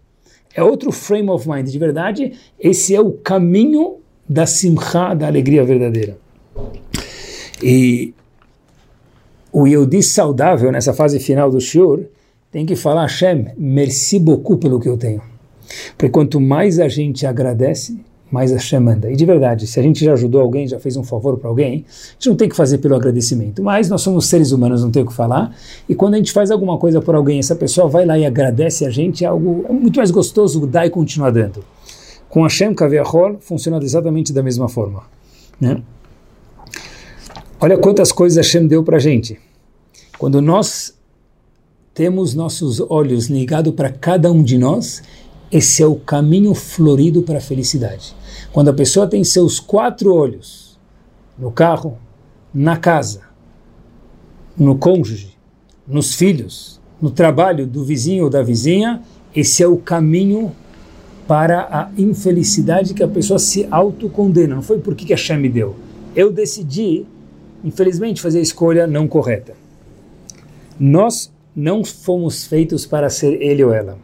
É 0.53 0.61
outro 0.61 0.91
frame 0.91 1.29
of 1.29 1.47
mind. 1.47 1.69
De 1.69 1.79
verdade, 1.79 2.33
esse 2.59 2.93
é 2.93 2.99
o 2.99 3.13
caminho 3.13 3.99
da 4.27 4.45
simcha, 4.45 5.13
da 5.13 5.27
alegria 5.27 5.63
verdadeira. 5.63 6.17
E 7.63 8.13
o 9.53 9.65
Yehudi 9.65 10.03
saudável 10.03 10.69
nessa 10.69 10.93
fase 10.93 11.17
final 11.17 11.49
do 11.49 11.61
Shur 11.61 12.03
tem 12.51 12.65
que 12.65 12.75
falar, 12.75 13.03
Hashem, 13.03 13.53
merci 13.57 14.19
beaucoup 14.19 14.57
pelo 14.57 14.81
que 14.81 14.89
eu 14.89 14.97
tenho. 14.97 15.21
Porque 15.97 16.09
quanto 16.09 16.41
mais 16.41 16.77
a 16.77 16.89
gente 16.89 17.25
agradece, 17.25 17.97
mais 18.31 18.51
Hashem 18.51 18.79
manda. 18.79 19.11
E 19.11 19.15
de 19.15 19.25
verdade, 19.25 19.65
se 19.65 19.79
a 19.79 19.83
gente 19.83 20.03
já 20.03 20.13
ajudou 20.13 20.41
alguém, 20.41 20.67
já 20.67 20.79
fez 20.79 20.95
um 20.95 21.03
favor 21.03 21.37
para 21.37 21.49
alguém, 21.49 21.85
a 21.87 22.13
gente 22.13 22.29
não 22.29 22.35
tem 22.35 22.47
que 22.47 22.55
fazer 22.55 22.77
pelo 22.77 22.95
agradecimento. 22.95 23.63
Mas 23.63 23.89
nós 23.89 24.01
somos 24.01 24.27
seres 24.27 24.51
humanos, 24.51 24.83
não 24.83 24.91
tem 24.91 25.03
o 25.03 25.05
que 25.05 25.13
falar. 25.13 25.55
E 25.87 25.95
quando 25.95 26.13
a 26.13 26.17
gente 26.17 26.31
faz 26.31 26.51
alguma 26.51 26.77
coisa 26.77 27.01
por 27.01 27.15
alguém, 27.15 27.39
essa 27.39 27.55
pessoa 27.55 27.87
vai 27.87 28.05
lá 28.05 28.17
e 28.17 28.25
agradece 28.25 28.85
a 28.85 28.89
gente, 28.89 29.25
é 29.25 29.27
algo 29.27 29.65
é 29.67 29.73
muito 29.73 29.97
mais 29.97 30.11
gostoso 30.11 30.65
dar 30.67 30.85
e 30.85 30.89
continuar 30.89 31.31
dando. 31.31 31.63
Com 32.29 32.43
Hashem 32.43 32.73
Kaviahol, 32.73 33.37
funciona 33.39 33.83
exatamente 33.83 34.31
da 34.31 34.43
mesma 34.43 34.69
forma. 34.69 35.03
Né? 35.59 35.81
Olha 37.59 37.77
quantas 37.77 38.11
coisas 38.11 38.37
Hashem 38.37 38.67
deu 38.67 38.83
para 38.83 38.97
a 38.97 38.99
gente. 38.99 39.39
Quando 40.17 40.41
nós 40.41 40.93
temos 41.93 42.33
nossos 42.33 42.79
olhos 42.89 43.27
ligados 43.27 43.73
para 43.73 43.89
cada 43.89 44.31
um 44.31 44.43
de 44.43 44.57
nós, 44.57 45.01
esse 45.51 45.81
é 45.81 45.85
o 45.85 45.95
caminho 45.95 46.53
florido 46.53 47.23
para 47.23 47.39
a 47.39 47.41
felicidade. 47.41 48.15
Quando 48.51 48.69
a 48.69 48.73
pessoa 48.73 49.07
tem 49.07 49.23
seus 49.23 49.59
quatro 49.59 50.13
olhos 50.13 50.77
no 51.37 51.51
carro, 51.51 51.97
na 52.53 52.77
casa, 52.77 53.21
no 54.57 54.77
cônjuge, 54.77 55.37
nos 55.87 56.13
filhos, 56.13 56.79
no 57.01 57.09
trabalho 57.09 57.65
do 57.65 57.83
vizinho 57.83 58.25
ou 58.25 58.29
da 58.29 58.43
vizinha, 58.43 59.01
esse 59.35 59.63
é 59.63 59.67
o 59.67 59.77
caminho 59.77 60.51
para 61.27 61.61
a 61.71 61.91
infelicidade 61.97 62.93
que 62.93 63.03
a 63.03 63.07
pessoa 63.07 63.39
se 63.39 63.67
autocondena. 63.69 64.55
Não 64.55 64.63
foi 64.63 64.79
porque 64.79 65.05
que 65.05 65.13
a 65.13 65.15
Hashem 65.15 65.37
me 65.37 65.47
deu. 65.47 65.75
Eu 66.15 66.31
decidi, 66.31 67.05
infelizmente, 67.63 68.21
fazer 68.21 68.39
a 68.39 68.41
escolha 68.41 68.87
não 68.87 69.07
correta. 69.07 69.53
Nós 70.79 71.31
não 71.55 71.83
fomos 71.83 72.45
feitos 72.45 72.85
para 72.85 73.09
ser 73.09 73.41
ele 73.41 73.63
ou 73.63 73.73
ela. 73.73 73.97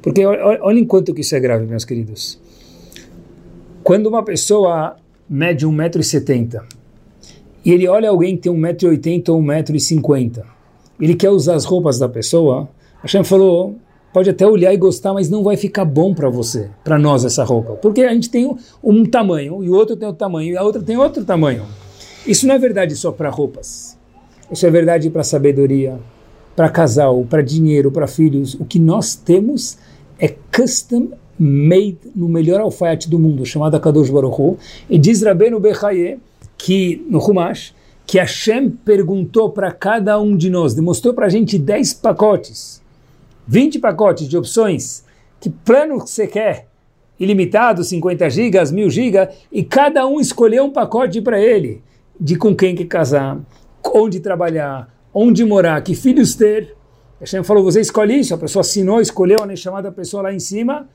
Porque 0.00 0.24
olha 0.24 0.78
enquanto 0.78 1.12
que 1.12 1.20
isso 1.20 1.34
é 1.34 1.40
grave, 1.40 1.66
meus 1.66 1.84
queridos. 1.84 2.38
Quando 3.88 4.06
uma 4.06 4.22
pessoa 4.22 4.96
mede 5.26 5.66
1,70m 5.66 6.60
e 7.64 7.72
ele 7.72 7.88
olha 7.88 8.10
alguém 8.10 8.36
que 8.36 8.42
tem 8.42 8.52
1,80m 8.52 9.30
ou 9.30 9.40
1,50m, 9.40 10.42
ele 11.00 11.14
quer 11.14 11.30
usar 11.30 11.54
as 11.54 11.64
roupas 11.64 11.98
da 11.98 12.06
pessoa, 12.06 12.68
a 12.98 13.04
Hashem 13.04 13.24
falou, 13.24 13.76
pode 14.12 14.28
até 14.28 14.46
olhar 14.46 14.74
e 14.74 14.76
gostar, 14.76 15.14
mas 15.14 15.30
não 15.30 15.42
vai 15.42 15.56
ficar 15.56 15.86
bom 15.86 16.12
para 16.12 16.28
você, 16.28 16.68
para 16.84 16.98
nós 16.98 17.24
essa 17.24 17.42
roupa. 17.44 17.76
Porque 17.76 18.02
a 18.02 18.12
gente 18.12 18.28
tem 18.28 18.54
um 18.84 19.06
tamanho 19.06 19.64
e 19.64 19.70
o 19.70 19.74
outro 19.74 19.96
tem 19.96 20.06
outro 20.06 20.18
tamanho 20.18 20.52
e 20.52 20.56
a 20.58 20.62
outra 20.62 20.82
tem 20.82 20.98
outro 20.98 21.24
tamanho. 21.24 21.64
Isso 22.26 22.46
não 22.46 22.56
é 22.56 22.58
verdade 22.58 22.94
só 22.94 23.10
para 23.10 23.30
roupas. 23.30 23.96
Isso 24.52 24.66
é 24.66 24.70
verdade 24.70 25.08
para 25.08 25.24
sabedoria, 25.24 25.98
para 26.54 26.68
casal, 26.68 27.24
para 27.24 27.40
dinheiro, 27.40 27.90
para 27.90 28.06
filhos. 28.06 28.52
O 28.52 28.66
que 28.66 28.78
nós 28.78 29.14
temos 29.14 29.78
é 30.18 30.28
custom 30.54 31.08
made 31.38 31.98
no 32.14 32.28
melhor 32.28 32.60
alfaiate 32.60 33.08
do 33.08 33.18
mundo, 33.18 33.46
chamado 33.46 33.78
Kadosh 33.78 34.10
Baruch 34.10 34.40
Hu. 34.40 34.58
E 34.90 34.98
diz 34.98 35.22
Rabbeinu 35.22 35.60
Bechaye, 35.60 36.18
que 36.56 37.04
no 37.08 37.18
Humash, 37.18 37.72
que 38.06 38.18
Hashem 38.18 38.70
perguntou 38.70 39.50
para 39.50 39.70
cada 39.70 40.18
um 40.20 40.36
de 40.36 40.50
nós, 40.50 40.74
demonstrou 40.74 41.14
para 41.14 41.26
a 41.26 41.28
gente 41.28 41.58
10 41.58 41.94
pacotes, 41.94 42.82
20 43.46 43.78
pacotes 43.78 44.26
de 44.26 44.36
opções, 44.36 45.04
que 45.40 45.50
plano 45.50 46.00
você 46.00 46.26
quer, 46.26 46.66
ilimitado, 47.20 47.84
50 47.84 48.30
gigas, 48.30 48.72
1000 48.72 48.90
gigas, 48.90 49.28
e 49.52 49.62
cada 49.62 50.06
um 50.06 50.20
escolheu 50.20 50.64
um 50.64 50.70
pacote 50.70 51.20
para 51.20 51.40
ele, 51.40 51.82
de 52.18 52.36
com 52.36 52.54
quem 52.54 52.74
que 52.74 52.84
casar, 52.84 53.38
onde 53.84 54.20
trabalhar, 54.20 54.88
onde 55.12 55.44
morar, 55.44 55.82
que 55.82 55.94
filhos 55.94 56.34
ter. 56.34 56.74
Hashem 57.20 57.42
falou, 57.42 57.62
você 57.62 57.80
escolhe 57.80 58.20
isso, 58.20 58.34
a 58.34 58.38
pessoa 58.38 58.60
assinou, 58.60 59.00
escolheu 59.00 59.38
a 59.42 59.56
chamada 59.56 59.92
pessoa 59.92 60.24
lá 60.24 60.32
em 60.32 60.40
cima, 60.40 60.88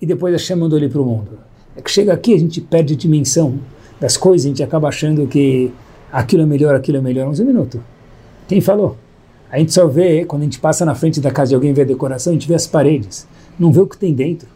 e 0.00 0.06
depois 0.06 0.32
Hashem 0.32 0.56
mandou 0.56 0.78
ele 0.78 0.88
para 0.88 1.00
o 1.00 1.04
mundo. 1.04 1.38
É 1.76 1.80
que 1.80 1.90
chega 1.90 2.12
aqui, 2.12 2.34
a 2.34 2.38
gente 2.38 2.60
perde 2.60 2.94
a 2.94 2.96
dimensão 2.96 3.58
das 4.00 4.16
coisas, 4.16 4.46
a 4.46 4.48
gente 4.48 4.62
acaba 4.62 4.88
achando 4.88 5.26
que 5.26 5.70
aquilo 6.12 6.42
é 6.42 6.46
melhor, 6.46 6.74
aquilo 6.74 6.98
é 6.98 7.00
melhor. 7.00 7.26
Mas 7.28 7.40
um 7.40 7.44
minuto. 7.44 7.82
Quem 8.48 8.60
falou? 8.60 8.96
A 9.50 9.58
gente 9.58 9.72
só 9.72 9.86
vê, 9.86 10.24
quando 10.24 10.42
a 10.42 10.44
gente 10.44 10.58
passa 10.58 10.84
na 10.84 10.94
frente 10.94 11.20
da 11.20 11.30
casa 11.30 11.50
de 11.50 11.54
alguém 11.54 11.70
e 11.70 11.74
vê 11.74 11.82
a 11.82 11.86
decoração, 11.86 12.32
a 12.32 12.34
gente 12.34 12.48
vê 12.48 12.54
as 12.54 12.66
paredes, 12.66 13.26
não 13.58 13.72
vê 13.72 13.80
o 13.80 13.86
que 13.86 13.96
tem 13.96 14.12
dentro. 14.12 14.48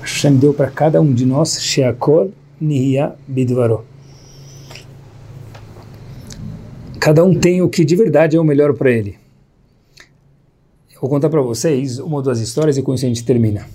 Hashem 0.00 0.36
deu 0.36 0.52
para 0.52 0.70
cada 0.70 1.00
um 1.00 1.12
de 1.12 1.24
nós, 1.24 1.62
Sheakol 1.62 2.32
Nihya 2.60 3.14
Bidvaro. 3.26 3.84
Cada 6.98 7.24
um 7.24 7.34
tem 7.34 7.62
o 7.62 7.68
que 7.68 7.84
de 7.84 7.96
verdade 7.96 8.36
é 8.36 8.40
o 8.40 8.44
melhor 8.44 8.74
para 8.74 8.90
ele. 8.90 9.21
Vou 11.02 11.10
contar 11.10 11.28
para 11.28 11.42
vocês 11.42 11.98
uma 11.98 12.18
ou 12.18 12.22
duas 12.22 12.38
histórias 12.38 12.78
e 12.78 12.82
com 12.82 12.94
isso 12.94 13.04
a 13.04 13.08
gente 13.08 13.24
termina. 13.24 13.66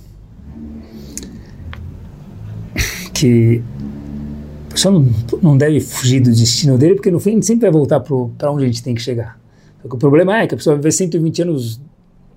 Que 3.14 3.62
a 4.70 4.72
pessoa 4.72 4.94
não, 4.94 5.10
não 5.42 5.58
deve 5.58 5.82
fugir 5.82 6.22
do 6.22 6.32
destino 6.32 6.78
dele, 6.78 6.96
porque 6.96 7.12
no 7.12 7.20
fim 7.20 7.32
a 7.32 7.34
gente 7.34 7.46
sempre 7.46 7.64
vai 7.64 7.72
voltar 7.72 8.00
para 8.00 8.50
onde 8.50 8.64
a 8.64 8.68
gente 8.68 8.82
tem 8.82 8.96
que 8.96 9.02
chegar. 9.02 9.38
O 9.84 9.98
problema 9.98 10.40
é 10.40 10.48
que 10.48 10.54
a 10.54 10.58
pessoa 10.58 10.76
vai 10.76 10.84
viver 10.84 10.94
120 10.94 11.42
anos 11.42 11.82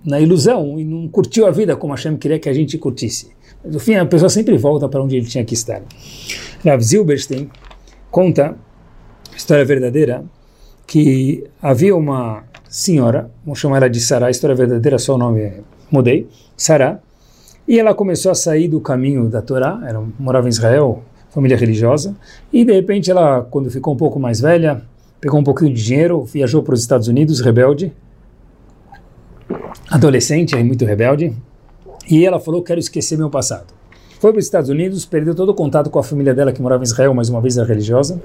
na 0.04 0.20
ilusão 0.20 0.76
e 0.76 0.84
não 0.84 1.06
curtiu 1.06 1.46
a 1.46 1.52
vida 1.52 1.76
como 1.76 1.92
a 1.92 1.96
Hashem 1.96 2.16
queria 2.16 2.40
que 2.40 2.48
a 2.48 2.52
gente 2.52 2.76
curtisse. 2.76 3.30
Mas 3.62 3.72
no 3.72 3.78
fim 3.78 3.94
a 3.94 4.04
pessoa 4.04 4.28
sempre 4.28 4.58
volta 4.58 4.88
para 4.88 5.00
onde 5.00 5.14
ele 5.14 5.26
tinha 5.26 5.44
que 5.44 5.54
estar. 5.54 5.82
Rav 6.64 6.82
Zilberstein 6.82 7.48
conta, 8.10 8.56
história 9.36 9.64
verdadeira, 9.64 10.24
que 10.84 11.44
havia 11.62 11.94
uma 11.94 12.42
senhora, 12.70 13.28
vamos 13.44 13.58
chamar 13.58 13.78
ela 13.78 13.90
de 13.90 14.00
Sará, 14.00 14.28
a 14.28 14.30
história 14.30 14.54
verdadeira, 14.54 14.96
só 14.96 15.16
o 15.16 15.18
nome 15.18 15.54
mudei, 15.90 16.28
Sará, 16.56 17.00
e 17.66 17.78
ela 17.78 17.92
começou 17.92 18.30
a 18.30 18.34
sair 18.34 18.68
do 18.68 18.80
caminho 18.80 19.28
da 19.28 19.42
Torá, 19.42 19.82
ela 19.84 20.06
morava 20.16 20.46
em 20.46 20.50
Israel, 20.50 21.02
família 21.30 21.56
religiosa, 21.56 22.16
e 22.52 22.64
de 22.64 22.72
repente 22.72 23.10
ela, 23.10 23.42
quando 23.42 23.68
ficou 23.70 23.92
um 23.92 23.96
pouco 23.96 24.20
mais 24.20 24.40
velha, 24.40 24.82
pegou 25.20 25.40
um 25.40 25.44
pouquinho 25.44 25.74
de 25.74 25.82
dinheiro, 25.82 26.22
viajou 26.22 26.62
para 26.62 26.74
os 26.74 26.80
Estados 26.80 27.08
Unidos, 27.08 27.40
rebelde, 27.40 27.92
adolescente, 29.90 30.54
muito 30.62 30.84
rebelde, 30.84 31.34
e 32.08 32.24
ela 32.24 32.38
falou, 32.38 32.62
quero 32.62 32.78
esquecer 32.78 33.18
meu 33.18 33.30
passado. 33.30 33.74
Foi 34.20 34.30
para 34.32 34.38
os 34.38 34.44
Estados 34.44 34.70
Unidos, 34.70 35.04
perdeu 35.04 35.34
todo 35.34 35.48
o 35.48 35.54
contato 35.54 35.90
com 35.90 35.98
a 35.98 36.04
família 36.04 36.32
dela 36.32 36.52
que 36.52 36.62
morava 36.62 36.84
em 36.84 36.86
Israel, 36.86 37.14
mais 37.14 37.28
uma 37.28 37.40
vez 37.40 37.56
era 37.56 37.66
religiosa, 37.66 38.22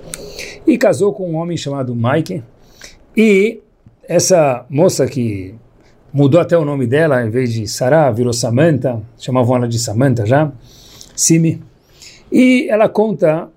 e 0.67 0.77
casou 0.77 1.13
com 1.13 1.31
um 1.31 1.35
homem 1.35 1.57
chamado 1.57 1.95
Mike, 1.95 2.43
e 3.17 3.61
essa 4.07 4.65
moça 4.69 5.05
que 5.07 5.55
mudou 6.13 6.39
até 6.39 6.57
o 6.57 6.63
nome 6.63 6.87
dela, 6.87 7.25
em 7.25 7.29
vez 7.29 7.51
de 7.53 7.67
Sarah, 7.67 8.11
virou 8.11 8.31
Samantha, 8.31 9.01
chamavam 9.17 9.57
ela 9.57 9.67
de 9.67 9.77
Samantha 9.77 10.25
já, 10.25 10.51
Simi. 11.15 11.61
E 12.31 12.67
ela 12.69 12.87
conta 12.87 13.49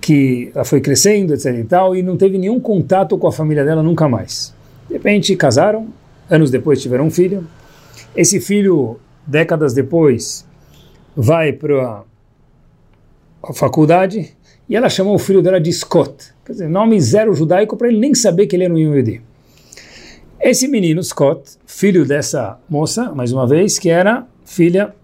que 0.00 0.50
ela 0.54 0.64
foi 0.64 0.80
crescendo, 0.80 1.34
etc 1.34 1.46
e 1.54 1.64
tal, 1.64 1.94
e 1.94 2.02
não 2.02 2.16
teve 2.16 2.38
nenhum 2.38 2.58
contato 2.58 3.16
com 3.18 3.26
a 3.26 3.32
família 3.32 3.64
dela 3.64 3.82
nunca 3.82 4.08
mais. 4.08 4.54
De 4.88 4.94
repente 4.94 5.36
casaram, 5.36 5.88
anos 6.28 6.50
depois 6.50 6.80
tiveram 6.82 7.06
um 7.06 7.10
filho. 7.10 7.46
Esse 8.16 8.40
filho, 8.40 8.98
décadas 9.26 9.72
depois, 9.72 10.46
vai 11.16 11.52
para 11.52 12.02
a 13.42 13.52
faculdade 13.52 14.36
e 14.70 14.76
ela 14.76 14.88
chamou 14.88 15.16
o 15.16 15.18
filho 15.18 15.42
dela 15.42 15.60
de 15.60 15.72
Scott. 15.72 16.32
Quer 16.44 16.52
dizer, 16.52 16.68
nome 16.68 17.00
zero 17.00 17.34
judaico 17.34 17.76
para 17.76 17.88
ele 17.88 17.98
nem 17.98 18.14
saber 18.14 18.46
que 18.46 18.54
ele 18.54 18.64
era 18.64 18.72
um 18.72 18.78
Yehudi. 18.78 19.20
Esse 20.40 20.68
menino, 20.68 21.02
Scott, 21.02 21.58
filho 21.66 22.06
dessa 22.06 22.56
moça, 22.68 23.12
mais 23.12 23.32
uma 23.32 23.48
vez, 23.48 23.80
que 23.80 23.90
era 23.90 24.24
filha 24.44 24.94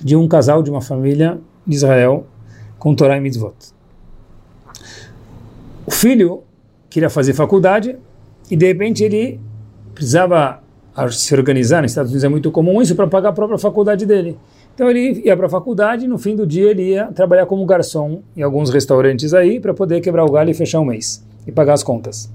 de 0.00 0.16
um 0.16 0.26
casal 0.26 0.62
de 0.62 0.70
uma 0.70 0.80
família 0.80 1.38
de 1.66 1.76
Israel 1.76 2.26
com 2.78 2.94
Torah 2.94 3.18
e 3.18 3.20
Mitzvot. 3.20 3.54
O 5.84 5.90
filho 5.90 6.42
queria 6.88 7.10
fazer 7.10 7.34
faculdade 7.34 7.96
e 8.50 8.56
de 8.56 8.66
repente 8.66 9.04
ele 9.04 9.38
precisava 9.94 10.62
se 11.10 11.34
organizar, 11.34 11.82
nos 11.82 11.90
Estados 11.90 12.10
Unidos 12.10 12.24
é 12.24 12.28
muito 12.28 12.50
comum 12.50 12.80
isso, 12.80 12.96
para 12.96 13.06
pagar 13.06 13.28
a 13.28 13.32
própria 13.32 13.58
faculdade 13.58 14.06
dele. 14.06 14.38
Então 14.76 14.90
ele 14.90 15.22
ia 15.24 15.34
para 15.34 15.46
a 15.46 15.48
faculdade 15.48 16.04
e 16.04 16.08
no 16.08 16.18
fim 16.18 16.36
do 16.36 16.46
dia 16.46 16.70
ele 16.70 16.90
ia 16.90 17.06
trabalhar 17.06 17.46
como 17.46 17.64
garçom 17.64 18.20
em 18.36 18.42
alguns 18.42 18.68
restaurantes 18.68 19.32
aí 19.32 19.58
para 19.58 19.72
poder 19.72 20.02
quebrar 20.02 20.22
o 20.22 20.30
galho 20.30 20.50
e 20.50 20.54
fechar 20.54 20.80
um 20.80 20.84
mês 20.84 21.24
e 21.46 21.50
pagar 21.50 21.72
as 21.72 21.82
contas. 21.82 22.30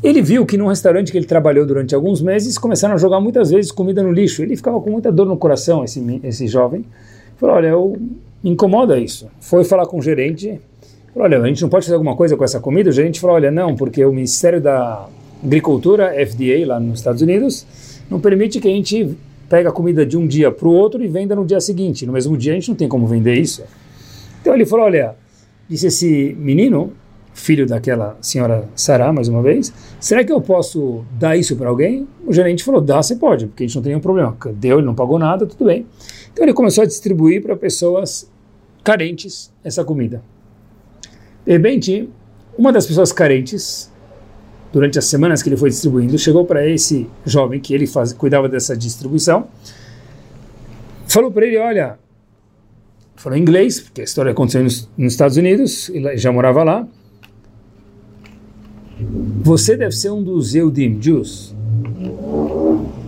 Ele 0.00 0.22
viu 0.22 0.46
que 0.46 0.56
num 0.56 0.68
restaurante 0.68 1.10
que 1.10 1.18
ele 1.18 1.26
trabalhou 1.26 1.66
durante 1.66 1.96
alguns 1.96 2.22
meses 2.22 2.56
começaram 2.56 2.94
a 2.94 2.96
jogar 2.96 3.20
muitas 3.20 3.50
vezes 3.50 3.72
comida 3.72 4.04
no 4.04 4.12
lixo. 4.12 4.40
Ele 4.40 4.54
ficava 4.54 4.80
com 4.80 4.88
muita 4.88 5.10
dor 5.10 5.26
no 5.26 5.36
coração, 5.36 5.82
esse, 5.82 6.20
esse 6.22 6.46
jovem. 6.46 6.84
Falou: 7.36 7.56
Olha, 7.56 7.66
eu, 7.66 7.96
me 8.40 8.50
incomoda 8.50 8.96
isso. 8.96 9.28
Foi 9.40 9.64
falar 9.64 9.86
com 9.86 9.98
o 9.98 10.02
gerente. 10.02 10.60
Falou: 11.12 11.26
Olha, 11.26 11.42
a 11.42 11.46
gente 11.48 11.60
não 11.62 11.68
pode 11.68 11.86
fazer 11.86 11.96
alguma 11.96 12.14
coisa 12.14 12.36
com 12.36 12.44
essa 12.44 12.60
comida? 12.60 12.90
O 12.90 12.92
gerente 12.92 13.18
falou: 13.18 13.34
Olha, 13.34 13.50
não, 13.50 13.74
porque 13.74 14.04
o 14.04 14.12
Ministério 14.12 14.60
da 14.60 15.08
Agricultura, 15.42 16.14
FDA, 16.24 16.64
lá 16.64 16.78
nos 16.78 17.00
Estados 17.00 17.20
Unidos, 17.20 17.66
não 18.08 18.20
permite 18.20 18.60
que 18.60 18.68
a 18.68 18.70
gente 18.70 19.16
pega 19.48 19.70
a 19.70 19.72
comida 19.72 20.04
de 20.04 20.16
um 20.16 20.26
dia 20.26 20.50
para 20.50 20.68
o 20.68 20.72
outro 20.72 21.02
e 21.02 21.08
venda 21.08 21.34
no 21.34 21.44
dia 21.44 21.60
seguinte. 21.60 22.06
No 22.06 22.12
mesmo 22.12 22.36
dia 22.36 22.52
a 22.52 22.54
gente 22.54 22.68
não 22.68 22.76
tem 22.76 22.88
como 22.88 23.06
vender 23.06 23.34
isso. 23.34 23.64
Então 24.40 24.54
ele 24.54 24.66
falou: 24.66 24.86
olha, 24.86 25.16
disse 25.68 25.86
esse 25.86 26.36
menino, 26.38 26.92
filho 27.32 27.66
daquela 27.66 28.16
senhora 28.20 28.68
Sarah, 28.74 29.12
mais 29.12 29.28
uma 29.28 29.42
vez, 29.42 29.72
será 30.00 30.24
que 30.24 30.32
eu 30.32 30.40
posso 30.40 31.04
dar 31.18 31.36
isso 31.36 31.56
para 31.56 31.68
alguém? 31.68 32.06
O 32.26 32.32
gerente 32.32 32.62
falou: 32.64 32.80
dá, 32.80 33.02
você 33.02 33.16
pode, 33.16 33.46
porque 33.46 33.64
a 33.64 33.66
gente 33.66 33.76
não 33.76 33.82
tem 33.82 33.90
nenhum 33.90 34.02
problema. 34.02 34.36
Deu, 34.54 34.78
ele 34.78 34.86
não 34.86 34.94
pagou 34.94 35.18
nada, 35.18 35.46
tudo 35.46 35.64
bem. 35.64 35.86
Então 36.32 36.44
ele 36.44 36.52
começou 36.52 36.82
a 36.82 36.86
distribuir 36.86 37.42
para 37.42 37.56
pessoas 37.56 38.30
carentes 38.84 39.52
essa 39.64 39.84
comida. 39.84 40.22
De 41.44 41.52
repente, 41.52 42.08
uma 42.56 42.72
das 42.72 42.86
pessoas 42.86 43.12
carentes 43.12 43.90
durante 44.72 44.98
as 44.98 45.06
semanas 45.06 45.42
que 45.42 45.48
ele 45.48 45.56
foi 45.56 45.70
distribuindo, 45.70 46.18
chegou 46.18 46.44
para 46.44 46.66
esse 46.66 47.08
jovem 47.24 47.60
que 47.60 47.72
ele 47.74 47.86
faz, 47.86 48.12
cuidava 48.12 48.48
dessa 48.48 48.76
distribuição, 48.76 49.46
falou 51.06 51.30
para 51.30 51.46
ele, 51.46 51.56
olha, 51.58 51.98
falou 53.16 53.38
em 53.38 53.42
inglês, 53.42 53.80
porque 53.80 54.00
a 54.00 54.04
história 54.04 54.32
aconteceu 54.32 54.62
nos, 54.62 54.88
nos 54.96 55.12
Estados 55.12 55.36
Unidos, 55.36 55.88
ele 55.88 56.16
já 56.16 56.30
morava 56.30 56.62
lá, 56.62 56.86
você 59.42 59.76
deve 59.76 59.92
ser 59.92 60.10
um 60.10 60.22
dos 60.22 60.54
Eudim, 60.54 60.98
Jews. 61.00 61.54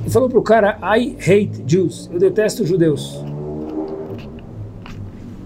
E 0.06 0.10
falou 0.10 0.28
para 0.28 0.38
o 0.38 0.42
cara, 0.42 0.78
I 0.96 1.16
hate 1.18 1.62
Jews, 1.66 2.08
eu 2.12 2.18
detesto 2.18 2.64
judeus. 2.64 3.22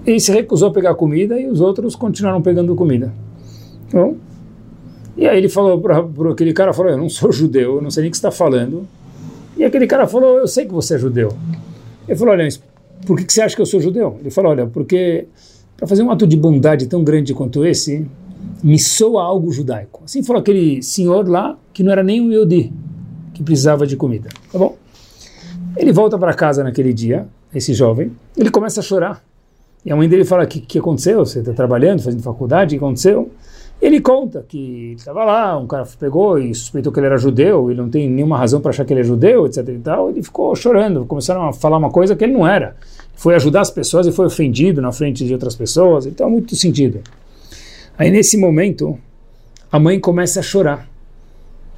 E 0.06 0.20
se 0.20 0.30
recusou 0.32 0.68
a 0.68 0.72
pegar 0.72 0.94
comida 0.94 1.40
e 1.40 1.46
os 1.46 1.60
outros 1.60 1.96
continuaram 1.96 2.42
pegando 2.42 2.74
comida. 2.76 3.12
Bom, 3.90 4.16
e 5.16 5.26
aí 5.26 5.38
ele 5.38 5.48
falou 5.48 5.80
para 5.80 6.30
aquele 6.30 6.52
cara, 6.52 6.72
falou, 6.72 6.92
eu 6.92 6.98
não 6.98 7.08
sou 7.08 7.30
judeu, 7.30 7.76
eu 7.76 7.82
não 7.82 7.90
sei 7.90 8.02
nem 8.02 8.08
o 8.08 8.10
que 8.10 8.16
está 8.16 8.30
falando. 8.30 8.86
E 9.56 9.64
aquele 9.64 9.86
cara 9.86 10.06
falou, 10.06 10.38
eu 10.38 10.48
sei 10.48 10.66
que 10.66 10.72
você 10.72 10.96
é 10.96 10.98
judeu. 10.98 11.32
Ele 12.08 12.18
falou, 12.18 12.34
olha, 12.34 12.48
por 13.06 13.16
que, 13.16 13.24
que 13.24 13.32
você 13.32 13.42
acha 13.42 13.54
que 13.54 13.62
eu 13.62 13.66
sou 13.66 13.80
judeu? 13.80 14.16
Ele 14.20 14.30
falou, 14.30 14.50
olha, 14.50 14.66
porque 14.66 15.26
para 15.76 15.86
fazer 15.86 16.02
um 16.02 16.10
ato 16.10 16.26
de 16.26 16.36
bondade 16.36 16.86
tão 16.86 17.04
grande 17.04 17.32
quanto 17.34 17.64
esse, 17.64 18.06
me 18.62 18.78
soa 18.78 19.22
algo 19.22 19.52
judaico. 19.52 20.02
Assim 20.04 20.22
falou 20.22 20.40
aquele 20.40 20.82
senhor 20.82 21.28
lá, 21.28 21.56
que 21.72 21.82
não 21.82 21.92
era 21.92 22.02
nem 22.02 22.20
um 22.20 22.32
Yodi, 22.32 22.72
que 23.32 23.42
precisava 23.42 23.86
de 23.86 23.96
comida. 23.96 24.30
Tá 24.50 24.58
bom? 24.58 24.76
Ele 25.76 25.92
volta 25.92 26.18
para 26.18 26.32
casa 26.34 26.64
naquele 26.64 26.92
dia, 26.92 27.26
esse 27.54 27.74
jovem, 27.74 28.12
ele 28.36 28.50
começa 28.50 28.80
a 28.80 28.82
chorar. 28.82 29.22
E 29.84 29.92
a 29.92 29.96
mãe 29.96 30.08
dele 30.08 30.24
fala, 30.24 30.44
o 30.44 30.46
que, 30.46 30.60
que 30.60 30.78
aconteceu? 30.78 31.24
Você 31.24 31.40
está 31.40 31.52
trabalhando, 31.52 32.02
fazendo 32.02 32.22
faculdade, 32.22 32.74
o 32.74 32.78
que 32.78 32.84
aconteceu? 32.84 33.30
Ele 33.82 34.00
conta 34.00 34.44
que 34.48 34.94
estava 34.96 35.24
lá, 35.24 35.58
um 35.58 35.66
cara 35.66 35.86
pegou 35.98 36.38
e 36.38 36.54
suspeitou 36.54 36.92
que 36.92 36.98
ele 37.00 37.06
era 37.06 37.18
judeu, 37.18 37.70
ele 37.70 37.80
não 37.80 37.90
tem 37.90 38.08
nenhuma 38.08 38.38
razão 38.38 38.60
para 38.60 38.70
achar 38.70 38.84
que 38.84 38.92
ele 38.92 39.00
é 39.00 39.04
judeu, 39.04 39.46
etc. 39.46 39.68
E 39.68 39.78
tal. 39.78 40.10
Ele 40.10 40.22
ficou 40.22 40.54
chorando, 40.56 41.04
começaram 41.04 41.48
a 41.48 41.52
falar 41.52 41.76
uma 41.76 41.90
coisa 41.90 42.16
que 42.16 42.24
ele 42.24 42.32
não 42.32 42.46
era. 42.46 42.76
Foi 43.14 43.34
ajudar 43.34 43.60
as 43.60 43.70
pessoas 43.70 44.06
e 44.06 44.12
foi 44.12 44.26
ofendido 44.26 44.80
na 44.80 44.90
frente 44.90 45.24
de 45.24 45.32
outras 45.32 45.54
pessoas, 45.54 46.06
então 46.06 46.30
muito 46.30 46.56
sentido. 46.56 47.00
Aí 47.98 48.10
nesse 48.10 48.36
momento, 48.36 48.98
a 49.70 49.78
mãe 49.78 50.00
começa 50.00 50.40
a 50.40 50.42
chorar. 50.42 50.88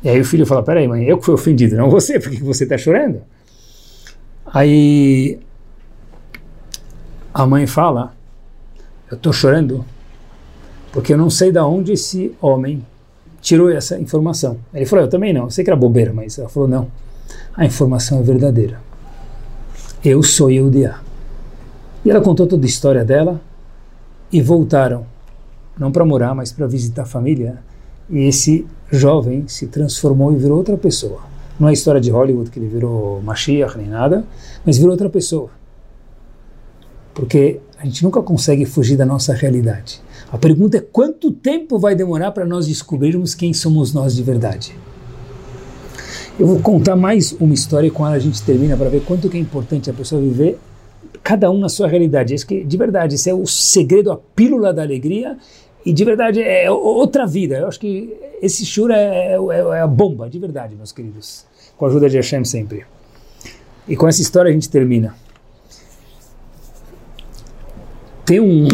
E 0.03 0.09
aí 0.09 0.21
o 0.21 0.25
filho 0.25 0.47
fala: 0.47 0.63
Peraí, 0.63 0.87
mãe, 0.87 1.05
eu 1.05 1.19
que 1.19 1.25
fui 1.25 1.35
ofendido, 1.35 1.77
não 1.77 1.91
você, 1.91 2.21
por 2.21 2.31
que 2.31 2.43
você 2.43 2.65
está 2.65 2.79
chorando? 2.79 3.23
Aí 4.47 5.39
a 7.35 7.47
mãe 7.47 7.67
fala: 7.67 8.15
Eu 9.11 9.17
estou 9.17 9.33
chorando 9.33 9.85
porque 10.97 11.13
eu 11.13 11.19
não 11.19 11.29
sei 11.29 11.53
de 11.53 11.59
onde 11.59 11.93
esse 11.93 12.35
homem 12.41 12.83
tirou 13.43 13.69
essa 13.69 13.99
informação. 14.01 14.57
Ele 14.73 14.87
falou, 14.87 15.05
eu 15.05 15.11
também 15.11 15.31
não, 15.31 15.45
eu 15.45 15.51
sei 15.51 15.63
que 15.63 15.69
era 15.69 15.79
bobeira, 15.79 16.11
mas 16.11 16.39
ela 16.39 16.49
falou, 16.49 16.67
não, 16.67 16.89
a 17.55 17.67
informação 17.67 18.19
é 18.19 18.23
verdadeira. 18.23 18.81
Eu 20.03 20.23
sou 20.23 20.51
Eudia. 20.51 20.95
E 22.03 22.11
ela 22.11 22.23
contou 22.23 22.47
toda 22.47 22.65
a 22.65 22.67
história 22.67 23.05
dela 23.05 23.39
e 24.33 24.41
voltaram, 24.41 25.05
não 25.79 25.93
para 25.93 26.03
morar, 26.03 26.35
mas 26.35 26.51
para 26.51 26.67
visitar 26.67 27.03
a 27.03 27.05
família. 27.05 27.59
E 28.09 28.21
esse 28.21 28.67
jovem 28.91 29.47
se 29.49 29.67
transformou 29.67 30.33
e 30.33 30.37
virou 30.37 30.57
outra 30.57 30.79
pessoa. 30.79 31.21
Não 31.61 31.69
é 31.69 31.75
história 31.75 32.01
de 32.01 32.11
Hollywood 32.11 32.51
que 32.51 32.59
ele 32.59 32.69
virou 32.69 33.21
Mashiach 33.21 33.77
nem 33.77 33.89
nada, 33.89 34.25
mas 34.65 34.79
virou 34.79 34.93
outra 34.93 35.11
pessoa. 35.11 35.51
Porque 37.13 37.61
a 37.79 37.85
gente 37.85 38.03
nunca 38.03 38.23
consegue 38.23 38.65
fugir 38.65 38.97
da 38.97 39.05
nossa 39.05 39.35
realidade. 39.35 40.01
A 40.33 40.39
pergunta 40.39 40.79
é 40.79 40.81
quanto 40.81 41.31
tempo 41.31 41.79
vai 41.79 41.95
demorar 41.95 42.33
para 42.33 42.45
nós 42.45 42.67
descobrirmos 42.67 43.35
quem 43.35 43.53
somos 43.53 43.93
nós 43.93 44.15
de 44.15 44.23
verdade? 44.23 44.75
Eu 46.39 46.47
vou 46.47 46.61
contar 46.61 46.97
mais 46.97 47.33
uma 47.33 47.55
história 47.55 47.87
e 47.87 47.91
com 47.91 48.07
ela 48.07 48.17
a 48.17 48.19
gente 48.19 48.43
termina 48.43 48.77
para 48.77 48.89
ver 48.89 49.03
quanto 49.05 49.29
que 49.29 49.37
é 49.37 49.41
importante 49.41 49.91
a 49.91 49.95
pessoa 49.95 50.21
viver 50.21 50.59
cada 51.23 51.51
um 51.51 51.59
na 51.59 51.69
sua 51.69 51.89
realidade. 51.89 52.35
Isso 52.35 52.47
que 52.47 52.63
de 52.65 52.77
verdade, 52.77 53.15
esse 53.15 53.29
é 53.29 53.35
o 53.35 53.47
segredo, 53.47 54.11
a 54.13 54.17
pílula 54.17 54.73
da 54.73 54.83
alegria 54.83 55.37
e 55.85 55.93
de 55.93 56.05
verdade 56.05 56.43
é 56.43 56.71
outra 56.71 57.27
vida. 57.27 57.59
Eu 57.59 57.69
acho 57.69 57.81
que 57.81 58.13
esse 58.43 58.65
shura 58.67 58.97
é, 58.97 59.35
é, 59.35 59.77
é 59.77 59.81
a 59.81 59.87
bomba, 59.87 60.29
de 60.29 60.39
verdade, 60.39 60.75
meus 60.75 60.93
queridos. 60.93 61.47
Com 61.77 61.85
a 61.85 61.89
ajuda 61.89 62.09
de 62.09 62.17
Hashem 62.17 62.45
sempre. 62.45 62.85
E 63.87 63.97
com 63.97 64.09
essa 64.09 64.21
história 64.21 64.51
a 64.51 64.53
gente 64.53 64.69
termina. 64.69 65.15
Tem 68.27 68.41
um, 68.41 68.67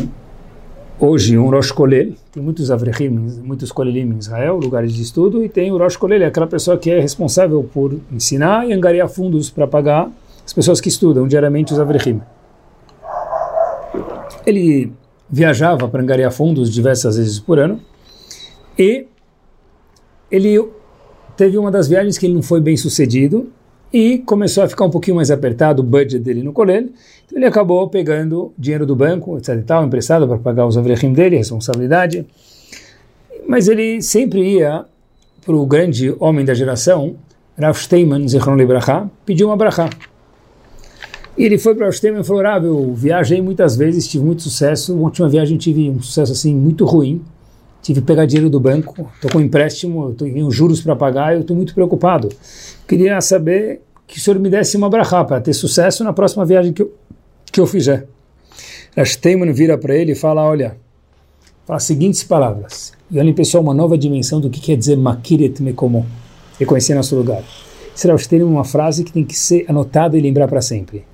hoje 0.99 1.37
um 1.37 1.51
Rosh 1.51 1.71
Kolel, 1.71 2.15
tem 2.33 2.43
muitos 2.43 2.71
Avrechim, 2.71 3.11
muitos 3.11 3.71
Kolelim 3.71 4.11
em 4.15 4.17
Israel, 4.17 4.57
lugares 4.57 4.95
de 4.95 5.03
estudo, 5.03 5.45
e 5.45 5.49
tem 5.49 5.71
o 5.71 5.77
Rosh 5.77 5.95
Kolel, 5.95 6.23
é 6.23 6.25
aquela 6.25 6.47
pessoa 6.47 6.79
que 6.79 6.91
é 6.91 6.99
responsável 6.99 7.63
por 7.63 8.01
ensinar 8.11 8.67
e 8.67 8.73
angariar 8.73 9.11
fundos 9.11 9.51
para 9.51 9.67
pagar 9.67 10.11
as 10.43 10.55
pessoas 10.55 10.81
que 10.81 10.89
estudam 10.89 11.29
diariamente 11.29 11.71
os 11.71 11.79
Avrechim. 11.79 12.23
Ele 14.47 14.91
viajava 15.29 15.87
para 15.87 16.01
angariar 16.01 16.33
fundos 16.33 16.73
diversas 16.73 17.19
vezes 17.19 17.39
por 17.39 17.59
ano, 17.59 17.79
e 18.79 19.07
ele 20.31 20.67
teve 21.37 21.59
uma 21.59 21.71
das 21.71 21.89
viagens 21.89 22.17
que 22.17 22.25
ele 22.25 22.35
não 22.35 22.43
foi 22.43 22.63
bem 22.63 22.79
sucedido, 22.79 23.53
e 23.93 24.19
começou 24.19 24.65
a 24.65 24.69
ficar 24.69 24.85
um 24.85 24.91
pouquinho 24.91 25.17
mais 25.17 25.31
apertado 25.31 25.83
o 25.83 25.85
budget 25.85 26.19
dele 26.19 26.43
no 26.43 26.53
colégio, 26.53 26.91
então 27.27 27.39
ele 27.39 27.47
acabou 27.47 27.89
pegando 27.89 28.53
dinheiro 28.59 28.87
do 28.87 28.97
banco, 28.97 29.37
etc 29.37 29.57
e 29.57 29.63
tal, 29.63 29.85
emprestado 29.85 30.27
para 30.27 30.39
pagar 30.39 30.67
os 30.67 30.79
avrechim 30.79 31.13
dele, 31.13 31.37
responsabilidade, 31.37 32.27
mas 33.47 33.69
ele 33.69 34.01
sempre 34.01 34.41
ia 34.41 34.85
para 35.45 35.55
o 35.55 35.67
grande 35.67 36.15
homem 36.19 36.45
da 36.45 36.55
geração, 36.55 37.17
Rav 37.59 37.77
Steinman, 37.77 38.27
Zichron 38.29 38.57
Libraha, 38.57 39.11
pediu 39.27 39.49
uma 39.49 39.57
brachá. 39.57 39.91
E 41.37 41.45
ele 41.45 41.59
foi 41.59 41.75
para 41.75 41.89
o 41.89 41.93
Steinman 41.93 42.23
e 42.23 42.25
falou, 42.25 42.43
Rav, 42.43 42.65
eu 42.65 42.95
viajei 42.95 43.41
muitas 43.43 43.77
vezes, 43.77 44.07
tive 44.07 44.25
muito 44.25 44.43
sucesso, 44.43 44.95
na 44.95 45.03
última 45.03 45.29
viagem 45.29 45.59
tive 45.59 45.91
um 45.91 46.01
sucesso 46.01 46.33
assim 46.33 46.55
muito 46.55 46.85
ruim, 46.85 47.23
tive 47.83 48.01
que 48.01 48.07
pegar 48.07 48.25
dinheiro 48.25 48.49
do 48.49 48.61
banco, 48.61 49.11
estou 49.15 49.31
com 49.31 49.41
empréstimo, 49.41 50.15
tenho 50.15 50.51
juros 50.51 50.81
para 50.81 50.95
pagar, 50.95 51.35
eu 51.35 51.41
estou 51.41 51.57
muito 51.57 51.75
preocupado. 51.75 52.29
Queria 52.87 53.21
saber 53.21 53.83
que 54.07 54.19
o 54.19 54.21
senhor 54.21 54.39
me 54.39 54.49
desse 54.49 54.77
uma 54.77 54.89
brachá 54.89 55.25
para 55.25 55.41
ter 55.41 55.53
sucesso 55.53 56.05
na 56.05 56.13
próxima 56.13 56.47
viagem 56.47 56.73
que 56.73 56.83
eu, 56.83 56.95
que 57.51 57.61
eu 57.61 57.67
fizer. 57.67 58.07
Rashteiman 58.97 59.53
vira 59.53 59.77
para 59.77 59.97
ele 59.97 60.13
e 60.13 60.15
fala, 60.15 60.45
olha, 60.45 60.77
fala 61.67 61.79
as 61.79 61.85
seguintes 61.85 62.23
palavras. 62.23 62.93
E 63.11 63.19
olhem, 63.19 63.35
pessoal, 63.35 63.63
uma 63.63 63.75
nova 63.75 63.99
dimensão 63.99 64.41
do 64.41 64.49
que 64.49 64.61
quer 64.61 64.77
dizer 64.77 64.97
makiret 64.97 65.61
mekomo, 65.61 66.07
reconhecer 66.59 66.95
nosso 66.95 67.17
lugar. 67.17 67.43
Será 67.95 68.15
Rashteiman 68.15 68.47
uma 68.47 68.65
frase 68.65 69.03
que 69.03 69.13
tem 69.13 69.25
que 69.25 69.37
ser 69.37 69.65
anotada 69.69 70.17
e 70.17 70.21
lembrar 70.21 70.47
para 70.47 70.63
sempre. 70.63 71.05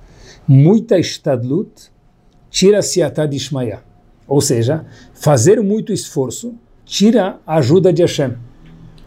Muita 0.47 0.99
estadlut 0.99 1.89
tira-se 2.49 3.01
atad 3.01 3.33
ishmaya. 3.35 3.88
Ou 4.29 4.39
seja, 4.39 4.85
fazer 5.13 5.59
muito 5.61 5.91
esforço 5.91 6.53
tira 6.85 7.39
a 7.45 7.55
ajuda 7.55 7.91
de 7.91 8.03
Hashem. 8.03 8.35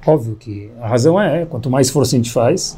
Óbvio 0.05 0.35
que 0.35 0.68
a 0.81 0.89
razão 0.89 1.18
é, 1.18 1.47
quanto 1.47 1.70
mais 1.70 1.87
esforço 1.87 2.14
a 2.14 2.18
gente 2.18 2.33
faz, 2.33 2.77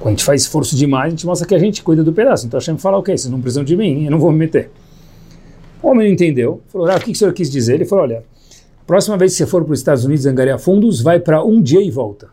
quando 0.00 0.08
a 0.08 0.10
gente 0.16 0.24
faz 0.24 0.42
esforço 0.42 0.74
demais, 0.74 1.06
a 1.06 1.10
gente 1.10 1.24
mostra 1.24 1.46
que 1.46 1.54
a 1.54 1.58
gente 1.58 1.80
cuida 1.82 2.02
do 2.02 2.12
pedaço. 2.12 2.46
Então 2.46 2.58
Hashem 2.58 2.76
fala, 2.76 2.98
ok, 2.98 3.16
vocês 3.16 3.30
não 3.30 3.40
precisam 3.40 3.62
de 3.62 3.76
mim, 3.76 4.04
eu 4.04 4.10
não 4.10 4.18
vou 4.18 4.32
me 4.32 4.38
meter. 4.38 4.70
O 5.80 5.88
homem 5.88 6.08
não 6.08 6.14
entendeu, 6.14 6.60
falou, 6.66 6.88
ah, 6.90 6.96
o 6.96 7.00
que 7.00 7.12
o 7.12 7.14
senhor 7.14 7.32
quis 7.32 7.48
dizer? 7.48 7.74
Ele 7.74 7.84
falou, 7.84 8.04
olha, 8.04 8.24
próxima 8.84 9.16
vez 9.16 9.32
que 9.32 9.38
você 9.38 9.46
for 9.46 9.64
para 9.64 9.72
os 9.72 9.78
Estados 9.78 10.04
Unidos 10.04 10.26
angariar 10.26 10.58
fundos, 10.58 11.00
vai 11.00 11.20
para 11.20 11.44
um 11.44 11.62
dia 11.62 11.80
e 11.80 11.90
volta. 11.90 12.30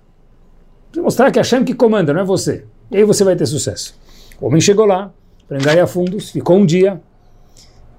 Precisa 0.90 1.04
mostrar 1.04 1.32
que 1.32 1.38
é 1.38 1.42
Hashem 1.42 1.64
que 1.64 1.76
comanda, 1.76 2.12
não 2.12 2.22
é 2.22 2.26
você. 2.26 2.66
E 2.90 2.98
aí 2.98 3.04
você 3.04 3.24
vai 3.24 3.36
ter 3.36 3.46
sucesso. 3.46 3.96
O 4.42 4.48
homem 4.48 4.60
chegou 4.60 4.86
lá, 4.86 5.14
para 5.48 5.58
angariar 5.58 5.88
fundos, 5.88 6.32
ficou 6.32 6.58
um 6.58 6.66
dia. 6.66 7.00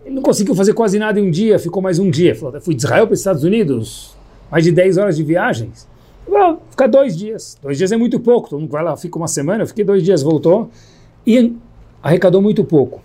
Ele 0.05 0.15
não 0.15 0.23
conseguiu 0.23 0.55
fazer 0.55 0.75
quase 0.75 0.99
nada 0.99 1.19
em 1.21 1.29
um 1.29 1.31
dia, 1.31 1.59
ficou 1.59 1.83
mais 1.83 1.99
um 1.99 2.11
dia. 2.11 2.35
Falou, 2.35 2.61
fui 2.61 2.75
de 2.75 2.83
Israel 2.85 3.07
para 3.07 3.15
os 3.15 3.21
Estados 3.21 3.45
Unidos, 3.45 4.17
mais 4.51 4.65
de 4.65 4.73
10 4.73 4.99
horas 4.99 5.17
de 5.17 5.23
viagens. 5.23 5.89
Falou, 6.25 6.63
ficar 6.71 6.87
dois 6.87 7.17
dias. 7.17 7.59
Dois 7.63 7.79
dias 7.79 7.93
é 7.93 7.97
muito 7.97 8.19
pouco. 8.21 8.51
Todo 8.51 8.61
mundo 8.61 8.71
vai 8.71 8.83
lá, 8.83 8.97
fica 8.97 9.17
uma 9.17 9.29
semana. 9.29 9.63
Eu 9.63 9.67
fiquei 9.67 9.85
dois 9.85 10.03
dias, 10.03 10.23
voltou. 10.23 10.71
E 11.27 11.55
arrecadou 12.03 12.43
muito 12.43 12.65
pouco. 12.65 13.01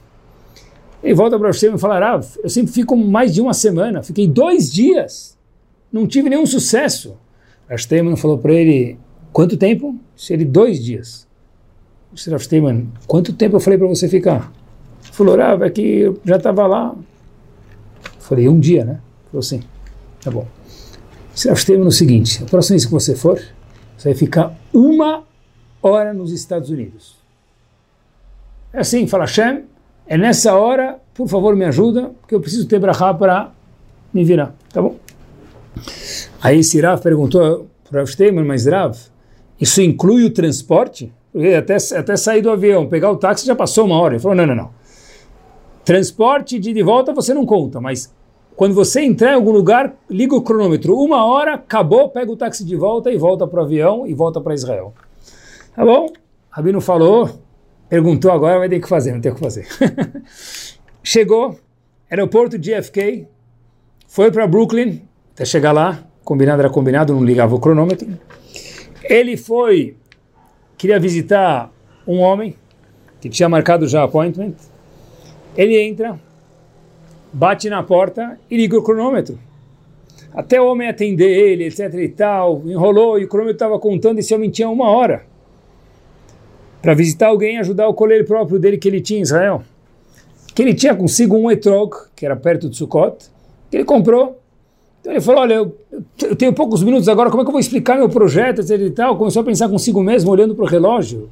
Ele 1.04 1.14
volta 1.14 1.38
para 1.38 1.54
você 1.54 1.72
e 1.72 1.78
fala, 1.78 2.16
ah, 2.16 2.22
eu 2.44 2.50
sempre 2.50 2.72
fico 2.72 2.96
mais 2.96 3.34
de 3.34 3.42
uma 3.42 3.54
semana. 3.54 4.02
Fiquei 4.02 4.28
dois 4.28 4.72
dias. 4.72 5.38
Não 5.92 6.08
tive 6.08 6.30
nenhum 6.30 6.46
sucesso. 6.46 7.16
Rav 7.70 7.80
Steinman 7.80 8.16
falou 8.16 8.38
para 8.38 8.54
ele, 8.54 8.98
quanto 9.32 9.58
tempo? 9.58 9.96
Se 10.16 10.34
ele, 10.34 10.46
dois 10.46 10.84
dias. 10.84 11.28
Disse 12.12 12.30
Rav 12.30 12.42
Steinman, 12.42 12.90
quanto 13.06 13.34
tempo 13.34 13.56
eu 13.56 13.60
falei 13.60 13.78
para 13.78 13.88
você 13.88 14.08
ficar? 14.08 14.52
Falou, 15.12 15.36
Rav, 15.36 15.64
é 15.64 15.70
que 15.70 15.82
eu 15.82 16.20
já 16.26 16.38
estava 16.38 16.68
lá. 16.68 16.96
Falei, 18.20 18.48
um 18.48 18.60
dia, 18.60 18.86
né? 18.86 19.00
Falou 19.32 19.40
assim, 19.40 19.62
tá 20.22 20.30
bom. 20.30 20.48
Disse 21.34 21.48
Rav 21.48 21.60
Steinman 21.60 21.88
o 21.88 21.92
seguinte, 21.92 22.44
a 22.44 22.46
próxima 22.46 22.76
vez 22.76 22.86
que 22.86 22.92
você 22.92 23.16
for, 23.16 23.40
você 23.98 24.10
vai 24.10 24.18
ficar 24.18 24.56
uma 24.74 25.24
hora 25.82 26.14
nos 26.14 26.32
Estados 26.32 26.70
Unidos. 26.70 27.16
É 28.74 28.80
assim, 28.80 29.08
fala 29.08 29.26
Hashem, 29.26 29.64
é 30.06 30.18
nessa 30.18 30.56
hora, 30.56 31.00
por 31.14 31.28
favor 31.28 31.56
me 31.56 31.66
ajuda, 31.66 32.12
porque 32.22 32.36
eu 32.36 32.40
preciso 32.40 32.68
ter 32.68 32.80
brachá 32.80 33.14
para 33.14 33.52
me 34.14 34.24
virar, 34.24 34.56
tá 34.72 34.82
bom? 34.82 34.96
Aí 36.42 36.60
esse 36.60 36.80
Rav 36.80 37.02
perguntou 37.02 37.68
para 37.90 38.04
o 38.04 38.08
Steinman, 38.08 38.46
mas 38.46 38.66
Rav, 38.66 38.98
isso 39.60 39.82
inclui 39.82 40.26
o 40.26 40.30
transporte? 40.30 41.12
Porque 41.32 41.54
até, 41.54 41.78
até 41.96 42.18
sair 42.18 42.42
do 42.42 42.50
avião, 42.50 42.88
pegar 42.88 43.12
o 43.12 43.18
táxi 43.18 43.46
já 43.46 43.56
passou 43.56 43.86
uma 43.86 44.00
hora. 44.00 44.16
Ele 44.16 44.22
falou, 44.22 44.36
não, 44.36 44.46
não, 44.46 44.56
não. 44.56 44.77
Transporte 45.88 46.60
de, 46.60 46.74
de 46.74 46.84
volta 46.84 47.14
você 47.14 47.34
não 47.34 47.46
conta, 47.46 47.80
mas 47.80 48.14
quando 48.58 48.76
você 48.76 49.00
entrar 49.00 49.32
em 49.32 49.36
algum 49.36 49.52
lugar, 49.52 49.96
liga 50.10 50.36
o 50.36 50.42
cronômetro. 50.42 50.94
Uma 51.00 51.24
hora, 51.24 51.54
acabou, 51.54 52.10
pega 52.10 52.30
o 52.30 52.36
táxi 52.36 52.66
de 52.66 52.76
volta 52.76 53.10
e 53.10 53.18
volta 53.18 53.48
para 53.48 53.62
o 53.62 53.64
avião 53.64 54.06
e 54.06 54.14
volta 54.14 54.42
para 54.42 54.54
Israel. 54.54 54.94
Tá 55.74 55.86
bom? 55.86 56.12
Rabino 56.50 56.82
falou, 56.82 57.30
perguntou 57.88 58.30
agora, 58.30 58.60
vai 58.60 58.68
ter 58.68 58.82
que 58.82 58.90
fazer, 58.90 59.14
não 59.14 59.22
tem 59.22 59.32
o 59.32 59.36
que 59.36 59.40
fazer. 59.40 59.66
Chegou, 61.02 61.58
aeroporto 62.12 62.60
de 62.60 62.70
JFK, 62.70 63.26
foi 64.10 64.30
para 64.30 64.46
Brooklyn, 64.46 65.04
até 65.34 65.46
chegar 65.46 65.72
lá, 65.72 66.04
combinado 66.22 66.62
era 66.62 66.70
combinado, 66.70 67.14
não 67.14 67.24
ligava 67.24 67.56
o 67.56 67.62
cronômetro. 67.62 68.10
Ele 69.06 69.38
foi, 69.38 69.96
queria 70.78 71.00
visitar 71.00 71.72
um 72.06 72.20
homem 72.20 72.58
que 73.22 73.30
tinha 73.30 73.48
marcado 73.48 73.88
já 73.88 74.04
appointment. 74.04 74.56
Ele 75.58 75.78
entra, 75.82 76.20
bate 77.34 77.70
na 77.70 77.82
porta 77.84 78.40
e 78.50 78.56
liga 78.56 78.78
o 78.78 78.84
cronômetro. 78.84 79.40
Até 80.34 80.62
o 80.62 80.68
homem 80.68 80.88
atender 80.88 81.30
ele, 81.30 81.66
etc 81.66 81.94
e 81.96 82.10
tal, 82.10 82.62
enrolou 82.66 83.18
e 83.20 83.26
o 83.26 83.28
cronômetro 83.28 83.56
estava 83.56 83.80
contando, 83.80 84.20
esse 84.20 84.34
homem 84.36 84.50
tinha 84.50 84.70
uma 84.70 84.90
hora 84.90 85.26
para 86.82 86.94
visitar 86.94 87.28
alguém 87.28 87.56
e 87.56 87.60
ajudar 87.60 87.88
o 87.88 87.94
coleiro 87.94 88.24
próprio 88.24 88.60
dele 88.60 88.78
que 88.78 88.88
ele 88.88 89.02
tinha 89.02 89.20
em 89.20 89.24
Israel. 89.24 89.64
Que 90.54 90.62
ele 90.62 90.74
tinha 90.74 90.96
consigo 90.96 91.36
um 91.36 91.50
etrog, 91.50 91.92
que 92.16 92.26
era 92.26 92.36
perto 92.36 92.70
de 92.70 92.78
Sukkot, 92.78 93.18
que 93.70 93.78
ele 93.78 93.84
comprou 93.84 94.40
então 95.08 95.16
ele 95.16 95.22
falou, 95.22 95.42
olha, 95.42 95.54
eu, 95.54 95.78
eu, 96.22 96.36
tenho 96.36 96.52
poucos 96.52 96.84
minutos 96.84 97.08
agora, 97.08 97.30
como 97.30 97.42
é 97.42 97.46
que 97.46 97.48
eu 97.48 97.54
vou 97.54 97.62
explicar 97.62 97.98
meu 97.98 98.10
projeto, 98.10 98.60
etc 98.60 98.78
e 98.78 98.92
tal? 98.92 99.18
Começou 99.18 99.42
a 99.42 99.46
pensar 99.46 99.70
consigo 99.70 100.04
mesmo, 100.04 100.30
olhando 100.30 100.54
para 100.54 100.66
o 100.66 100.68
relógio. 100.68 101.30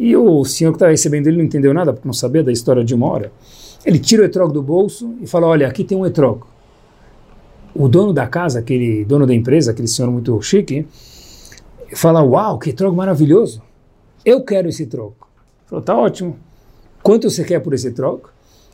E 0.00 0.16
o 0.16 0.44
senhor 0.44 0.70
que 0.70 0.76
estava 0.76 0.90
recebendo 0.90 1.26
ele 1.26 1.36
não 1.36 1.44
entendeu 1.44 1.74
nada, 1.74 1.92
porque 1.92 2.08
não 2.08 2.14
sabia 2.14 2.42
da 2.42 2.50
história 2.50 2.82
de 2.82 2.94
uma 2.94 3.06
hora. 3.06 3.30
Ele 3.84 3.98
tira 3.98 4.22
o 4.22 4.24
etrog 4.24 4.52
do 4.52 4.62
bolso 4.62 5.14
e 5.20 5.26
fala, 5.26 5.46
olha, 5.46 5.68
aqui 5.68 5.84
tem 5.84 5.96
um 5.96 6.06
etrog. 6.06 6.42
O 7.74 7.86
dono 7.88 8.12
da 8.12 8.26
casa, 8.26 8.60
aquele 8.60 9.04
dono 9.04 9.26
da 9.26 9.34
empresa, 9.34 9.72
aquele 9.72 9.88
senhor 9.88 10.10
muito 10.10 10.40
chique, 10.40 10.86
fala, 11.94 12.22
uau, 12.22 12.58
que 12.58 12.70
etrog 12.70 12.96
maravilhoso. 12.96 13.62
Eu 14.24 14.42
quero 14.42 14.68
esse 14.68 14.84
etrog. 14.84 15.12
Falou, 15.66 15.84
tá 15.84 15.96
ótimo. 15.96 16.36
Quanto 17.02 17.30
você 17.30 17.44
quer 17.44 17.60
por 17.60 17.74
esse 17.74 17.88
etrog? 17.88 18.22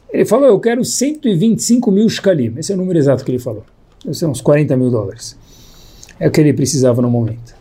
Ele 0.09 0.25
falou, 0.25 0.47
eu 0.47 0.61
quero 0.61 0.85
125 0.85 1.91
mil 1.91 2.09
shkalim. 2.09 2.55
Esse 2.57 2.73
é 2.73 2.75
o 2.75 2.79
número 2.79 2.99
exato 2.99 3.25
que 3.25 3.31
ele 3.33 3.39
falou 3.39 3.65
deve 4.07 4.17
ser 4.17 4.27
uns 4.27 4.41
40 4.41 4.77
mil 4.77 4.91
dólares. 4.91 5.37
É 6.19 6.29
o 6.29 6.31
que 6.31 6.41
ele 6.41 6.53
precisava 6.53 7.03
no 7.03 7.11
momento. 7.11 7.55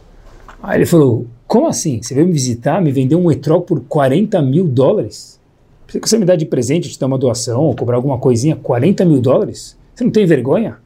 Aí 0.61 0.77
ele 0.77 0.85
falou, 0.85 1.25
como 1.47 1.67
assim? 1.67 2.01
Você 2.01 2.13
veio 2.13 2.27
me 2.27 2.33
visitar, 2.33 2.81
me 2.81 2.91
vender 2.91 3.15
um 3.15 3.31
etrog 3.31 3.65
por 3.65 3.81
40 3.81 4.41
mil 4.41 4.67
dólares? 4.67 5.39
Precisa 5.85 6.01
que 6.01 6.09
você 6.09 6.17
me 6.17 6.25
dá 6.25 6.35
de 6.35 6.45
presente, 6.45 6.89
te 6.89 6.99
dar 6.99 7.05
uma 7.05 7.17
doação, 7.17 7.61
ou 7.61 7.75
cobrar 7.75 7.97
alguma 7.97 8.17
coisinha, 8.17 8.55
40 8.55 9.05
mil 9.05 9.21
dólares? 9.21 9.77
Você 9.93 10.03
não 10.03 10.11
tem 10.11 10.25
vergonha? 10.25 10.77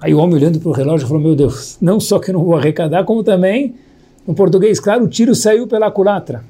Aí 0.00 0.14
o 0.14 0.18
homem 0.18 0.36
olhando 0.36 0.60
para 0.60 0.68
o 0.68 0.72
relógio 0.72 1.08
falou, 1.08 1.22
meu 1.22 1.34
Deus, 1.34 1.76
não 1.80 1.98
só 1.98 2.18
que 2.18 2.30
eu 2.30 2.34
não 2.34 2.44
vou 2.44 2.56
arrecadar, 2.56 3.04
como 3.04 3.24
também, 3.24 3.74
no 4.26 4.34
português, 4.34 4.78
claro, 4.78 5.04
o 5.04 5.08
tiro 5.08 5.34
saiu 5.34 5.66
pela 5.66 5.90
culatra. 5.90 6.44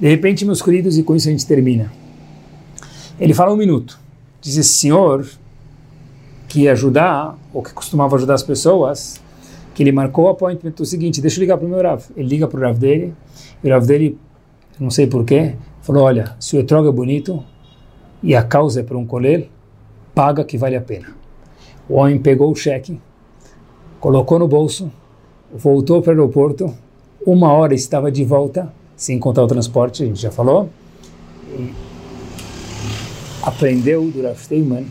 De 0.00 0.08
repente, 0.08 0.44
meus 0.44 0.60
queridos, 0.60 0.98
e 0.98 1.02
com 1.02 1.14
isso 1.14 1.28
a 1.28 1.30
gente 1.30 1.46
termina. 1.46 1.92
Ele 3.20 3.32
fala 3.32 3.52
um 3.52 3.56
minuto. 3.56 4.00
Diz 4.40 4.56
esse 4.56 4.70
senhor, 4.70 5.26
que 6.48 6.62
ia 6.62 6.72
ajudar, 6.72 7.38
ou 7.52 7.62
que 7.62 7.72
costumava 7.72 8.16
ajudar 8.16 8.34
as 8.34 8.42
pessoas, 8.42 9.20
que 9.74 9.82
ele 9.82 9.92
marcou 9.92 10.26
o 10.26 10.28
appointment 10.28 10.74
o 10.78 10.86
seguinte, 10.86 11.20
deixa 11.20 11.38
eu 11.38 11.40
ligar 11.40 11.58
para 11.58 11.66
o 11.66 11.68
meu 11.68 11.82
Rav. 11.82 12.04
Ele 12.16 12.28
liga 12.28 12.46
para 12.46 12.60
o 12.60 12.62
Rav 12.62 12.78
dele, 12.78 13.12
e 13.62 13.68
o 13.68 13.70
Rav 13.70 13.84
dele, 13.84 14.16
não 14.78 14.90
sei 14.90 15.06
porquê, 15.06 15.56
falou, 15.82 16.04
olha, 16.04 16.36
se 16.38 16.56
o 16.56 16.60
etrog 16.60 16.88
é 16.88 16.92
bonito, 16.92 17.44
e 18.22 18.34
a 18.34 18.42
causa 18.42 18.80
é 18.80 18.82
para 18.82 18.96
um 18.96 19.04
colher, 19.04 19.50
paga 20.14 20.44
que 20.44 20.56
vale 20.56 20.76
a 20.76 20.80
pena. 20.80 21.08
O 21.88 21.96
homem 21.96 22.18
pegou 22.18 22.50
o 22.50 22.54
cheque, 22.54 23.00
colocou 23.98 24.38
no 24.38 24.46
bolso, 24.46 24.90
voltou 25.52 26.00
para 26.00 26.10
o 26.10 26.12
aeroporto, 26.12 26.72
uma 27.26 27.52
hora 27.52 27.74
estava 27.74 28.12
de 28.12 28.24
volta, 28.24 28.72
sem 28.96 29.18
contar 29.18 29.42
o 29.42 29.46
transporte, 29.46 30.04
a 30.04 30.06
gente 30.06 30.20
já 30.20 30.30
falou, 30.30 30.70
aprendeu 33.42 34.08
do 34.10 34.22
Rav 34.22 34.38
Steinman 34.38 34.86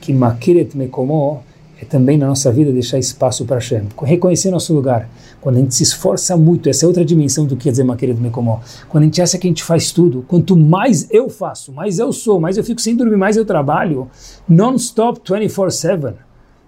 que 0.00 0.12
Makiret 0.12 0.74
Mekomo 0.74 1.42
é 1.80 1.84
também 1.86 2.18
na 2.18 2.26
nossa 2.26 2.52
vida 2.52 2.70
deixar 2.70 2.98
espaço 2.98 3.46
para 3.46 3.56
Hashem, 3.56 3.84
reconhecer 4.02 4.50
nosso 4.50 4.74
lugar. 4.74 5.08
Quando 5.40 5.56
a 5.56 5.58
gente 5.60 5.74
se 5.74 5.82
esforça 5.82 6.36
muito, 6.36 6.68
essa 6.68 6.84
é 6.84 6.86
outra 6.86 7.04
dimensão 7.04 7.46
do 7.46 7.56
que 7.56 7.64
quer 7.64 7.70
dizer 7.70 7.84
Makiret 7.84 8.20
Mekomo. 8.20 8.60
Quando 8.88 9.04
a 9.04 9.06
gente 9.06 9.22
acha 9.22 9.38
que 9.38 9.46
a 9.46 9.50
gente 9.50 9.64
faz 9.64 9.90
tudo, 9.90 10.22
quanto 10.28 10.54
mais 10.54 11.08
eu 11.10 11.30
faço, 11.30 11.72
mais 11.72 11.98
eu 11.98 12.12
sou, 12.12 12.38
mais 12.38 12.58
eu 12.58 12.64
fico 12.64 12.82
sem 12.82 12.94
dormir, 12.94 13.16
mais 13.16 13.36
eu 13.38 13.46
trabalho, 13.46 14.10
non-stop, 14.46 15.20
24-7. 15.20 16.14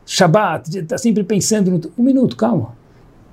Shabbat, 0.06 0.78
está 0.78 0.96
sempre 0.96 1.22
pensando 1.22 1.70
no. 1.70 1.80
Um 1.98 2.02
minuto, 2.02 2.34
calma. 2.34 2.74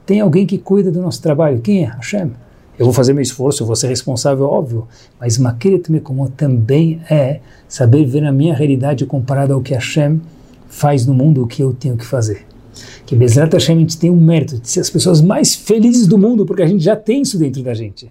Tem 0.06 0.20
alguém 0.20 0.46
que 0.46 0.58
cuida 0.58 0.92
do 0.92 1.02
nosso 1.02 1.22
trabalho. 1.22 1.62
Quem 1.62 1.84
é? 1.84 1.88
Hashem. 1.88 2.32
Eu 2.78 2.86
vou 2.86 2.94
fazer 2.94 3.12
meu 3.12 3.22
esforço, 3.22 3.64
eu 3.64 3.68
vou 3.68 3.76
ser 3.76 3.88
responsável, 3.88 4.46
óbvio, 4.46 4.88
mas 5.20 5.38
Makeret 5.38 5.92
Mekomot 5.92 6.32
também 6.32 7.02
é 7.10 7.42
saber 7.68 8.06
ver 8.06 8.24
a 8.24 8.32
minha 8.32 8.56
realidade 8.56 9.06
comparada 9.06 9.54
ao 9.54 9.62
que 9.62 9.74
Hashem 9.74 10.22
faz 10.70 11.06
no 11.06 11.14
mundo, 11.14 11.44
o 11.44 11.48
que 11.48 11.62
eu 11.62 11.74
tenho 11.74 11.98
que 11.98 12.06
fazer. 12.06 12.48
Que 13.06 13.16
Bezerra 13.16 13.50
Hashem 13.52 13.76
a 13.76 13.80
gente 13.80 13.98
tem 13.98 14.10
um 14.10 14.22
mérito 14.22 14.60
de 14.60 14.70
ser 14.70 14.80
as 14.80 14.90
pessoas 14.90 15.20
mais 15.20 15.56
felizes 15.56 16.08
do 16.08 16.18
mundo, 16.18 16.46
porque 16.46 16.62
a 16.62 16.68
gente 16.68 16.84
já 16.84 16.96
tem 16.96 17.24
isso 17.24 17.38
dentro 17.38 17.62
da 17.62 17.74
gente. 17.74 18.10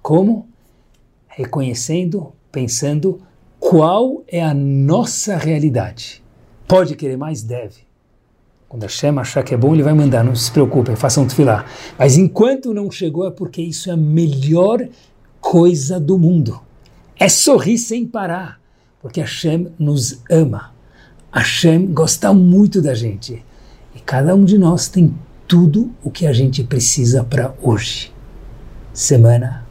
Como? 0.00 0.46
Reconhecendo, 1.26 2.32
pensando 2.50 3.20
qual 3.58 4.22
é 4.26 4.42
a 4.42 4.54
nossa 4.54 5.36
realidade. 5.36 6.22
Pode 6.66 6.94
querer 6.94 7.16
mais? 7.16 7.42
Deve. 7.42 7.88
Quando 8.68 8.82
Hashem 8.82 9.18
achar 9.18 9.42
que 9.42 9.54
é 9.54 9.56
bom, 9.56 9.74
ele 9.74 9.82
vai 9.82 9.94
mandar, 9.94 10.22
não 10.22 10.36
se 10.36 10.50
preocupe, 10.52 10.94
façam 10.94 11.26
tefilá. 11.26 11.64
Mas 11.98 12.16
enquanto 12.16 12.74
não 12.74 12.90
chegou, 12.90 13.26
é 13.26 13.30
porque 13.30 13.62
isso 13.62 13.90
é 13.90 13.94
a 13.94 13.96
melhor 13.96 14.86
coisa 15.40 15.98
do 15.98 16.18
mundo. 16.18 16.60
É 17.18 17.28
sorrir 17.28 17.78
sem 17.78 18.06
parar, 18.06 18.60
porque 19.00 19.20
Hashem 19.20 19.68
nos 19.78 20.22
ama. 20.30 20.77
Hashem 21.32 21.86
gosta 21.86 22.32
muito 22.32 22.80
da 22.80 22.94
gente. 22.94 23.44
E 23.94 24.00
cada 24.00 24.34
um 24.34 24.44
de 24.44 24.56
nós 24.56 24.88
tem 24.88 25.14
tudo 25.46 25.90
o 26.02 26.10
que 26.10 26.26
a 26.26 26.32
gente 26.32 26.62
precisa 26.62 27.24
para 27.24 27.52
hoje. 27.62 28.12
Semana 28.92 29.64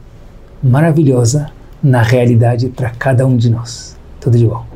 maravilhosa 0.62 1.50
na 1.82 2.02
realidade 2.02 2.68
para 2.68 2.90
cada 2.90 3.26
um 3.26 3.36
de 3.36 3.50
nós. 3.50 3.96
Tudo 4.20 4.36
de 4.36 4.46
bom. 4.46 4.67